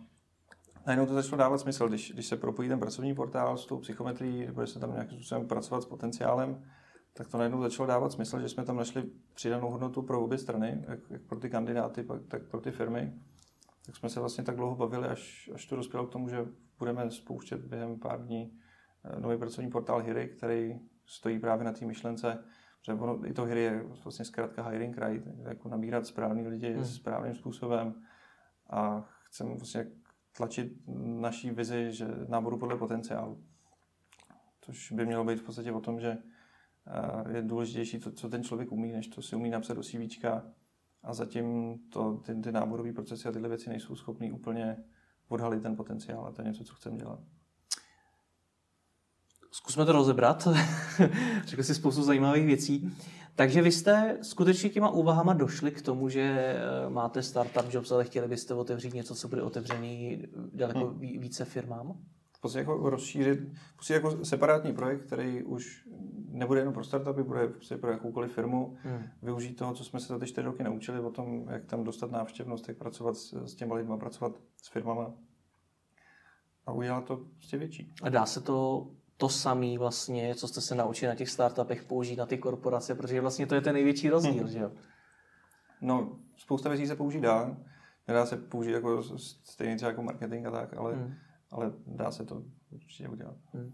najednou 0.87 1.07
to 1.07 1.15
začalo 1.15 1.39
dávat 1.39 1.59
smysl, 1.59 1.89
když, 1.89 2.13
když 2.13 2.27
se 2.27 2.37
propojí 2.37 2.69
ten 2.69 2.81
pracovní 2.81 3.15
portál 3.15 3.57
s 3.57 3.67
tou 3.67 3.79
psychometrií, 3.79 4.47
bude 4.53 4.67
se 4.67 4.81
tam 4.81 4.93
nějakým 4.93 5.19
způsobem 5.19 5.49
pracovat 5.49 5.81
s 5.81 5.87
potenciálem, 5.87 6.65
tak 7.13 7.29
to 7.29 7.39
najednou 7.39 7.63
začalo 7.63 7.87
dávat 7.87 8.13
smysl, 8.13 8.41
že 8.41 8.49
jsme 8.49 8.65
tam 8.65 8.77
našli 8.77 9.11
přidanou 9.35 9.71
hodnotu 9.71 10.03
pro 10.03 10.25
obě 10.25 10.39
strany, 10.39 10.85
jak, 10.89 11.01
jak 11.11 11.23
pro 11.23 11.39
ty 11.39 11.51
kandidáty, 11.51 12.07
tak 12.29 12.43
pro 12.43 12.61
ty 12.61 12.71
firmy. 12.71 13.13
Tak 13.87 13.97
jsme 13.97 14.09
se 14.09 14.21
vlastně 14.21 14.45
tak 14.45 14.57
dlouho 14.57 14.77
bavili, 14.77 15.09
až, 15.09 15.51
až 15.55 15.67
to 15.67 15.77
dospělo 15.77 16.07
k 16.07 16.13
tomu, 16.13 16.29
že 16.29 16.47
budeme 16.79 17.11
spouštět 17.11 17.61
během 17.61 17.99
pár 17.99 18.27
dní 18.27 18.53
eh, 18.53 18.62
nový 19.19 19.39
pracovní 19.39 19.71
portál 19.71 20.03
Hiry, 20.03 20.29
který 20.29 20.81
stojí 21.07 21.39
právě 21.39 21.65
na 21.65 21.73
té 21.73 21.87
myšlence, 21.87 22.45
že 22.83 22.93
ono, 22.93 23.27
i 23.27 23.33
to 23.33 23.45
Hiry 23.45 23.61
je 23.61 23.83
vlastně 24.05 24.25
zkrátka 24.25 24.69
hiring 24.69 24.99
right, 24.99 25.27
jako 25.49 25.69
nabírat 25.69 26.07
správný 26.07 26.49
lidi 26.49 26.73
hmm. 26.73 26.85
správným 26.85 27.35
způsobem 27.35 27.95
a 28.71 29.09
chceme 29.25 29.55
vlastně 29.55 29.87
tlačit 30.37 30.73
naší 31.05 31.51
vizi, 31.51 31.93
že 31.93 32.07
náboru 32.29 32.59
podle 32.59 32.77
potenciálu. 32.77 33.45
Což 34.61 34.93
by 34.93 35.07
mělo 35.07 35.25
být 35.25 35.41
v 35.41 35.43
podstatě 35.43 35.73
o 35.73 35.81
tom, 35.81 36.01
že 36.01 36.19
je 37.29 37.43
důležitější 37.43 37.99
to, 37.99 38.13
co 38.13 38.29
ten 38.29 38.43
člověk 38.43 38.73
umí, 38.73 38.93
než 38.93 39.09
to 39.09 39.23
si 39.23 39.37
umí 39.37 39.51
napsat 39.51 39.75
do 39.75 39.83
CV. 39.83 40.25
A 41.03 41.15
zatím 41.15 41.79
to, 41.89 42.17
ty, 42.17 42.35
ty 42.35 42.53
náborové 42.53 42.93
procesy 42.93 43.29
a 43.29 43.33
tyhle 43.33 43.49
věci 43.49 43.69
nejsou 43.69 43.97
schopný 43.97 44.33
úplně 44.33 44.85
odhalit 45.29 45.63
ten 45.63 45.77
potenciál. 45.77 46.27
A 46.27 46.33
to 46.33 46.43
je 46.43 46.49
něco, 46.49 46.65
co 46.65 46.75
chceme 46.75 46.97
dělat. 46.97 47.21
Zkusme 49.53 49.85
to 49.85 49.93
rozebrat. 49.93 50.49
Řekl 51.45 51.63
si 51.63 51.75
spoustu 51.75 52.03
zajímavých 52.03 52.47
věcí. 52.47 52.97
Takže 53.35 53.63
vy 53.63 53.73
jste 53.73 54.19
skutečně 54.23 54.71
těma 54.71 54.91
úvahama 54.91 55.33
došli 55.33 55.71
k 55.71 55.83
tomu, 55.83 56.09
že 56.09 56.21
eh, 56.21 56.91
máte 56.91 57.23
startup 57.23 57.75
jobs, 57.75 57.93
ale 57.93 58.05
chtěli 58.05 58.29
byste 58.29 58.55
otevřít 58.55 58.95
něco, 58.95 59.15
co 59.15 59.29
bude 59.29 59.43
otevřený 59.43 60.23
daleko 60.53 60.87
hmm. 60.87 60.99
více 60.99 61.45
firmám? 61.45 61.97
prostě 62.43 62.59
jako 62.59 62.91
rozšířit, 62.91 63.41
prostě 63.75 63.95
jako 63.95 64.25
separátní 64.25 64.73
projekt, 64.73 65.07
který 65.07 65.43
už 65.43 65.89
nebude 66.29 66.61
jenom 66.61 66.75
pro 66.75 66.85
startupy, 66.85 67.23
bude 67.23 67.49
prostě 67.49 67.77
pro 67.77 67.91
jakoukoliv 67.91 68.33
firmu, 68.33 68.77
hmm. 68.83 69.03
využít 69.23 69.55
toho, 69.55 69.75
co 69.75 69.85
jsme 69.85 70.01
se 70.01 70.07
za 70.07 70.19
ty 70.19 70.27
čtyři 70.27 70.45
roky 70.45 70.63
naučili 70.63 71.01
o 71.01 71.11
tom, 71.11 71.49
jak 71.49 71.65
tam 71.65 71.85
dostat 71.85 72.11
návštěvnost, 72.11 72.69
jak 72.69 72.77
pracovat 72.77 73.17
s, 73.17 73.33
s 73.33 73.55
těma 73.55 73.75
lidma, 73.75 73.97
pracovat 73.97 74.33
s 74.63 74.69
firmama 74.69 75.15
a 76.67 76.73
udělat 76.73 77.05
to 77.05 77.17
prostě 77.37 77.59
větší. 77.59 77.93
A 78.03 78.09
dá 78.09 78.27
se 78.27 78.41
to 78.41 78.87
to 79.23 79.29
samé 79.29 79.79
vlastně, 79.79 80.35
co 80.35 80.49
jste 80.49 80.61
se 80.61 80.75
naučili 80.75 81.09
na 81.09 81.15
těch 81.15 81.31
startupech, 81.31 81.85
použít 81.85 82.17
na 82.17 82.27
ty 82.27 82.39
korporace, 82.39 82.95
protože 82.95 83.21
vlastně 83.21 83.47
to 83.47 83.55
je 83.55 83.61
ten 83.61 83.75
největší 83.75 84.11
rozdíl, 84.11 84.43
hmm. 84.43 84.53
že 84.53 84.59
jo? 84.59 84.73
No, 85.81 86.19
spousta 86.37 86.69
věcí 86.69 86.87
se 86.87 86.97
použít 86.97 87.21
dá. 87.21 87.57
Nedá 88.09 88.27
se 88.27 88.37
použít 88.37 88.71
jako 88.71 89.03
stejně 89.45 89.77
třeba 89.77 89.91
jako 89.91 90.03
marketing 90.03 90.47
a 90.47 90.51
tak, 90.51 90.77
ale 90.77 90.95
hmm 90.95 91.15
ale 91.53 91.73
dá 91.87 92.11
se 92.11 92.25
to 92.25 92.43
určitě 92.71 93.09
udělat. 93.09 93.37
Hmm. 93.53 93.73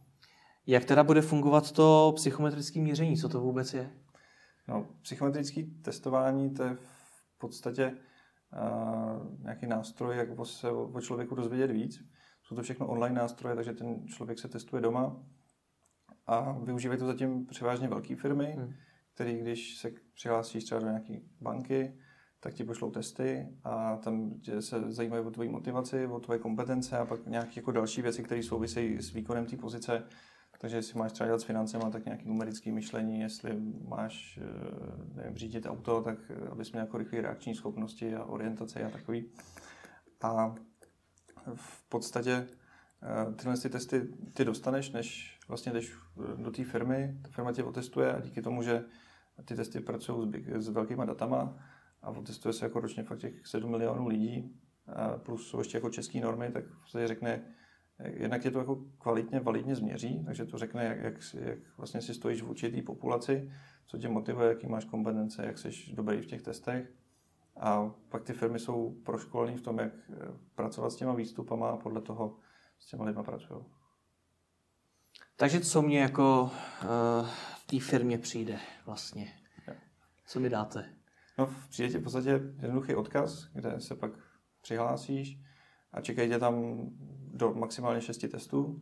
Jak 0.67 0.85
teda 0.85 1.05
bude 1.05 1.23
fungovat 1.23 1.73
to 1.73 2.13
psychometrické 2.17 2.81
měření? 2.81 3.17
Co 3.17 3.29
to 3.29 3.41
vůbec 3.41 3.75
je? 3.75 3.91
No, 4.69 4.87
psychometrické 5.03 5.63
testování 5.83 6.51
to 6.51 6.63
je 6.63 6.75
v 6.75 7.39
podstatě 7.39 7.93
uh, 7.93 9.43
nějaký 9.43 9.67
nástroj, 9.67 10.17
jak 10.17 10.29
se 10.45 10.71
o, 10.71 10.89
o 10.89 11.01
člověku 11.01 11.35
dozvědět 11.35 11.71
víc. 11.71 12.05
Jsou 12.43 12.55
to 12.55 12.63
všechno 12.63 12.87
online 12.87 13.21
nástroje, 13.21 13.57
takže 13.57 13.73
ten 13.73 14.07
člověk 14.07 14.39
se 14.39 14.49
testuje 14.49 14.83
doma 14.83 15.17
a 16.29 16.53
využívají 16.53 17.01
to 17.01 17.07
zatím 17.07 17.47
převážně 17.47 17.89
velké 17.89 18.17
firmy, 18.17 18.55
hmm. 18.57 18.73
které 19.15 19.33
když 19.33 19.77
se 19.77 19.91
přihlásíš 20.15 20.65
třeba 20.65 20.81
do 20.81 20.87
nějaké 20.87 21.15
banky, 21.41 21.95
tak 22.41 22.55
ti 22.55 22.65
pošlou 22.65 22.91
testy 22.91 23.49
a 23.65 23.97
tam 23.97 24.35
se 24.61 24.93
zajímají 24.93 25.25
o 25.25 25.31
tvoji 25.31 25.49
motivaci, 25.49 26.07
o 26.07 26.21
tvoje 26.21 26.39
kompetence 26.39 26.99
a 26.99 27.07
pak 27.07 27.27
nějaké 27.27 27.53
jako 27.57 27.73
další 27.73 28.03
věci, 28.03 28.23
které 28.23 28.43
souvisejí 28.43 29.03
s 29.03 29.13
výkonem 29.13 29.47
té 29.47 29.57
pozice. 29.57 30.05
Takže 30.61 30.77
jestli 30.77 30.99
máš 30.99 31.13
třeba 31.13 31.27
dělat 31.27 31.41
s 31.41 31.45
financemi, 31.45 31.85
tak 31.93 32.05
nějaké 32.05 32.25
numerické 32.29 32.73
myšlení, 32.73 33.21
jestli 33.21 33.61
máš 33.89 34.39
eh, 34.43 35.15
nevím, 35.15 35.37
řídit 35.37 35.67
auto, 35.67 36.03
tak 36.03 36.19
eh, 36.31 36.49
abys 36.49 36.73
měl 36.73 36.85
jako 36.85 36.99
rychlé 36.99 37.21
reakční 37.21 37.55
schopnosti 37.55 38.15
a 38.15 38.25
orientace 38.25 38.85
a 38.85 38.91
takový. 38.91 39.31
A 40.23 40.55
v 41.55 41.89
podstatě 41.89 42.47
tyhle 43.37 43.57
ty 43.57 43.71
testy 43.71 44.09
ty 44.33 44.45
dostaneš, 44.45 44.91
než 44.91 45.39
vlastně 45.49 45.73
jdeš 45.73 45.97
do 46.37 46.51
té 46.51 46.65
firmy, 46.65 47.19
ta 47.23 47.29
firma 47.29 47.53
tě 47.53 47.65
otestuje 47.65 48.13
a 48.13 48.21
díky 48.21 48.43
tomu, 48.43 48.63
že 48.63 48.85
ty 49.45 49.55
testy 49.55 49.81
pracují 49.81 50.33
s, 50.59 50.65
s 50.65 50.69
velkýma 50.69 51.05
datama, 51.05 51.59
a 52.03 52.11
otestuje 52.11 52.53
se 52.53 52.65
jako 52.65 52.81
ročně 52.81 53.03
fakt 53.03 53.19
těch 53.19 53.47
7 53.47 53.71
milionů 53.71 54.07
lidí, 54.07 54.61
plus 55.17 55.49
jsou 55.49 55.59
ještě 55.59 55.77
jako 55.77 55.91
české 55.91 56.21
normy, 56.21 56.51
tak 56.51 56.65
se 56.87 57.09
řekne, 57.09 57.43
jednak 57.99 58.45
je 58.45 58.51
to 58.51 58.59
jako 58.59 58.85
kvalitně, 58.99 59.41
validně 59.41 59.77
změří, 59.77 60.25
takže 60.25 60.45
to 60.45 60.59
řekne, 60.59 60.85
jak, 60.85 60.99
jak, 60.99 61.15
jak 61.35 61.59
vlastně 61.77 62.03
si 62.03 62.15
stojíš 62.15 62.43
v 62.43 62.51
určitý 62.51 62.83
populaci, 62.83 63.51
co 63.87 63.99
tě 63.99 64.09
motivuje, 64.09 64.49
jaký 64.49 64.67
máš 64.67 64.85
kompetence, 64.85 65.47
jak 65.47 65.59
jsi 65.59 65.71
dobrý 65.95 66.21
v 66.21 66.27
těch 66.27 66.43
testech. 66.43 66.93
A 67.61 67.91
pak 68.09 68.23
ty 68.23 68.33
firmy 68.33 68.59
jsou 68.59 68.97
proškolní 69.05 69.57
v 69.57 69.63
tom, 69.63 69.79
jak 69.79 69.93
eh, 70.11 70.15
pracovat 70.55 70.91
s 70.91 70.97
těma 70.97 71.13
výstupama 71.13 71.71
a 71.71 71.77
podle 71.77 72.01
toho 72.01 72.37
s 72.79 72.87
těma 72.87 73.05
lidma 73.05 73.23
pracují. 73.23 73.65
Takže 75.37 75.61
co 75.61 75.83
mě 75.83 76.01
jako 76.01 76.43
uh, 76.43 77.29
v 77.57 77.67
té 77.67 77.81
firmě 77.81 78.19
přijde 78.19 78.59
vlastně? 78.87 79.33
Co 80.27 80.41
mi 80.41 80.51
dáte? 80.51 80.95
No, 81.39 81.55
přijde 81.69 81.93
ti 81.93 81.99
v 81.99 82.03
podstatě 82.03 82.31
jednoduchý 82.31 82.95
odkaz, 82.95 83.45
kde 83.53 83.81
se 83.81 83.95
pak 83.95 84.13
přihlásíš 84.61 85.39
a 85.93 86.01
čekají 86.01 86.29
tě 86.29 86.39
tam 86.39 86.87
do 87.33 87.55
maximálně 87.55 88.01
šesti 88.01 88.29
testů, 88.29 88.81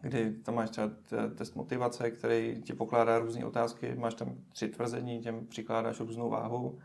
kdy 0.00 0.32
tam 0.32 0.54
máš 0.54 0.70
třeba 0.70 0.90
test 1.34 1.54
motivace, 1.54 2.10
který 2.10 2.62
ti 2.62 2.72
pokládá 2.72 3.18
různé 3.18 3.44
otázky, 3.46 3.94
máš 3.94 4.14
tam 4.14 4.36
tři 4.52 4.68
tvrzení, 4.68 5.20
těm 5.20 5.46
přikládáš 5.46 6.00
různou 6.00 6.30
váhu 6.30 6.78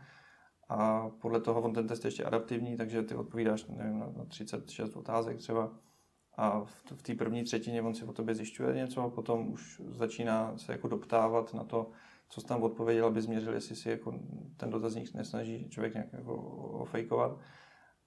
a 0.68 1.08
podle 1.08 1.40
toho 1.40 1.62
on 1.62 1.72
ten 1.72 1.86
test 1.86 2.04
je 2.04 2.08
ještě 2.08 2.24
adaptivní, 2.24 2.76
takže 2.76 3.02
ty 3.02 3.14
odpovídáš 3.14 3.66
nevím, 3.66 3.98
na 3.98 4.24
36 4.24 4.96
otázek 4.96 5.38
třeba 5.38 5.72
a 6.36 6.64
v 6.96 7.02
té 7.02 7.14
první 7.14 7.44
třetině 7.44 7.82
on 7.82 7.94
si 7.94 8.04
o 8.04 8.12
tobě 8.12 8.34
zjišťuje 8.34 8.74
něco 8.74 9.02
a 9.02 9.10
potom 9.10 9.52
už 9.52 9.82
začíná 9.88 10.58
se 10.58 10.72
jako 10.72 10.88
doptávat 10.88 11.54
na 11.54 11.64
to, 11.64 11.90
co 12.28 12.40
jsi 12.40 12.46
tam 12.46 12.62
odpověděl, 12.62 13.06
aby 13.06 13.22
změřil, 13.22 13.54
jestli 13.54 13.76
si 13.76 13.90
jako 13.90 14.20
ten 14.56 14.70
dotazník 14.70 15.14
nesnaží 15.14 15.68
člověk 15.68 15.94
nějak 15.94 16.12
jako 16.12 16.36
ofejkovat. 16.72 17.38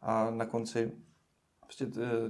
A 0.01 0.29
na 0.29 0.45
konci 0.45 0.91
prostě 1.59 1.87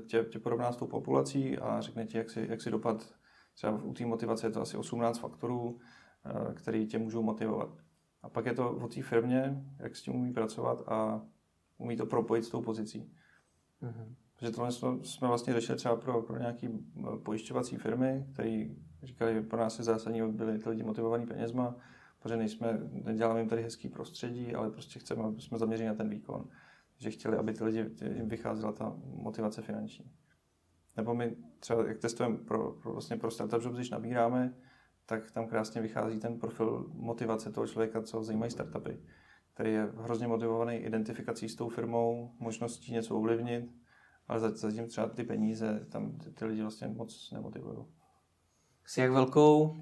tě, 0.07 0.23
tě 0.23 0.39
porovná 0.39 0.71
s 0.71 0.77
tou 0.77 0.87
populací 0.87 1.57
a 1.57 1.81
řekne 1.81 2.05
ti, 2.05 2.17
jak 2.17 2.29
si, 2.29 2.47
jak 2.49 2.61
si 2.61 2.71
dopad. 2.71 3.15
Třeba 3.53 3.83
u 3.83 3.93
té 3.93 4.05
motivace 4.05 4.47
je 4.47 4.51
to 4.51 4.61
asi 4.61 4.77
18 4.77 5.19
faktorů, 5.19 5.79
eh, 6.25 6.53
který 6.53 6.87
tě 6.87 6.97
můžou 6.97 7.23
motivovat. 7.23 7.69
A 8.21 8.29
pak 8.29 8.45
je 8.45 8.53
to 8.53 8.71
o 8.71 8.87
té 8.87 9.01
firmě, 9.01 9.63
jak 9.79 9.95
s 9.95 10.01
tím 10.01 10.15
umí 10.15 10.33
pracovat 10.33 10.83
a 10.87 11.21
umí 11.77 11.97
to 11.97 12.05
propojit 12.05 12.45
s 12.45 12.49
tou 12.49 12.61
pozicí. 12.61 13.13
Mm-hmm. 13.81 14.15
Protože 14.43 14.55
tohle 14.55 14.71
jsme 15.03 15.27
vlastně 15.27 15.53
řešili 15.53 15.77
třeba 15.77 15.95
pro, 15.95 16.21
pro 16.21 16.39
nějaké 16.39 16.69
pojišťovací 17.23 17.77
firmy, 17.77 18.25
které 18.33 18.65
říkali, 19.03 19.41
pro 19.41 19.59
nás 19.59 19.79
je 19.79 19.85
zásadní, 19.85 20.21
aby 20.21 20.31
byli 20.33 20.59
ty 20.59 20.69
lidi 20.69 20.83
motivovaní 20.83 21.25
penězma, 21.25 21.75
protože 22.19 22.37
nejsme, 22.37 22.79
neděláme 22.91 23.39
jim 23.39 23.49
tady 23.49 23.63
hezký 23.63 23.89
prostředí, 23.89 24.55
ale 24.55 24.71
prostě 24.71 24.99
chceme, 24.99 25.23
aby 25.23 25.41
jsme 25.41 25.57
zaměřili 25.57 25.89
na 25.89 25.95
ten 25.95 26.09
výkon. 26.09 26.49
Že 26.97 27.11
chtěli, 27.11 27.37
aby 27.37 27.53
ty 27.53 27.63
lidi, 27.63 27.85
jim 28.15 28.29
vycházela 28.29 28.71
ta 28.71 28.95
motivace 29.03 29.61
finanční. 29.61 30.11
Nebo 30.97 31.13
my 31.15 31.35
třeba, 31.59 31.87
jak 31.87 31.97
testujeme 31.97 32.37
pro, 32.37 32.71
pro, 32.71 32.91
vlastně 32.91 33.17
pro 33.17 33.31
startup 33.31 33.63
jobs, 33.63 33.75
když 33.75 33.89
nabíráme, 33.89 34.53
tak 35.05 35.31
tam 35.31 35.47
krásně 35.47 35.81
vychází 35.81 36.19
ten 36.19 36.39
profil 36.39 36.85
motivace 36.93 37.51
toho 37.51 37.67
člověka, 37.67 38.01
co 38.01 38.23
zajímají 38.23 38.51
startupy, 38.51 38.99
který 39.53 39.73
je 39.73 39.89
hrozně 39.97 40.27
motivovaný 40.27 40.75
identifikací 40.75 41.49
s 41.49 41.55
tou 41.55 41.69
firmou, 41.69 42.31
možností 42.39 42.91
něco 42.91 43.15
ovlivnit, 43.15 43.82
ale 44.27 44.39
zatím 44.39 44.87
třeba 44.87 45.09
ty 45.09 45.23
peníze 45.23 45.87
tam 45.91 46.17
ty 46.33 46.45
lidi 46.45 46.61
vlastně 46.61 46.87
moc 46.87 47.31
nemotivují. 47.31 47.77
S 48.85 48.97
jak 48.97 49.11
velkou 49.11 49.75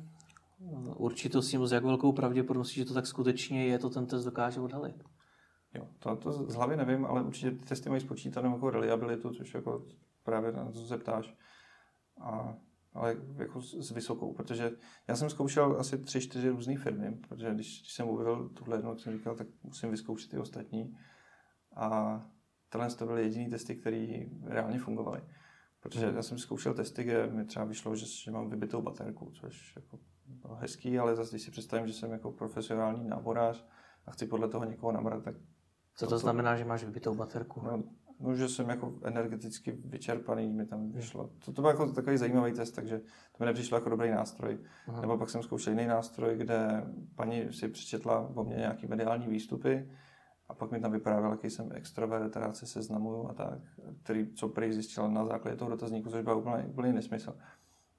určitostí, 0.96 1.58
s 1.64 1.72
jak 1.72 1.84
velkou 1.84 2.12
pravděpodobností, 2.12 2.76
že 2.76 2.86
to 2.86 2.94
tak 2.94 3.08
skutečně 3.08 3.66
je, 3.66 3.80
to 3.80 3.90
ten 3.90 4.06
test 4.06 4.26
dokáže 4.26 4.60
odhalit? 4.60 5.04
Jo, 5.74 5.88
to, 6.00 6.16
to 6.16 6.32
z 6.32 6.56
hlavy 6.56 6.78
nevím, 6.78 7.06
ale 7.06 7.24
určitě 7.24 7.52
ty 7.52 7.66
testy 7.66 7.90
mají 7.90 8.02
spočítanou 8.02 8.54
jako 8.54 8.70
reliabilitu, 8.70 9.34
což 9.34 9.54
jako 9.54 9.86
právě 10.24 10.52
na 10.52 10.72
to 10.72 10.80
se 10.80 10.98
ptáš. 10.98 11.36
A, 12.22 12.58
ale 12.94 13.18
jako 13.38 13.62
s 13.62 13.92
vysokou, 13.92 14.34
protože 14.34 14.72
já 15.08 15.16
jsem 15.16 15.30
zkoušel 15.30 15.76
asi 15.80 15.98
tři, 15.98 16.22
čtyři 16.22 16.50
různé 16.50 16.78
firmy, 16.78 17.12
protože 17.28 17.54
když, 17.54 17.82
když 17.82 17.94
jsem 17.94 18.08
objevil 18.08 18.50
tuhle 18.50 18.78
jednu, 18.78 18.98
jsem 18.98 19.14
říkal, 19.14 19.36
tak 19.36 19.48
musím 19.64 19.92
vyzkoušet 19.92 20.34
i 20.34 20.38
ostatní. 20.38 20.98
A 21.76 22.22
tohle 22.72 22.90
to 22.90 23.06
byly 23.06 23.24
jediné 23.24 23.50
testy, 23.50 23.76
které 23.76 24.26
reálně 24.44 24.80
fungovaly. 24.80 25.22
Protože 25.80 26.14
já 26.16 26.24
jsem 26.24 26.38
zkoušel 26.38 26.74
testy, 26.74 27.04
kde 27.04 27.28
mi 27.28 27.46
třeba 27.46 27.66
vyšlo, 27.66 27.96
že, 27.96 28.06
že 28.06 28.32
mám 28.32 28.50
vybitou 28.50 28.82
baterku, 28.82 29.32
což 29.32 29.76
jako 29.76 30.00
bylo 30.26 30.56
hezký, 30.56 31.00
ale 31.00 31.16
zase 31.16 31.32
když 31.32 31.42
si 31.42 31.52
představím, 31.52 31.88
že 31.88 31.94
jsem 31.94 32.12
jako 32.12 32.32
profesionální 32.32 33.10
náborář 33.10 33.66
a 34.06 34.12
chci 34.12 34.26
podle 34.26 34.48
toho 34.48 34.66
někoho 34.66 34.92
nabrat, 34.92 35.24
tak 35.24 35.36
co 35.96 36.06
to, 36.06 36.10
to 36.10 36.18
znamená, 36.18 36.56
že 36.56 36.66
máš 36.66 36.84
vybitou 36.84 37.16
baterku? 37.16 37.62
No, 37.62 37.84
no, 38.20 38.36
že 38.36 38.50
jsem 38.50 38.70
jako 38.70 39.00
energeticky 39.04 39.72
vyčerpaný, 39.72 40.50
mi 40.50 40.66
tam 40.66 40.92
vyšlo. 40.92 41.30
To, 41.46 41.54
to 41.54 41.62
byl 41.62 41.72
jako 41.72 41.92
takový 41.92 42.18
zajímavý 42.18 42.52
test, 42.52 42.72
takže 42.72 43.00
to 43.00 43.38
mi 43.40 43.46
nepřišlo 43.46 43.78
jako 43.78 43.90
dobrý 43.90 44.12
nástroj. 44.12 44.58
Aha. 44.88 45.02
Nebo 45.02 45.18
pak 45.18 45.30
jsem 45.30 45.44
zkoušel 45.44 45.74
jiný 45.74 45.88
nástroj, 45.88 46.38
kde 46.38 46.84
paní 47.16 47.54
si 47.54 47.68
přečetla 47.68 48.32
o 48.36 48.44
mě 48.44 48.56
nějaký 48.56 48.88
mediální 48.88 49.28
výstupy 49.28 49.90
a 50.52 50.54
pak 50.54 50.72
mi 50.72 50.80
tam 50.80 50.92
vyprávěl, 50.92 51.32
jaký 51.32 51.50
jsem 51.50 51.70
extrovert, 51.74 52.36
rád 52.36 52.56
se 52.56 52.66
seznamuju 52.66 53.28
a 53.30 53.34
tak, 53.34 53.60
který, 54.04 54.34
co 54.34 54.50
prý 54.50 54.74
zjistil 54.74 55.12
na 55.12 55.26
základě 55.26 55.58
toho 55.58 55.72
dotazníku, 55.72 56.10
což 56.10 56.24
byl 56.24 56.38
úplně, 56.38 56.64
úplně 56.64 56.94
nesmysl. 56.94 57.36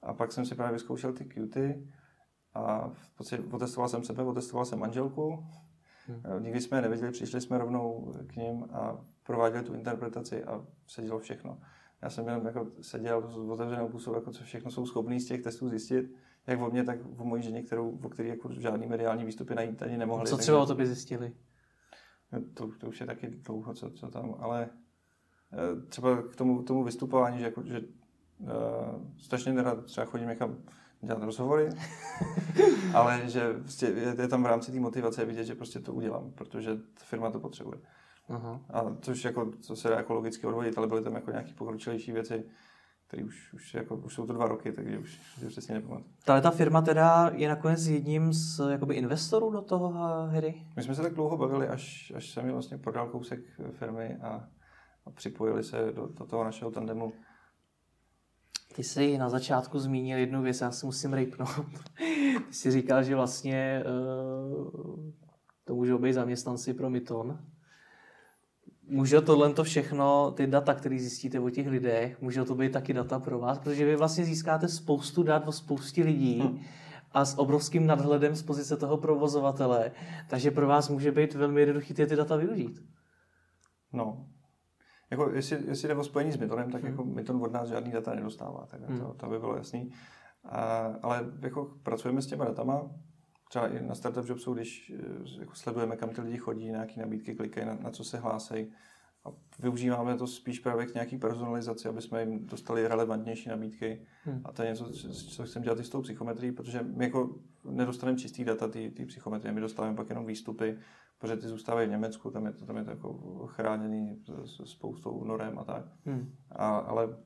A 0.01 0.13
pak 0.13 0.31
jsem 0.31 0.45
si 0.45 0.55
právě 0.55 0.73
vyzkoušel 0.73 1.13
ty 1.13 1.25
cuty 1.25 1.87
a 2.53 2.89
v 2.89 3.15
podstatě 3.17 3.43
otestoval 3.51 3.89
jsem 3.89 4.03
sebe, 4.03 4.23
otestoval 4.23 4.65
jsem 4.65 4.79
manželku, 4.79 5.45
Hmm. 6.07 6.43
Nikdy 6.43 6.61
jsme 6.61 6.77
je 6.77 6.81
neviděli, 6.81 7.11
přišli 7.11 7.41
jsme 7.41 7.57
rovnou 7.57 8.13
k 8.27 8.35
ním 8.35 8.65
a 8.71 8.97
prováděli 9.23 9.63
tu 9.63 9.73
interpretaci 9.73 10.43
a 10.43 10.65
sedělo 10.87 11.19
všechno. 11.19 11.57
Já 12.01 12.09
jsem 12.09 12.27
jenom 12.27 12.45
jako 12.45 12.67
seděl 12.81 13.31
s 13.31 13.37
otevřenou 13.37 13.87
pusou, 13.87 14.15
jako 14.15 14.31
co 14.31 14.43
všechno 14.43 14.71
jsou 14.71 14.85
schopní 14.85 15.19
z 15.19 15.25
těch 15.27 15.41
testů 15.41 15.69
zjistit, 15.69 16.13
jak 16.47 16.61
o 16.61 16.69
mě, 16.69 16.83
tak 16.83 16.99
o 17.17 17.25
mojí 17.25 17.43
ženě, 17.43 17.63
kterou, 17.63 17.99
o 18.03 18.09
který 18.09 18.29
jako 18.29 18.49
žádný 18.53 18.87
mediální 18.87 19.25
výstupy 19.25 19.55
najít 19.55 19.83
ani 19.83 19.97
nemohli. 19.97 20.27
Co 20.27 20.37
třeba 20.37 20.61
o 20.61 20.65
to 20.65 20.75
by 20.75 20.87
zjistili? 20.87 21.31
To, 22.53 22.69
to 22.77 22.87
už 22.87 22.99
je 22.99 23.05
taky 23.05 23.27
dlouho, 23.27 23.73
co, 23.73 23.89
co 23.89 24.07
tam, 24.07 24.35
ale 24.39 24.69
eh, 25.53 25.81
třeba 25.89 26.21
k 26.21 26.35
tomu, 26.35 26.63
tomu 26.63 26.83
vystupování, 26.83 27.39
že, 27.39 27.45
jako, 27.45 27.63
že 27.63 27.81
uh, 28.39 28.47
strašně 29.17 29.53
nerad 29.53 29.85
třeba 29.85 30.05
chodím 30.05 30.27
někam 30.27 30.57
dělat 31.01 31.23
rozhovory, 31.23 31.69
ale 32.93 33.21
že 33.25 33.53
prostě 33.53 33.85
je, 33.85 34.15
je, 34.21 34.27
tam 34.27 34.43
v 34.43 34.45
rámci 34.45 34.71
té 34.71 34.79
motivace 34.79 35.25
vidět, 35.25 35.43
že 35.43 35.55
prostě 35.55 35.79
to 35.79 35.93
udělám, 35.93 36.31
protože 36.31 36.75
ta 36.75 37.03
firma 37.03 37.31
to 37.31 37.39
potřebuje. 37.39 37.79
Uh-huh. 38.29 38.59
A 38.69 38.95
což 39.01 39.25
jako, 39.25 39.51
co 39.61 39.75
se 39.75 39.89
dá 39.89 39.95
jako 39.95 40.13
logicky 40.13 40.47
odvodit, 40.47 40.77
ale 40.77 40.87
byly 40.87 41.03
tam 41.03 41.15
jako 41.15 41.31
nějaké 41.31 41.53
pokročilejší 41.53 42.11
věci, 42.11 42.45
které 43.13 43.25
už, 43.25 43.53
už, 43.53 43.73
jako, 43.73 43.95
už 43.95 44.13
jsou 44.13 44.27
to 44.27 44.33
dva 44.33 44.47
roky, 44.47 44.71
takže 44.71 44.97
už 44.97 45.19
si 45.39 45.47
přesně 45.47 45.75
nepamatuju. 45.75 46.09
Ale 46.27 46.41
ta 46.41 46.51
firma 46.51 46.81
teda 46.81 47.31
je 47.35 47.49
nakonec 47.49 47.87
jedním 47.87 48.33
z 48.33 48.61
jakoby 48.71 48.95
investorů 48.95 49.51
do 49.51 49.61
toho 49.61 49.93
hry? 50.27 50.65
My 50.75 50.83
jsme 50.83 50.95
se 50.95 51.01
tak 51.01 51.13
dlouho 51.13 51.37
bavili, 51.37 51.67
až, 51.67 52.13
až 52.15 52.29
jsem 52.29 52.45
mi 52.45 52.51
vlastně 52.51 52.77
prodal 52.77 53.07
kousek 53.07 53.39
firmy 53.71 54.17
a, 54.21 54.47
a 55.05 55.11
připojili 55.11 55.63
se 55.63 55.91
do, 55.95 56.07
do 56.07 56.25
toho 56.25 56.43
našeho 56.43 56.71
tandemu 56.71 57.13
ty 58.75 58.83
jsi 58.83 59.17
na 59.17 59.29
začátku 59.29 59.79
zmínil 59.79 60.17
jednu 60.17 60.41
věc, 60.41 60.61
já 60.61 60.71
si 60.71 60.85
musím 60.85 61.13
rejpnout. 61.13 61.49
Ty 62.47 62.53
jsi 62.53 62.71
říkal, 62.71 63.03
že 63.03 63.15
vlastně 63.15 63.83
uh, 63.85 65.11
to 65.63 65.75
můžou 65.75 65.97
být 65.97 66.13
zaměstnanci 66.13 66.73
pro 66.73 66.89
Myton. 66.89 67.39
Může 68.87 69.21
tohle 69.21 69.53
to 69.53 69.63
všechno, 69.63 70.31
ty 70.31 70.47
data, 70.47 70.73
které 70.73 70.99
zjistíte 70.99 71.39
o 71.39 71.49
těch 71.49 71.67
lidech, 71.67 72.21
může 72.21 72.43
to 72.43 72.55
být 72.55 72.71
taky 72.71 72.93
data 72.93 73.19
pro 73.19 73.39
vás, 73.39 73.59
protože 73.59 73.85
vy 73.85 73.95
vlastně 73.95 74.25
získáte 74.25 74.67
spoustu 74.67 75.23
dat 75.23 75.47
o 75.47 75.51
spoustě 75.51 76.03
lidí 76.03 76.39
hmm. 76.39 76.59
a 77.11 77.25
s 77.25 77.39
obrovským 77.39 77.87
nadhledem 77.87 78.35
z 78.35 78.43
pozice 78.43 78.77
toho 78.77 78.97
provozovatele, 78.97 79.91
takže 80.29 80.51
pro 80.51 80.67
vás 80.67 80.89
může 80.89 81.11
být 81.11 81.33
velmi 81.33 81.61
jednoduché 81.61 81.93
ty, 81.93 82.05
ty 82.05 82.15
data 82.15 82.35
využít. 82.35 82.79
No, 83.93 84.25
jako 85.11 85.29
jestli, 85.29 85.57
jestli 85.67 85.87
jde 85.87 85.95
o 85.95 86.03
spojení 86.03 86.31
s 86.31 86.37
Mytonem, 86.37 86.71
tak 86.71 86.81
hmm. 86.81 86.91
jako 86.91 87.03
Myton 87.03 87.43
od 87.43 87.51
nás 87.51 87.69
žádný 87.69 87.91
data 87.91 88.13
nedostává, 88.13 88.65
tak 88.65 88.89
hmm. 88.89 88.99
to, 88.99 89.13
to 89.13 89.29
by 89.29 89.39
bylo 89.39 89.55
jasný. 89.55 89.91
A, 90.43 90.59
ale 91.03 91.25
jako 91.41 91.71
pracujeme 91.83 92.21
s 92.21 92.27
těma 92.27 92.45
datama, 92.45 92.89
třeba 93.53 93.67
i 93.67 93.83
na 93.83 93.95
Startup 93.95 94.29
Jobsu, 94.29 94.53
když 94.53 94.93
eh, 94.95 95.39
jako 95.39 95.55
sledujeme, 95.55 95.95
kam 95.95 96.09
ty 96.09 96.21
lidi 96.21 96.37
chodí, 96.37 96.65
nějaké 96.65 97.01
nabídky 97.01 97.35
klikají, 97.35 97.67
na, 97.67 97.75
na 97.75 97.89
co 97.89 98.03
se 98.03 98.17
hlásejí. 98.17 98.71
A 99.25 99.29
využíváme 99.59 100.17
to 100.17 100.27
spíš 100.27 100.59
právě 100.59 100.85
k 100.85 100.93
nějaký 100.93 101.17
personalizaci, 101.17 101.87
aby 101.87 102.01
jsme 102.01 102.19
jim 102.19 102.45
dostali 102.45 102.87
relevantnější 102.87 103.49
nabídky. 103.49 104.05
Hmm. 104.23 104.41
A 104.45 104.51
to 104.51 104.63
je 104.63 104.69
něco, 104.69 104.89
co 105.13 105.43
chcem 105.43 105.61
dělat 105.61 105.79
i 105.79 105.83
s 105.83 105.89
tou 105.89 106.01
psychometrií, 106.01 106.51
protože 106.51 106.83
my 106.83 107.05
jako 107.05 107.39
nedostaneme 107.69 108.17
čistý 108.17 108.43
data 108.43 108.67
té 108.67 109.05
psychometrie, 109.07 109.53
my 109.53 109.61
dostáváme 109.61 109.95
pak 109.95 110.09
jenom 110.09 110.25
výstupy 110.25 110.77
protože 111.23 111.37
ty 111.37 111.47
zůstávají 111.47 111.87
v 111.87 111.91
Německu, 111.91 112.31
tam 112.31 112.45
je 112.45 112.51
to, 112.51 112.65
tam 112.65 112.77
je 112.77 112.83
to 112.83 112.89
jako 112.89 113.13
chráněný 113.47 114.23
spoustou 114.63 115.23
norem 115.23 115.59
a 115.59 115.63
tak. 115.63 115.85
Hmm. 116.05 116.35
A, 116.51 116.77
ale 116.77 117.17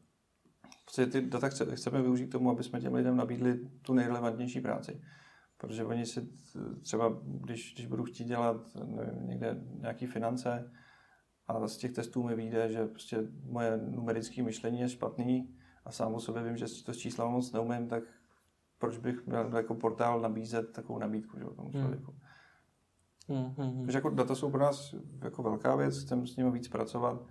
prostě 0.84 1.05
ty 1.05 1.21
data 1.21 1.49
chce, 1.49 1.75
chceme 1.75 2.01
využít 2.01 2.28
k 2.28 2.32
tomu, 2.32 2.51
aby 2.51 2.63
jsme 2.63 2.82
těm 2.82 2.93
lidem 2.93 3.17
nabídli 3.17 3.69
tu 3.82 3.93
nejrelevantnější 3.93 4.61
práci. 4.61 5.01
Protože 5.58 5.86
oni 5.86 6.05
si 6.05 6.28
třeba, 6.82 7.20
když, 7.24 7.74
když 7.74 7.86
budu 7.86 8.03
chtít 8.03 8.26
dělat 8.26 8.76
nevím, 8.86 9.28
někde 9.28 9.62
nějaké 9.80 10.08
finance 10.08 10.72
a 11.47 11.68
z 11.68 11.78
těch 11.78 11.91
testů 11.91 12.24
mi 12.24 12.36
vyjde, 12.36 12.70
že 12.70 12.86
prostě 12.86 13.28
moje 13.43 13.78
numerické 13.78 14.43
myšlení 14.43 14.80
je 14.80 14.89
špatný 14.89 15.55
a 15.86 15.91
sám 15.91 16.14
o 16.14 16.20
sobě 16.20 16.43
vím, 16.43 16.58
že 16.58 16.66
to 16.86 16.93
s 16.93 16.97
čísla 16.97 17.30
moc 17.30 17.51
neumím, 17.51 17.88
tak 17.88 18.03
proč 18.78 18.97
bych 18.97 19.28
měl 19.28 19.55
jako 19.55 19.76
portál 19.76 20.22
nabízet 20.22 20.72
takovou 20.72 20.99
nabídku 20.99 21.39
že, 21.39 21.45
tomu 21.45 21.70
hmm. 21.70 21.82
člověku. 21.82 22.16
Hmm. 23.28 23.45
Mm-hmm. 23.45 23.86
Takže 23.86 23.97
jako 23.97 24.10
data 24.10 24.36
jsou 24.36 24.51
pro 24.51 24.62
nás 24.62 24.95
jako 25.24 25.43
velká 25.43 25.76
věc, 25.76 26.03
chceme 26.03 26.28
s 26.28 26.36
nimi 26.36 26.51
víc 26.51 26.68
pracovat, 26.68 27.26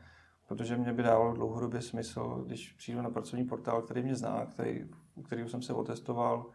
protože 0.49 0.77
mě 0.77 0.93
by 0.93 1.03
dávalo 1.03 1.35
dlouhodobě 1.35 1.81
smysl, 1.83 2.45
když 2.47 2.73
přijdu 2.73 3.03
na 3.03 3.11
pracovní 3.11 3.45
portál, 3.45 3.83
který 3.83 4.03
mě 4.03 4.17
zná, 4.17 4.47
který, 4.47 4.85
u 5.15 5.23
kterého 5.23 5.49
jsem 5.49 5.63
se 5.63 5.73
otestoval, 5.73 6.47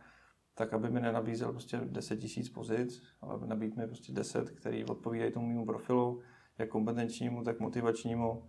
tak 0.54 0.74
aby 0.74 0.90
mi 0.90 1.00
nenabízel 1.00 1.52
prostě 1.52 1.78
10 1.78 2.18
tisíc 2.18 2.50
pozic, 2.50 3.04
ale 3.22 3.48
nabít 3.48 3.76
mi 3.76 3.88
prostě 3.88 4.14
10, 4.14 4.50
který 4.50 4.86
odpovídají 4.86 5.32
tomu 5.32 5.48
mému 5.48 5.66
profilu, 5.66 6.22
jak 6.58 6.70
kompetenčnímu, 6.70 7.44
tak 7.44 7.60
motivačnímu 7.60 8.48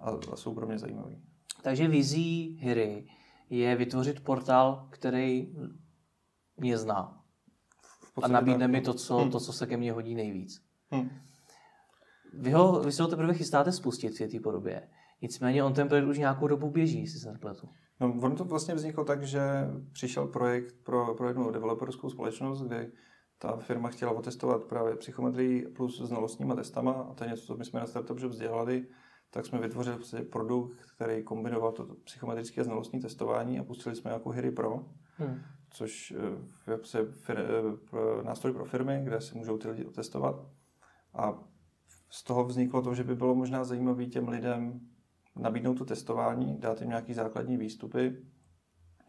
a, 0.00 0.10
a 0.32 0.36
jsou 0.36 0.54
pro 0.54 0.66
mě 0.66 0.78
zajímavý. 0.78 1.22
Takže 1.62 1.88
vizí 1.88 2.58
hry 2.62 3.06
je 3.50 3.76
vytvořit 3.76 4.24
portál, 4.24 4.88
který 4.90 5.54
mě 6.56 6.78
zná 6.78 7.24
a 8.22 8.28
nabídne 8.28 8.68
mi 8.68 8.80
to 8.80 8.94
co, 8.94 9.18
hmm. 9.18 9.30
to, 9.30 9.40
co 9.40 9.52
se 9.52 9.66
ke 9.66 9.76
mně 9.76 9.92
hodí 9.92 10.14
nejvíc. 10.14 10.62
Hmm. 10.90 11.10
Vy, 12.32 12.50
ho, 12.50 12.80
vy 12.80 12.92
se 12.92 13.02
ho 13.02 13.08
teprve 13.08 13.34
chystáte 13.34 13.72
spustit 13.72 14.08
v 14.08 14.28
té 14.28 14.40
podobě. 14.40 14.88
Nicméně 15.22 15.64
on 15.64 15.74
ten 15.74 15.88
projekt 15.88 16.06
už 16.06 16.18
nějakou 16.18 16.46
dobu 16.46 16.70
běží, 16.70 17.06
si 17.06 17.18
se 17.18 17.32
nepletu. 17.32 17.68
No, 18.00 18.14
on 18.22 18.36
to 18.36 18.44
vlastně 18.44 18.74
vzniklo 18.74 19.04
tak, 19.04 19.22
že 19.22 19.40
přišel 19.92 20.26
projekt 20.26 20.74
pro, 20.82 21.14
pro 21.14 21.28
jednu 21.28 21.50
developerskou 21.50 22.10
společnost, 22.10 22.62
kde 22.62 22.90
ta 23.38 23.56
firma 23.56 23.88
chtěla 23.88 24.12
otestovat 24.12 24.64
právě 24.64 24.96
psychometrii 24.96 25.68
plus 25.68 26.02
znalostníma 26.02 26.54
testama 26.54 26.92
a 26.92 27.14
to 27.14 27.24
je 27.24 27.30
něco, 27.30 27.46
co 27.46 27.56
my 27.56 27.64
jsme 27.64 27.80
na 27.80 27.86
Startup 27.86 28.20
Jobs 28.20 28.36
dělali, 28.36 28.86
tak 29.30 29.46
jsme 29.46 29.58
vytvořili 29.58 29.96
vlastně 29.96 30.22
produkt, 30.22 30.78
který 30.96 31.22
kombinoval 31.22 31.72
to 31.72 31.86
psychometrické 32.04 32.60
a 32.60 32.64
znalostní 32.64 33.00
testování 33.00 33.58
a 33.58 33.64
pustili 33.64 33.96
jsme 33.96 34.10
jako 34.10 34.30
Hry 34.30 34.50
Pro. 34.50 34.84
Hmm 35.16 35.40
což 35.70 36.14
eh, 36.66 36.98
je 36.98 37.06
eh, 37.28 38.22
nástroj 38.22 38.52
pro 38.52 38.64
firmy, 38.64 39.00
kde 39.04 39.20
si 39.20 39.38
můžou 39.38 39.58
ty 39.58 39.68
lidi 39.68 39.84
otestovat. 39.84 40.46
A 41.14 41.38
z 42.10 42.24
toho 42.24 42.44
vzniklo 42.44 42.82
to, 42.82 42.94
že 42.94 43.04
by 43.04 43.14
bylo 43.14 43.34
možná 43.34 43.64
zajímavé 43.64 44.06
těm 44.06 44.28
lidem 44.28 44.80
nabídnout 45.38 45.74
to 45.74 45.84
testování, 45.84 46.58
dát 46.58 46.80
jim 46.80 46.88
nějaký 46.88 47.14
základní 47.14 47.56
výstupy, 47.56 48.16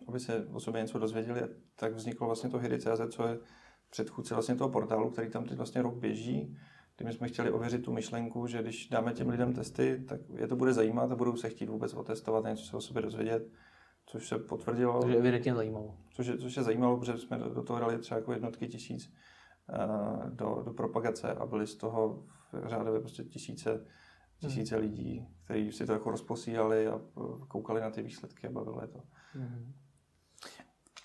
aby 0.08 0.20
se 0.20 0.46
o 0.46 0.60
sobě 0.60 0.82
něco 0.82 1.00
dozvěděli. 1.00 1.42
Tak 1.76 1.94
vzniklo 1.94 2.28
vlastně 2.28 2.50
to 2.50 2.58
Hyry.cz, 2.58 3.02
co 3.10 3.28
je 3.28 3.40
předchůdce 3.90 4.34
vlastně 4.34 4.56
toho 4.56 4.70
portálu, 4.70 5.10
který 5.10 5.30
tam 5.30 5.46
teď 5.46 5.58
vlastně 5.58 5.82
rok 5.82 5.96
běží, 5.96 6.58
kdy 6.98 7.06
my 7.06 7.14
jsme 7.14 7.28
chtěli 7.28 7.52
ověřit 7.52 7.86
tu 7.86 7.94
myšlenku, 7.94 8.48
že 8.48 8.62
když 8.62 8.90
dáme 8.90 9.14
těm 9.14 9.30
lidem 9.30 9.54
testy, 9.54 10.04
tak 10.08 10.22
je 10.36 10.48
to 10.48 10.56
bude 10.56 10.74
zajímat 10.74 11.12
a 11.12 11.16
budou 11.16 11.36
se 11.36 11.50
chtít 11.50 11.70
vůbec 11.70 11.94
otestovat, 11.94 12.46
něco 12.46 12.64
se 12.64 12.78
o 12.78 12.82
sobě 12.82 13.02
dozvědět 13.02 13.50
což 14.10 14.28
se 14.28 14.38
potvrdilo. 14.38 15.02
Takže 15.02 15.18
evidentně 15.18 15.56
zajímalo. 15.56 15.98
Což 16.14 16.28
je, 16.28 16.38
což 16.38 16.58
je 16.58 16.64
zajímalo, 16.64 16.98
protože 16.98 17.18
jsme 17.18 17.38
do 17.38 17.64
toho 17.64 17.80
dali 17.80 17.98
třeba 17.98 18.20
jako 18.20 18.34
jednotky 18.34 18.68
tisíc 18.68 19.14
uh, 19.70 20.30
do, 20.30 20.62
do 20.66 20.74
propagace 20.74 21.34
a 21.34 21.46
byly 21.46 21.68
z 21.68 21.76
toho 21.76 22.24
řádově 22.66 23.00
prostě 23.00 23.24
tisíce, 23.24 23.86
tisíce 24.40 24.76
hmm. 24.76 24.84
lidí, 24.84 25.28
kteří 25.46 25.72
si 25.72 25.86
to 25.86 25.94
jako 25.94 26.12
rozposílali 26.12 26.88
a 26.88 27.02
koukali 27.48 27.82
na 27.82 27.90
ty 27.90 28.02
výsledky 28.02 28.48
a 28.48 28.52
bavilo 28.52 28.82
je 28.82 28.88
to. 28.88 29.04
Hmm. 29.34 29.74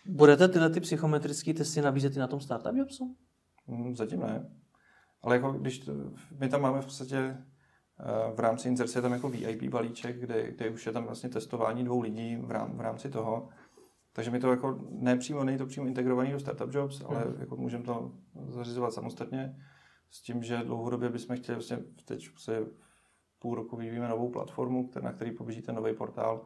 Budete 0.06 0.48
tyhle 0.48 0.70
ty 0.70 0.80
psychometrické 0.80 1.54
testy 1.54 1.80
nabízet 1.80 2.16
i 2.16 2.18
na 2.18 2.26
tom 2.26 2.40
Startup 2.40 2.76
Jobsu? 2.76 3.16
Hmm, 3.66 3.96
zatím 3.96 4.20
ne. 4.20 4.50
Ale 5.22 5.36
jako 5.36 5.52
když 5.52 5.78
to, 5.78 5.92
my 6.40 6.48
tam 6.48 6.62
máme 6.62 6.80
v 6.80 6.84
podstatě 6.84 7.16
eh, 7.16 8.34
v 8.34 8.40
rámci 8.40 8.68
inzerce 8.68 9.02
tam 9.02 9.12
jako 9.12 9.28
VIP 9.28 9.62
balíček, 9.62 10.20
kde, 10.20 10.50
kde 10.52 10.70
už 10.70 10.86
je 10.86 10.92
tam 10.92 11.04
vlastně 11.04 11.28
testování 11.28 11.84
dvou 11.84 12.00
lidí 12.00 12.36
v, 12.36 12.50
rám, 12.50 12.76
v 12.76 12.80
rámci 12.80 13.10
toho. 13.10 13.48
Takže 14.12 14.30
mi 14.30 14.40
to 14.40 14.50
jako 14.50 14.80
nepřímo, 14.90 15.44
není 15.44 15.58
to 15.58 15.66
přímo 15.66 15.86
integrovaný 15.86 16.32
do 16.32 16.40
Startup 16.40 16.74
Jobs, 16.74 17.00
ale 17.00 17.20
hmm. 17.20 17.40
jako 17.40 17.56
můžeme 17.56 17.84
to 17.84 18.12
zařizovat 18.48 18.92
samostatně 18.92 19.56
s 20.10 20.22
tím, 20.22 20.42
že 20.42 20.56
dlouhodobě 20.56 21.08
bychom 21.08 21.36
chtěli 21.36 21.56
vlastně 21.56 21.78
teď 22.04 22.28
se 22.36 22.66
půl 23.44 23.54
roku 23.54 23.76
vyvíjíme 23.76 24.08
novou 24.08 24.30
platformu, 24.30 24.90
na 25.00 25.12
který 25.12 25.32
poběží 25.32 25.62
ten 25.62 25.74
nový 25.74 25.94
portál 25.94 26.44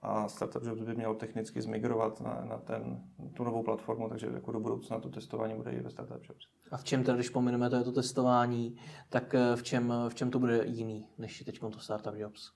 a 0.00 0.28
Startup 0.28 0.62
Jobs 0.64 0.82
by 0.82 0.94
měl 0.94 1.14
technicky 1.14 1.62
zmigrovat 1.62 2.20
na, 2.20 2.44
na 2.44 2.58
ten, 2.58 3.02
tu 3.36 3.44
novou 3.44 3.62
platformu, 3.62 4.08
takže 4.08 4.26
jako 4.26 4.52
do 4.52 4.60
budoucna 4.60 5.00
to 5.00 5.08
testování 5.08 5.54
bude 5.54 5.70
i 5.70 5.80
ve 5.80 5.90
Startup 5.90 6.22
Jobs. 6.28 6.46
A 6.70 6.76
v 6.76 6.84
čem 6.84 7.04
teda, 7.04 7.16
když 7.16 7.30
pomineme 7.30 7.70
to, 7.70 7.84
to 7.84 7.92
testování, 7.92 8.76
tak 9.08 9.34
eh, 9.34 9.56
v 9.56 9.62
čem, 9.62 9.92
v 10.08 10.14
čem 10.14 10.30
to 10.30 10.38
bude 10.38 10.64
jiný, 10.66 11.08
než 11.18 11.40
je 11.40 11.46
teď 11.46 11.60
to 11.60 11.78
Startup 11.78 12.14
Jobs? 12.16 12.52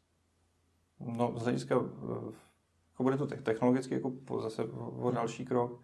No, 1.01 1.33
z 1.37 1.43
hlediska, 1.43 1.75
eh, 1.77 2.33
jako 2.93 3.03
bude 3.03 3.17
to 3.17 3.27
technologicky 3.27 3.95
jako 3.95 4.41
zase 4.41 4.65
o 4.99 5.11
další 5.11 5.45
krok, 5.45 5.81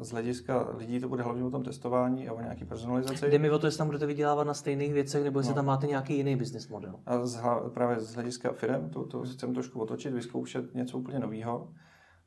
z 0.00 0.10
hlediska 0.10 0.68
lidí 0.76 1.00
to 1.00 1.08
bude 1.08 1.22
hlavně 1.22 1.44
o 1.44 1.50
tom 1.50 1.62
testování 1.62 2.28
a 2.28 2.32
o 2.32 2.40
nějaký 2.40 2.64
personalizaci. 2.64 3.30
Jde 3.30 3.38
mi 3.38 3.50
o 3.50 3.58
to, 3.58 3.66
jestli 3.66 3.78
tam 3.78 3.86
budete 3.86 4.06
vydělávat 4.06 4.44
na 4.44 4.54
stejných 4.54 4.92
věcech, 4.92 5.24
nebo 5.24 5.40
jestli 5.40 5.50
no. 5.50 5.54
tam 5.54 5.66
máte 5.66 5.86
nějaký 5.86 6.16
jiný 6.16 6.36
business 6.36 6.68
model. 6.68 7.00
A 7.06 7.26
z, 7.26 7.42
právě 7.74 8.00
z 8.00 8.14
hlediska 8.14 8.52
firm 8.52 8.90
to, 8.90 9.04
to 9.06 9.22
chcem 9.22 9.54
trošku 9.54 9.80
otočit, 9.80 10.12
vyzkoušet 10.12 10.74
něco 10.74 10.98
úplně 10.98 11.18
nového, 11.18 11.72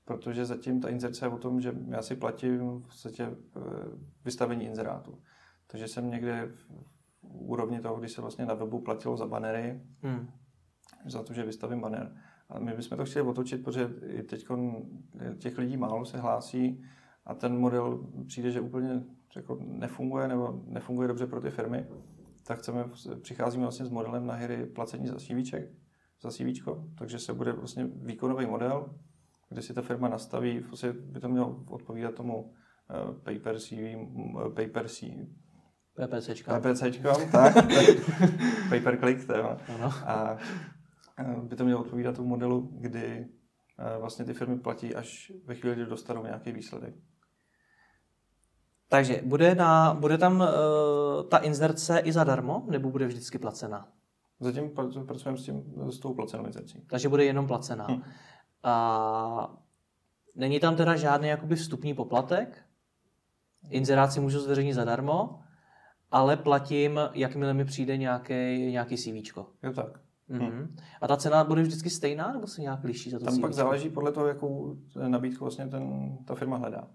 protože 0.06 0.46
zatím 0.46 0.82
ta 0.82 0.90
inzerce 0.90 1.26
je 1.26 1.30
o 1.30 1.38
tom, 1.38 1.62
že 1.62 1.74
já 1.88 2.02
si 2.02 2.16
platím 2.16 2.60
v 2.60 2.82
podstatě 2.82 3.24
eh, 3.24 3.60
vystavení 4.26 4.66
inzerátu. 4.66 5.20
Takže 5.68 5.88
jsem 5.88 6.10
někde 6.10 6.52
v 6.54 6.72
úrovni 7.22 7.80
toho, 7.80 7.96
kdy 7.96 8.10
se 8.10 8.22
vlastně 8.22 8.46
na 8.46 8.54
webu 8.54 8.80
platilo 8.80 9.18
za 9.18 9.28
banery, 9.28 9.82
hmm. 10.02 10.30
za 11.06 11.24
to, 11.24 11.34
že 11.34 11.44
vystavím 11.44 11.82
banner. 11.82 12.16
A 12.50 12.60
my 12.60 12.74
bychom 12.74 12.98
to 12.98 13.06
chtěli 13.06 13.28
otočit, 13.28 13.64
protože 13.64 13.90
teď 14.30 14.46
těch 15.38 15.58
lidí 15.58 15.78
málo 15.78 16.06
se 16.06 16.18
hlásí, 16.18 16.84
a 17.30 17.34
ten 17.34 17.60
model 17.60 18.08
přijde, 18.28 18.52
že 18.52 18.62
úplně 18.62 19.04
jako 19.36 19.58
nefunguje 19.62 20.28
nebo 20.28 20.62
nefunguje 20.66 21.08
dobře 21.08 21.28
pro 21.28 21.42
ty 21.42 21.50
firmy, 21.50 21.86
tak 22.44 22.60
chceme, 22.60 22.86
přicházíme 23.22 23.64
vlastně 23.64 23.86
s 23.86 23.90
modelem 23.90 24.26
na 24.26 24.34
hry 24.34 24.66
placení 24.66 25.08
za 25.08 25.16
CVček, 25.16 25.70
za 26.22 26.32
CVčko, 26.32 26.84
takže 26.98 27.20
se 27.20 27.34
bude 27.34 27.52
vlastně 27.52 27.90
výkonový 27.96 28.46
model, 28.46 28.96
kde 29.50 29.62
si 29.62 29.74
ta 29.74 29.82
firma 29.82 30.08
nastaví, 30.08 30.60
vlastně 30.60 30.94
by 30.94 31.20
to 31.20 31.30
mělo 31.30 31.64
odpovídat 31.68 32.16
tomu 32.16 32.42
uh, 32.44 33.16
paper 33.16 33.60
CV, 33.60 33.96
uh, 33.96 34.54
paper 34.54 34.88
CV, 34.88 35.04
PPCčka. 35.94 36.60
PPCčka, 36.60 37.14
tak, 37.32 37.56
paper 38.70 39.00
click, 39.00 39.28
to 39.28 39.38
jo. 39.38 39.58
A 40.06 40.38
uh, 41.22 41.44
by 41.44 41.56
to 41.56 41.66
mělo 41.66 41.82
odpovídat 41.82 42.16
tomu 42.16 42.28
modelu, 42.28 42.70
kdy 42.74 43.28
vlastně 44.00 44.26
ty 44.26 44.34
firmy 44.34 44.60
platí 44.60 44.96
až 44.96 45.32
ve 45.46 45.56
chvíli, 45.56 45.76
kdy 45.76 45.86
dostanou 45.86 46.24
nějaký 46.24 46.52
výsledek. 46.52 46.96
Takže 48.90 49.22
bude, 49.26 49.56
na, 49.56 49.94
bude 49.94 50.18
tam 50.18 50.40
uh, 50.40 50.48
ta 51.30 51.38
inzerce 51.38 52.00
i 52.00 52.12
zadarmo, 52.12 52.66
nebo 52.70 52.90
bude 52.90 53.08
vždycky 53.08 53.38
placená? 53.38 53.88
Zatím 54.40 54.70
pracujeme 55.06 55.38
s, 55.38 55.44
tím, 55.44 55.64
s 55.90 56.00
tou 56.00 56.14
placenou 56.14 56.46
inzercí. 56.46 56.84
Takže 56.88 57.10
bude 57.10 57.26
jenom 57.26 57.48
placená. 57.48 57.88
Hm. 57.92 58.02
A 58.64 59.58
není 60.36 60.60
tam 60.60 60.76
teda 60.76 60.96
žádný 60.96 61.28
jakoby 61.28 61.56
vstupní 61.56 61.94
poplatek? 61.94 62.58
Inzerát 63.70 64.12
si 64.12 64.20
můžu 64.20 64.40
zveřejnit 64.40 64.74
zadarmo, 64.74 65.40
ale 66.12 66.38
platím, 66.38 67.00
jakmile 67.14 67.54
mi 67.54 67.66
přijde 67.66 67.98
nějaký, 67.98 68.72
nějaký 68.72 68.98
CV. 68.98 69.38
Jo 69.64 69.74
tak. 69.76 70.00
Mm-hmm. 70.30 70.68
A 71.02 71.08
ta 71.08 71.18
cena 71.18 71.44
bude 71.44 71.62
vždycky 71.62 71.90
stejná, 71.90 72.34
nebo 72.34 72.48
se 72.48 72.62
nějak 72.62 72.84
liší 72.84 73.10
za 73.10 73.20
to 73.20 73.26
Tam 73.26 73.36
CV? 73.36 73.42
pak 73.42 73.54
záleží 73.54 73.90
podle 73.90 74.12
toho, 74.12 74.28
jakou 74.28 74.78
nabídku 75.08 75.46
vlastně 75.46 75.68
ten, 75.68 76.18
ta 76.26 76.36
firma 76.36 76.58
hledá. 76.58 76.88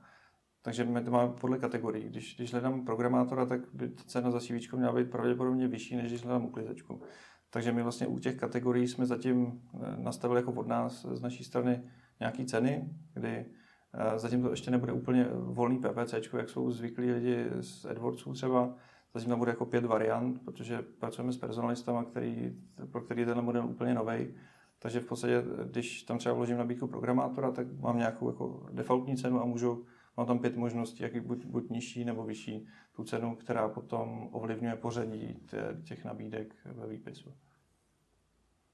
Takže 0.64 0.84
my 0.84 1.04
to 1.04 1.10
máme 1.10 1.32
podle 1.40 1.58
kategorií. 1.58 2.08
Když, 2.08 2.36
když 2.36 2.52
hledám 2.52 2.84
programátora, 2.84 3.46
tak 3.46 3.60
by 3.72 3.90
cena 4.06 4.30
za 4.30 4.40
CV 4.40 4.72
měla 4.76 4.92
být 4.92 5.10
pravděpodobně 5.10 5.68
vyšší, 5.68 5.96
než 5.96 6.06
když 6.06 6.24
hledám 6.24 6.44
uklizečku. 6.44 7.02
Takže 7.50 7.72
my 7.72 7.82
vlastně 7.82 8.06
u 8.06 8.18
těch 8.18 8.36
kategorií 8.36 8.88
jsme 8.88 9.06
zatím 9.06 9.62
eh, 9.74 9.96
nastavili 9.96 10.40
jako 10.40 10.52
od 10.52 10.66
nás 10.66 11.06
z 11.10 11.20
naší 11.20 11.44
strany 11.44 11.82
nějaké 12.20 12.44
ceny, 12.44 12.90
kdy 13.14 13.28
eh, 13.28 14.18
zatím 14.18 14.42
to 14.42 14.50
ještě 14.50 14.70
nebude 14.70 14.92
úplně 14.92 15.28
volný 15.32 15.78
PPC, 15.78 16.14
jak 16.32 16.48
jsou 16.48 16.70
zvyklí 16.70 17.12
lidi 17.12 17.46
z 17.60 17.84
AdWordsů 17.84 18.32
třeba. 18.32 18.74
Zatím 19.14 19.30
tam 19.30 19.38
bude 19.38 19.50
jako 19.50 19.66
pět 19.66 19.84
variant, 19.84 20.44
protože 20.44 20.82
pracujeme 20.82 21.32
s 21.32 21.36
personalistama, 21.36 22.04
který, 22.04 22.56
pro 22.90 23.00
který 23.00 23.20
je 23.20 23.26
ten 23.26 23.42
model 23.42 23.66
úplně 23.66 23.94
nový. 23.94 24.34
Takže 24.78 25.00
v 25.00 25.06
podstatě, 25.06 25.42
když 25.64 26.02
tam 26.02 26.18
třeba 26.18 26.34
vložím 26.34 26.58
nabídku 26.58 26.86
programátora, 26.86 27.50
tak 27.50 27.66
mám 27.80 27.98
nějakou 27.98 28.28
jako 28.28 28.66
defaultní 28.72 29.16
cenu 29.16 29.42
a 29.42 29.44
můžu 29.44 29.84
Mám 30.16 30.26
tam 30.26 30.38
pět 30.38 30.56
možností, 30.56 31.02
jak 31.02 31.26
buď, 31.26 31.44
buď 31.46 31.70
nižší 31.70 32.04
nebo 32.04 32.24
vyšší 32.24 32.66
tu 32.96 33.04
cenu, 33.04 33.36
která 33.36 33.68
potom 33.68 34.28
ovlivňuje 34.32 34.76
pořadí 34.76 35.38
těch 35.84 36.04
nabídek 36.04 36.54
ve 36.64 36.86
výpisu. 36.86 37.34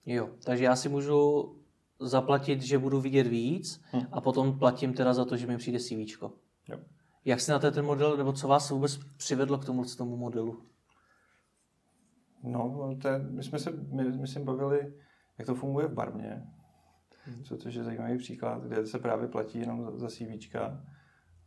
Jo, 0.06 0.30
takže 0.44 0.64
já 0.64 0.76
si 0.76 0.88
můžu 0.88 1.54
zaplatit, 2.00 2.62
že 2.62 2.78
budu 2.78 3.00
vidět 3.00 3.26
víc 3.26 3.82
hm. 3.92 4.06
a 4.12 4.20
potom 4.20 4.58
platím 4.58 4.94
teda 4.94 5.14
za 5.14 5.24
to, 5.24 5.36
že 5.36 5.46
mi 5.46 5.56
přijde 5.56 5.78
CV. 5.78 6.22
Jo. 6.68 6.80
Jak 7.24 7.40
se 7.40 7.52
na 7.52 7.58
ten 7.58 7.84
model, 7.84 8.16
nebo 8.16 8.32
co 8.32 8.48
vás 8.48 8.70
vůbec 8.70 9.00
přivedlo 9.16 9.58
k 9.58 9.64
tomu, 9.64 9.82
k 9.82 9.96
tomu 9.96 10.16
modelu? 10.16 10.62
No, 12.42 12.96
to 13.02 13.08
je, 13.08 13.18
my 13.18 13.42
jsme 13.42 13.58
se, 13.58 13.70
my, 13.70 14.04
my 14.04 14.26
jsme 14.26 14.44
bavili, 14.44 14.94
jak 15.38 15.46
to 15.46 15.54
funguje 15.54 15.86
v 15.86 15.94
Barmě, 15.94 16.42
hmm. 17.24 17.44
což 17.44 17.74
je 17.74 17.84
zajímavý 17.84 18.18
příklad, 18.18 18.62
kde 18.62 18.86
se 18.86 18.98
právě 18.98 19.28
platí 19.28 19.58
jenom 19.58 19.84
za, 19.84 19.98
za 19.98 20.08
CV 20.08 20.38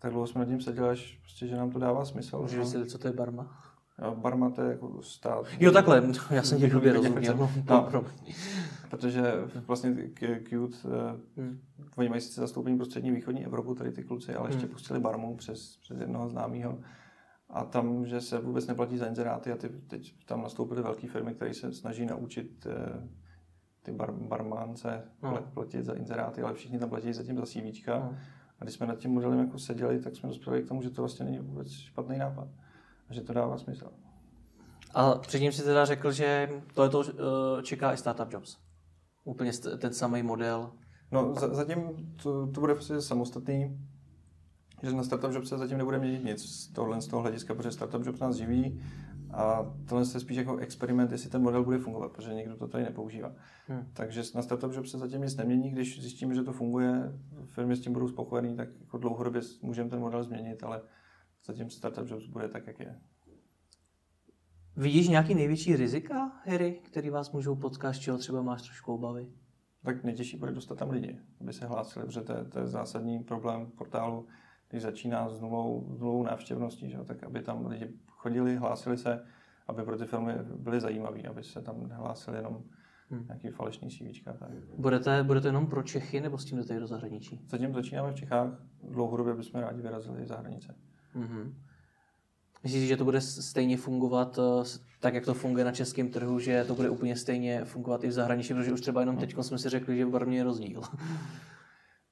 tak 0.03 0.11
dlouho 0.11 0.27
jsme 0.27 0.39
nad 0.39 0.45
tím 0.45 0.61
seděli, 0.61 0.89
až 0.89 1.17
prostě, 1.21 1.47
že 1.47 1.55
nám 1.55 1.71
to 1.71 1.79
dává 1.79 2.05
smysl. 2.05 2.39
Můžeš 2.41 2.59
vysvětlit, 2.59 2.89
co 2.89 2.97
to 2.97 3.07
je 3.07 3.13
barma? 3.13 3.57
Jo, 4.01 4.15
barma 4.15 4.49
to 4.49 4.61
je 4.61 4.71
jako 4.71 5.01
stát. 5.01 5.45
Jo, 5.59 5.71
takhle, 5.71 6.03
já 6.29 6.43
jsem 6.43 6.59
tě 6.59 6.67
blbě 6.67 6.93
rozuměl. 6.93 7.49
No, 7.69 7.89
no, 7.93 8.05
protože 8.89 9.33
vlastně 9.67 9.93
Qt, 10.43 10.85
eh, 10.85 11.41
hmm. 11.41 11.59
oni 11.97 12.09
mají 12.09 12.21
sice 12.21 12.41
zastoupení 12.41 12.77
pro 12.77 12.85
střední 12.85 13.11
východní 13.11 13.45
Evropu, 13.45 13.75
tady 13.75 13.91
ty 13.91 14.03
kluci, 14.03 14.35
ale 14.35 14.49
ještě 14.49 14.65
hmm. 14.65 14.71
pustili 14.71 14.99
barmu 14.99 15.35
přes, 15.35 15.77
přes 15.77 15.99
jednoho 15.99 16.29
známého. 16.29 16.79
A 17.49 17.63
tam, 17.63 18.05
že 18.05 18.21
se 18.21 18.39
vůbec 18.39 18.67
neplatí 18.67 18.97
za 18.97 19.05
inzeráty 19.05 19.51
a 19.51 19.55
ty, 19.55 19.69
teď 19.69 20.25
tam 20.25 20.41
nastoupily 20.41 20.81
velké 20.81 21.07
firmy, 21.07 21.33
které 21.33 21.53
se 21.53 21.73
snaží 21.73 22.05
naučit 22.05 22.67
eh, 22.69 23.07
ty 23.83 23.91
bar, 23.91 24.11
barmánce 24.11 25.03
no. 25.23 25.39
platit 25.53 25.85
za 25.85 25.93
inzeráty, 25.93 26.41
ale 26.41 26.53
všichni 26.53 26.79
tam 26.79 26.89
platí 26.89 27.13
zatím 27.13 27.37
za 27.37 27.45
CVčka. 27.45 27.99
No. 27.99 28.17
A 28.63 28.65
když 28.65 28.75
jsme 28.75 28.87
nad 28.87 28.97
tím 28.97 29.11
modelem 29.11 29.39
jako 29.39 29.59
seděli, 29.59 29.99
tak 29.99 30.15
jsme 30.15 30.29
dospěli 30.29 30.63
k 30.63 30.67
tomu, 30.67 30.81
že 30.81 30.89
to 30.89 31.01
vlastně 31.01 31.25
není 31.25 31.39
vůbec 31.39 31.71
špatný 31.71 32.17
nápad. 32.17 32.47
A 33.09 33.13
že 33.13 33.21
to 33.21 33.33
dává 33.33 33.57
smysl. 33.57 33.89
A 34.93 35.15
předtím 35.15 35.51
si 35.51 35.63
teda 35.63 35.85
řekl, 35.85 36.11
že 36.11 36.49
to 36.73 36.83
je 36.83 36.89
to 36.89 37.03
čeká 37.61 37.93
i 37.93 37.97
Startup 37.97 38.33
Jobs. 38.33 38.57
Úplně 39.23 39.51
ten 39.77 39.93
samý 39.93 40.23
model. 40.23 40.71
No, 41.11 41.35
zatím 41.35 42.15
to, 42.23 42.47
to 42.47 42.59
bude 42.59 42.73
prostě 42.73 43.01
samostatný, 43.01 43.79
že 44.83 44.91
na 44.91 45.03
Startup 45.03 45.31
Jobs 45.31 45.49
se 45.49 45.57
zatím 45.57 45.77
nebude 45.77 45.99
měnit 45.99 46.23
nic 46.23 46.49
z 46.49 46.67
tohle 46.67 47.01
z 47.01 47.07
toho 47.07 47.21
hlediska, 47.21 47.55
protože 47.55 47.71
Startup 47.71 48.05
Jobs 48.05 48.19
nás 48.19 48.35
živí 48.35 48.83
a 49.33 49.75
tohle 49.89 50.05
je 50.13 50.19
spíš 50.19 50.37
jako 50.37 50.57
experiment, 50.57 51.11
jestli 51.11 51.29
ten 51.29 51.41
model 51.41 51.63
bude 51.63 51.77
fungovat, 51.77 52.11
protože 52.11 52.33
nikdo 52.33 52.57
to 52.57 52.67
tady 52.67 52.83
nepoužívá. 52.83 53.35
Hmm. 53.67 53.87
Takže 53.93 54.21
na 54.35 54.41
Startup 54.41 54.73
Job 54.73 54.85
se 54.85 54.97
zatím 54.97 55.21
nic 55.21 55.35
nemění, 55.35 55.69
když 55.69 56.01
zjistíme, 56.01 56.35
že 56.35 56.43
to 56.43 56.53
funguje, 56.53 57.19
firmy 57.45 57.75
s 57.75 57.81
tím 57.81 57.93
budou 57.93 58.07
spokojení, 58.07 58.55
tak 58.55 58.69
jako 58.81 58.97
dlouhodobě 58.97 59.41
můžeme 59.61 59.89
ten 59.89 59.99
model 59.99 60.23
změnit, 60.23 60.63
ale 60.63 60.81
zatím 61.45 61.69
Startup 61.69 62.09
Jobs 62.09 62.27
bude 62.27 62.47
tak, 62.47 62.67
jak 62.67 62.79
je. 62.79 62.99
Vidíš 64.75 65.07
nějaký 65.07 65.35
největší 65.35 65.75
rizika, 65.75 66.31
Harry, 66.45 66.81
který 66.83 67.09
vás 67.09 67.31
můžou 67.31 67.55
potkat, 67.55 67.93
z 67.93 67.99
čeho 67.99 68.17
třeba 68.17 68.41
máš 68.41 68.61
trošku 68.61 68.93
obavy? 68.93 69.27
Tak 69.83 70.03
nejtěžší 70.03 70.37
bude 70.37 70.51
dostat 70.51 70.77
tam 70.77 70.89
lidi, 70.89 71.19
aby 71.41 71.53
se 71.53 71.65
hlásili, 71.65 72.05
protože 72.05 72.21
to 72.21 72.33
je, 72.33 72.45
to 72.45 72.59
je 72.59 72.67
zásadní 72.67 73.23
problém 73.23 73.71
portálu, 73.77 74.27
když 74.69 74.83
začíná 74.83 75.29
s 75.29 75.41
nulou, 75.41 75.95
s 75.95 75.99
nulou 75.99 76.23
návštěvností, 76.23 76.89
že? 76.89 76.97
tak 76.97 77.23
aby 77.23 77.41
tam 77.41 77.65
lidi 77.65 77.93
chodili, 78.23 78.55
hlásili 78.55 78.97
se, 78.97 79.23
aby 79.67 79.83
pro 79.83 79.97
ty 79.97 80.05
firmy 80.05 80.33
byly 80.57 80.79
zajímavé, 80.79 81.21
aby 81.21 81.43
se 81.43 81.61
tam 81.61 81.87
nehlásili 81.87 82.37
jenom 82.37 82.63
hmm. 83.09 83.25
nějaký 83.27 83.49
falešný 83.49 83.89
CVčka. 83.89 84.33
Tak. 84.33 84.49
Budete, 84.77 85.23
budete 85.23 85.47
jenom 85.47 85.67
pro 85.67 85.83
Čechy 85.83 86.21
nebo 86.21 86.37
s 86.37 86.45
tím 86.45 86.57
jdete 86.57 86.79
do 86.79 86.87
zahraničí? 86.87 87.41
Zatím 87.49 87.73
začínáme 87.73 88.11
v 88.11 88.15
Čechách, 88.15 88.49
dlouhodobě 88.83 89.33
bychom 89.33 89.61
rádi 89.61 89.81
vyrazili 89.81 90.25
za 90.25 90.37
hranice. 90.37 90.75
Mm-hmm. 91.15 91.53
Myslíš, 92.63 92.87
že 92.87 92.97
to 92.97 93.03
bude 93.03 93.21
stejně 93.21 93.77
fungovat 93.77 94.39
eh, 94.39 94.63
tak, 94.99 95.13
jak 95.13 95.25
to 95.25 95.33
funguje 95.33 95.65
na 95.65 95.71
českém 95.71 96.09
trhu, 96.09 96.39
že 96.39 96.63
to 96.63 96.75
bude 96.75 96.89
úplně 96.89 97.15
stejně 97.15 97.65
fungovat 97.65 98.03
i 98.03 98.07
v 98.07 98.11
zahraničí, 98.11 98.53
protože 98.53 98.73
už 98.73 98.81
třeba 98.81 98.99
jenom 98.99 99.17
teď 99.17 99.35
jsme 99.41 99.57
si 99.57 99.69
řekli, 99.69 99.97
že 99.97 100.05
barvně 100.05 100.37
je 100.37 100.43
rozdíl. 100.43 100.81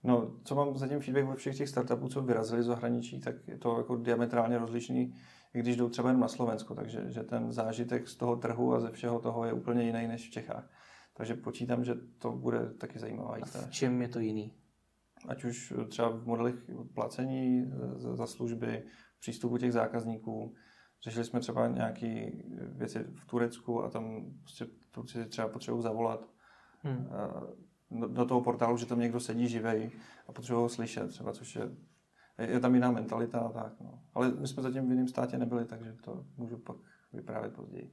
No, 0.03 0.31
co 0.43 0.55
mám 0.55 0.77
zatím 0.77 0.99
feedback 0.99 1.29
od 1.29 1.37
všech 1.37 1.57
těch 1.57 1.69
startupů, 1.69 2.07
co 2.07 2.21
vyrazili 2.21 2.63
z 2.63 2.65
zahraničí, 2.65 3.19
tak 3.19 3.35
je 3.47 3.57
to 3.57 3.77
jako 3.77 3.95
diametrálně 3.95 4.57
rozlišný, 4.57 5.13
i 5.53 5.59
když 5.59 5.77
jdou 5.77 5.89
třeba 5.89 6.09
jen 6.09 6.19
na 6.19 6.27
Slovensko, 6.27 6.75
takže 6.75 7.11
že 7.11 7.23
ten 7.23 7.51
zážitek 7.51 8.07
z 8.07 8.15
toho 8.15 8.35
trhu 8.35 8.73
a 8.73 8.79
ze 8.79 8.91
všeho 8.91 9.19
toho 9.19 9.45
je 9.45 9.53
úplně 9.53 9.83
jiný 9.83 10.07
než 10.07 10.27
v 10.27 10.31
Čechách. 10.31 10.69
Takže 11.13 11.35
počítám, 11.35 11.83
že 11.83 11.95
to 12.17 12.31
bude 12.31 12.73
taky 12.73 12.99
zajímavá 12.99 13.35
A 13.41 13.67
v 13.67 13.71
čem 13.71 14.01
je 14.01 14.07
to 14.07 14.19
jiný? 14.19 14.53
Ať 15.27 15.43
už 15.43 15.73
třeba 15.87 16.09
v 16.09 16.25
modelech 16.25 16.55
placení 16.93 17.71
za 17.95 18.27
služby, 18.27 18.83
přístupu 19.19 19.57
těch 19.57 19.73
zákazníků. 19.73 20.53
Řešili 21.03 21.25
jsme 21.25 21.39
třeba 21.39 21.67
nějaké 21.67 22.31
věci 22.59 23.05
v 23.13 23.25
Turecku 23.25 23.83
a 23.83 23.89
tam 23.89 24.25
prostě 24.41 24.67
Turci 24.91 25.25
třeba 25.25 25.47
potřebují 25.47 25.83
zavolat 25.83 26.29
hmm. 26.83 27.07
do 28.13 28.25
toho 28.25 28.41
portálu, 28.41 28.77
že 28.77 28.85
tam 28.85 28.99
někdo 28.99 29.19
sedí 29.19 29.47
živej 29.47 29.91
a 30.27 30.31
potřebují 30.31 30.63
ho 30.63 30.69
slyšet 30.69 31.07
třeba, 31.07 31.33
což 31.33 31.55
je 31.55 31.71
je 32.49 32.59
tam 32.59 32.75
jiná 32.75 32.91
mentalita 32.91 33.39
a 33.39 33.51
tak. 33.51 33.73
No. 33.81 33.99
Ale 34.13 34.31
my 34.31 34.47
jsme 34.47 34.63
zatím 34.63 34.87
v 34.87 34.91
jiném 34.91 35.07
státě 35.07 35.37
nebyli, 35.37 35.65
takže 35.65 35.95
to 36.03 36.25
můžu 36.37 36.57
pak 36.57 36.77
vyprávět 37.13 37.53
později. 37.53 37.91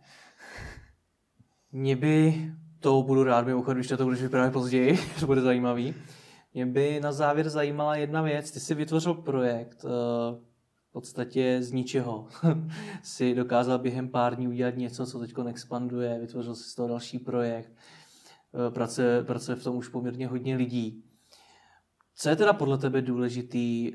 Mě 1.73 1.97
by, 1.97 2.51
to 2.81 3.03
budu 3.03 3.25
rád 3.25 3.47
mimochodem, 3.47 3.79
když 3.79 3.89
to 3.89 4.05
budeš 4.05 4.23
vyprávět 4.23 4.53
později, 4.53 4.99
to 5.21 5.27
bude 5.27 5.41
zajímavý. 5.41 5.95
Mě 6.55 6.67
by 6.67 7.01
na 7.01 7.13
závěr 7.13 7.49
zajímala 7.49 7.97
jedna 7.97 8.23
věc. 8.23 8.51
Ty 8.51 8.61
jsi 8.61 8.75
vytvořil 8.75 9.15
projekt, 9.15 9.85
eh, 9.85 9.89
v 10.89 10.93
podstatě 10.93 11.63
z 11.63 11.73
ničeho 11.73 12.29
si 13.03 13.35
dokázal 13.35 13.79
během 13.79 14.09
pár 14.09 14.37
dní 14.37 14.49
udělat 14.49 14.77
něco, 14.77 15.07
co 15.07 15.19
teď 15.19 15.35
expanduje, 15.49 16.19
vytvořil 16.19 16.55
si 16.55 16.71
z 16.71 16.75
toho 16.75 16.89
další 16.89 17.19
projekt, 17.19 17.73
eh, 17.73 18.71
pracuje, 18.71 19.25
pracuje 19.25 19.57
v 19.57 19.65
tom 19.65 19.77
už 19.77 19.89
poměrně 19.89 20.27
hodně 20.27 20.57
lidí. 20.57 21.05
Co 22.15 22.29
je 22.29 22.37
teda 22.37 22.53
podle 22.53 22.79
tebe 22.79 23.03
důležitý, 23.03 23.93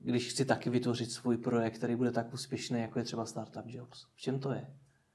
když 0.00 0.30
chci 0.30 0.44
taky 0.44 0.70
vytvořit 0.70 1.10
svůj 1.10 1.36
projekt, 1.36 1.74
který 1.74 1.96
bude 1.96 2.10
tak 2.10 2.34
úspěšný, 2.34 2.80
jako 2.80 2.98
je 2.98 3.04
třeba 3.04 3.26
Startup 3.26 3.64
Jobs? 3.66 4.06
V 4.14 4.20
čem 4.20 4.40
to 4.40 4.52
je? 4.52 4.66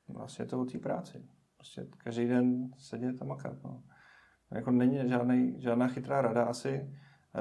Vlastně 0.08 0.44
je 0.44 0.50
to 0.50 0.62
o 0.62 0.66
té 0.66 0.80
práci. 0.80 1.26
Prostě 1.58 1.88
každý 1.98 2.28
den 2.28 2.72
sedět 2.78 3.22
a 3.22 3.26
makat. 3.26 3.64
No. 3.64 3.84
Jako 4.52 4.72
není 4.72 5.10
žádný, 5.10 5.62
žádná 5.62 5.88
chytrá 5.88 6.22
rada 6.22 6.44
asi. 6.44 6.94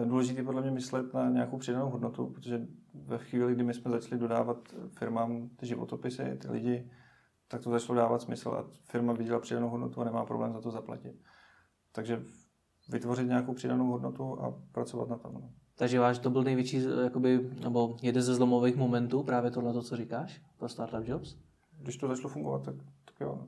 Důležité 0.05 0.43
podle 0.43 0.63
mě 0.63 0.71
myslet 0.71 1.15
na 1.15 1.31
nějakou 1.31 1.59
přidanou 1.59 1.91
hodnotu, 1.91 2.27
protože 2.27 2.67
ve 2.95 3.19
chvíli, 3.19 3.55
kdy 3.55 3.65
my 3.65 3.75
jsme 3.75 3.91
začali 3.91 4.21
dodávat 4.21 4.75
firmám 4.99 5.49
ty 5.49 5.67
životopisy, 5.67 6.39
ty 6.43 6.51
lidi, 6.51 6.91
tak 7.49 7.63
to 7.63 7.71
začalo 7.71 7.99
dávat 7.99 8.23
smysl 8.23 8.49
a 8.49 8.71
firma 8.85 9.13
viděla 9.13 9.41
přidanou 9.41 9.69
hodnotu 9.69 10.01
a 10.01 10.05
nemá 10.05 10.25
problém 10.25 10.53
za 10.53 10.61
to 10.61 10.71
zaplatit. 10.71 11.23
Takže 11.93 12.23
vytvořit 12.89 13.29
nějakou 13.29 13.55
přidanou 13.55 13.87
hodnotu 13.87 14.41
a 14.41 14.61
pracovat 14.73 15.09
na 15.09 15.19
tom. 15.19 15.35
No. 15.35 15.53
Takže 15.77 16.01
váš 16.01 16.19
to 16.19 16.31
byl 16.31 16.43
největší, 16.43 16.83
jakoby, 17.05 17.51
nebo 17.63 17.97
jeden 18.03 18.23
ze 18.23 18.35
zlomových 18.35 18.77
momentů, 18.77 19.23
právě 19.23 19.51
tohle, 19.51 19.83
co 19.83 19.97
říkáš, 19.97 20.43
pro 20.59 20.69
Startup 20.69 21.09
Jobs? 21.09 21.37
Když 21.79 21.97
to 21.97 22.09
začalo 22.09 22.29
fungovat, 22.29 22.65
tak, 22.65 22.75
tak 23.05 23.21
jo. 23.21 23.47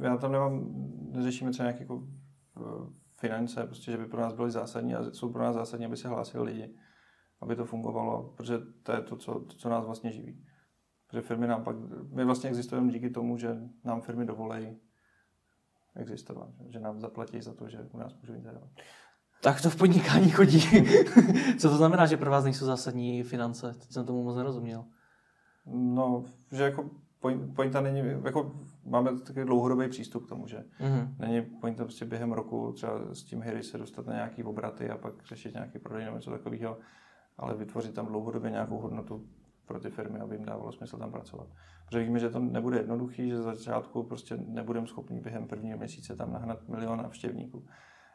Já 0.00 0.16
tam 0.16 0.32
nemám, 0.32 0.66
neřešíme 1.12 1.50
třeba 1.50 1.68
nějaké 1.68 1.82
jako 1.82 2.08
eh, 2.56 2.90
finance, 3.16 3.66
prostě, 3.66 3.90
že 3.90 3.98
by 3.98 4.06
pro 4.06 4.20
nás 4.20 4.32
byly 4.32 4.50
zásadní 4.50 4.94
a 4.94 5.10
jsou 5.10 5.32
pro 5.32 5.42
nás 5.42 5.54
zásadní, 5.54 5.86
aby 5.86 5.96
se 5.96 6.08
hlásili 6.08 6.44
lidi 6.44 6.74
aby 7.40 7.56
to 7.56 7.64
fungovalo, 7.64 8.32
protože 8.36 8.58
to 8.82 8.92
je 8.92 9.02
to, 9.02 9.16
co, 9.16 9.40
to, 9.40 9.54
co 9.56 9.68
nás 9.68 9.84
vlastně 9.84 10.12
živí. 10.12 10.44
Protože 11.06 11.22
firmy 11.22 11.46
nám 11.46 11.64
pak, 11.64 11.76
my 12.10 12.24
vlastně 12.24 12.50
existujeme 12.50 12.92
díky 12.92 13.10
tomu, 13.10 13.36
že 13.36 13.56
nám 13.84 14.00
firmy 14.00 14.26
dovolejí 14.26 14.76
existovat, 15.96 16.48
že 16.68 16.80
nám 16.80 17.00
zaplatí 17.00 17.40
za 17.40 17.54
to, 17.54 17.68
že 17.68 17.88
u 17.92 17.98
nás 17.98 18.14
můžou 18.14 18.34
interovat. 18.34 18.70
Tak 19.40 19.60
to 19.60 19.70
v 19.70 19.76
podnikání 19.76 20.30
chodí. 20.30 20.60
co 21.58 21.70
to 21.70 21.76
znamená, 21.76 22.06
že 22.06 22.16
pro 22.16 22.30
vás 22.30 22.44
nejsou 22.44 22.66
zásadní 22.66 23.22
finance? 23.22 23.74
Teď 23.78 23.92
jsem 23.92 24.06
tomu 24.06 24.24
moc 24.24 24.36
nerozuměl. 24.36 24.84
No, 25.66 26.24
že 26.52 26.62
jako 26.62 26.90
pointa 27.54 27.80
není, 27.80 28.02
jako 28.24 28.52
máme 28.84 29.18
takový 29.20 29.46
dlouhodobý 29.46 29.88
přístup 29.88 30.26
k 30.26 30.28
tomu, 30.28 30.46
že 30.46 30.64
mm-hmm. 30.80 31.14
není 31.18 31.42
pointa 31.42 31.84
prostě 31.84 32.04
během 32.04 32.32
roku 32.32 32.72
třeba 32.72 32.92
s 33.12 33.22
tím 33.22 33.40
hry 33.40 33.62
se 33.62 33.78
dostat 33.78 34.06
na 34.06 34.14
nějaký 34.14 34.44
obraty 34.44 34.90
a 34.90 34.96
pak 34.96 35.14
řešit 35.24 35.54
nějaký 35.54 35.78
prodej 35.78 36.04
nebo 36.04 36.16
něco 36.16 36.30
takového 36.30 36.76
ale 37.38 37.54
vytvořit 37.54 37.94
tam 37.94 38.06
dlouhodobě 38.06 38.50
nějakou 38.50 38.78
hodnotu 38.78 39.26
pro 39.66 39.80
ty 39.80 39.90
firmy, 39.90 40.18
aby 40.18 40.34
jim 40.34 40.44
dávalo 40.44 40.72
smysl 40.72 40.98
tam 40.98 41.12
pracovat. 41.12 41.46
Protože 41.86 42.04
víme, 42.04 42.18
že 42.18 42.30
to 42.30 42.38
nebude 42.38 42.78
jednoduchý, 42.78 43.28
že 43.28 43.36
za 43.36 43.54
začátku 43.54 44.02
prostě 44.02 44.36
nebudeme 44.36 44.86
schopni 44.86 45.20
během 45.20 45.46
prvního 45.46 45.78
měsíce 45.78 46.16
tam 46.16 46.32
nahnat 46.32 46.68
milion 46.68 46.98
návštěvníků. 46.98 47.66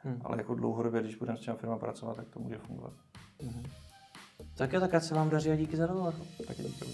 Hmm. 0.04 0.22
Ale 0.24 0.38
jako 0.38 0.56
dlouhodobě, 0.56 1.02
když 1.02 1.16
budeme 1.16 1.38
s 1.38 1.42
těma 1.42 1.58
firma 1.58 1.78
pracovat, 1.78 2.16
tak 2.16 2.30
to 2.30 2.40
může 2.40 2.58
fungovat. 2.58 2.94
Hmm. 3.42 3.64
Tak 4.58 4.74
jo, 4.74 4.80
tak 4.80 5.04
se 5.04 5.16
vám 5.16 5.30
daří 5.30 5.52
a 5.52 5.56
díky 5.56 5.78
za 5.78 5.86
rozhovor. 5.86 6.14
Taky 6.48 6.64
díky. 6.64 6.86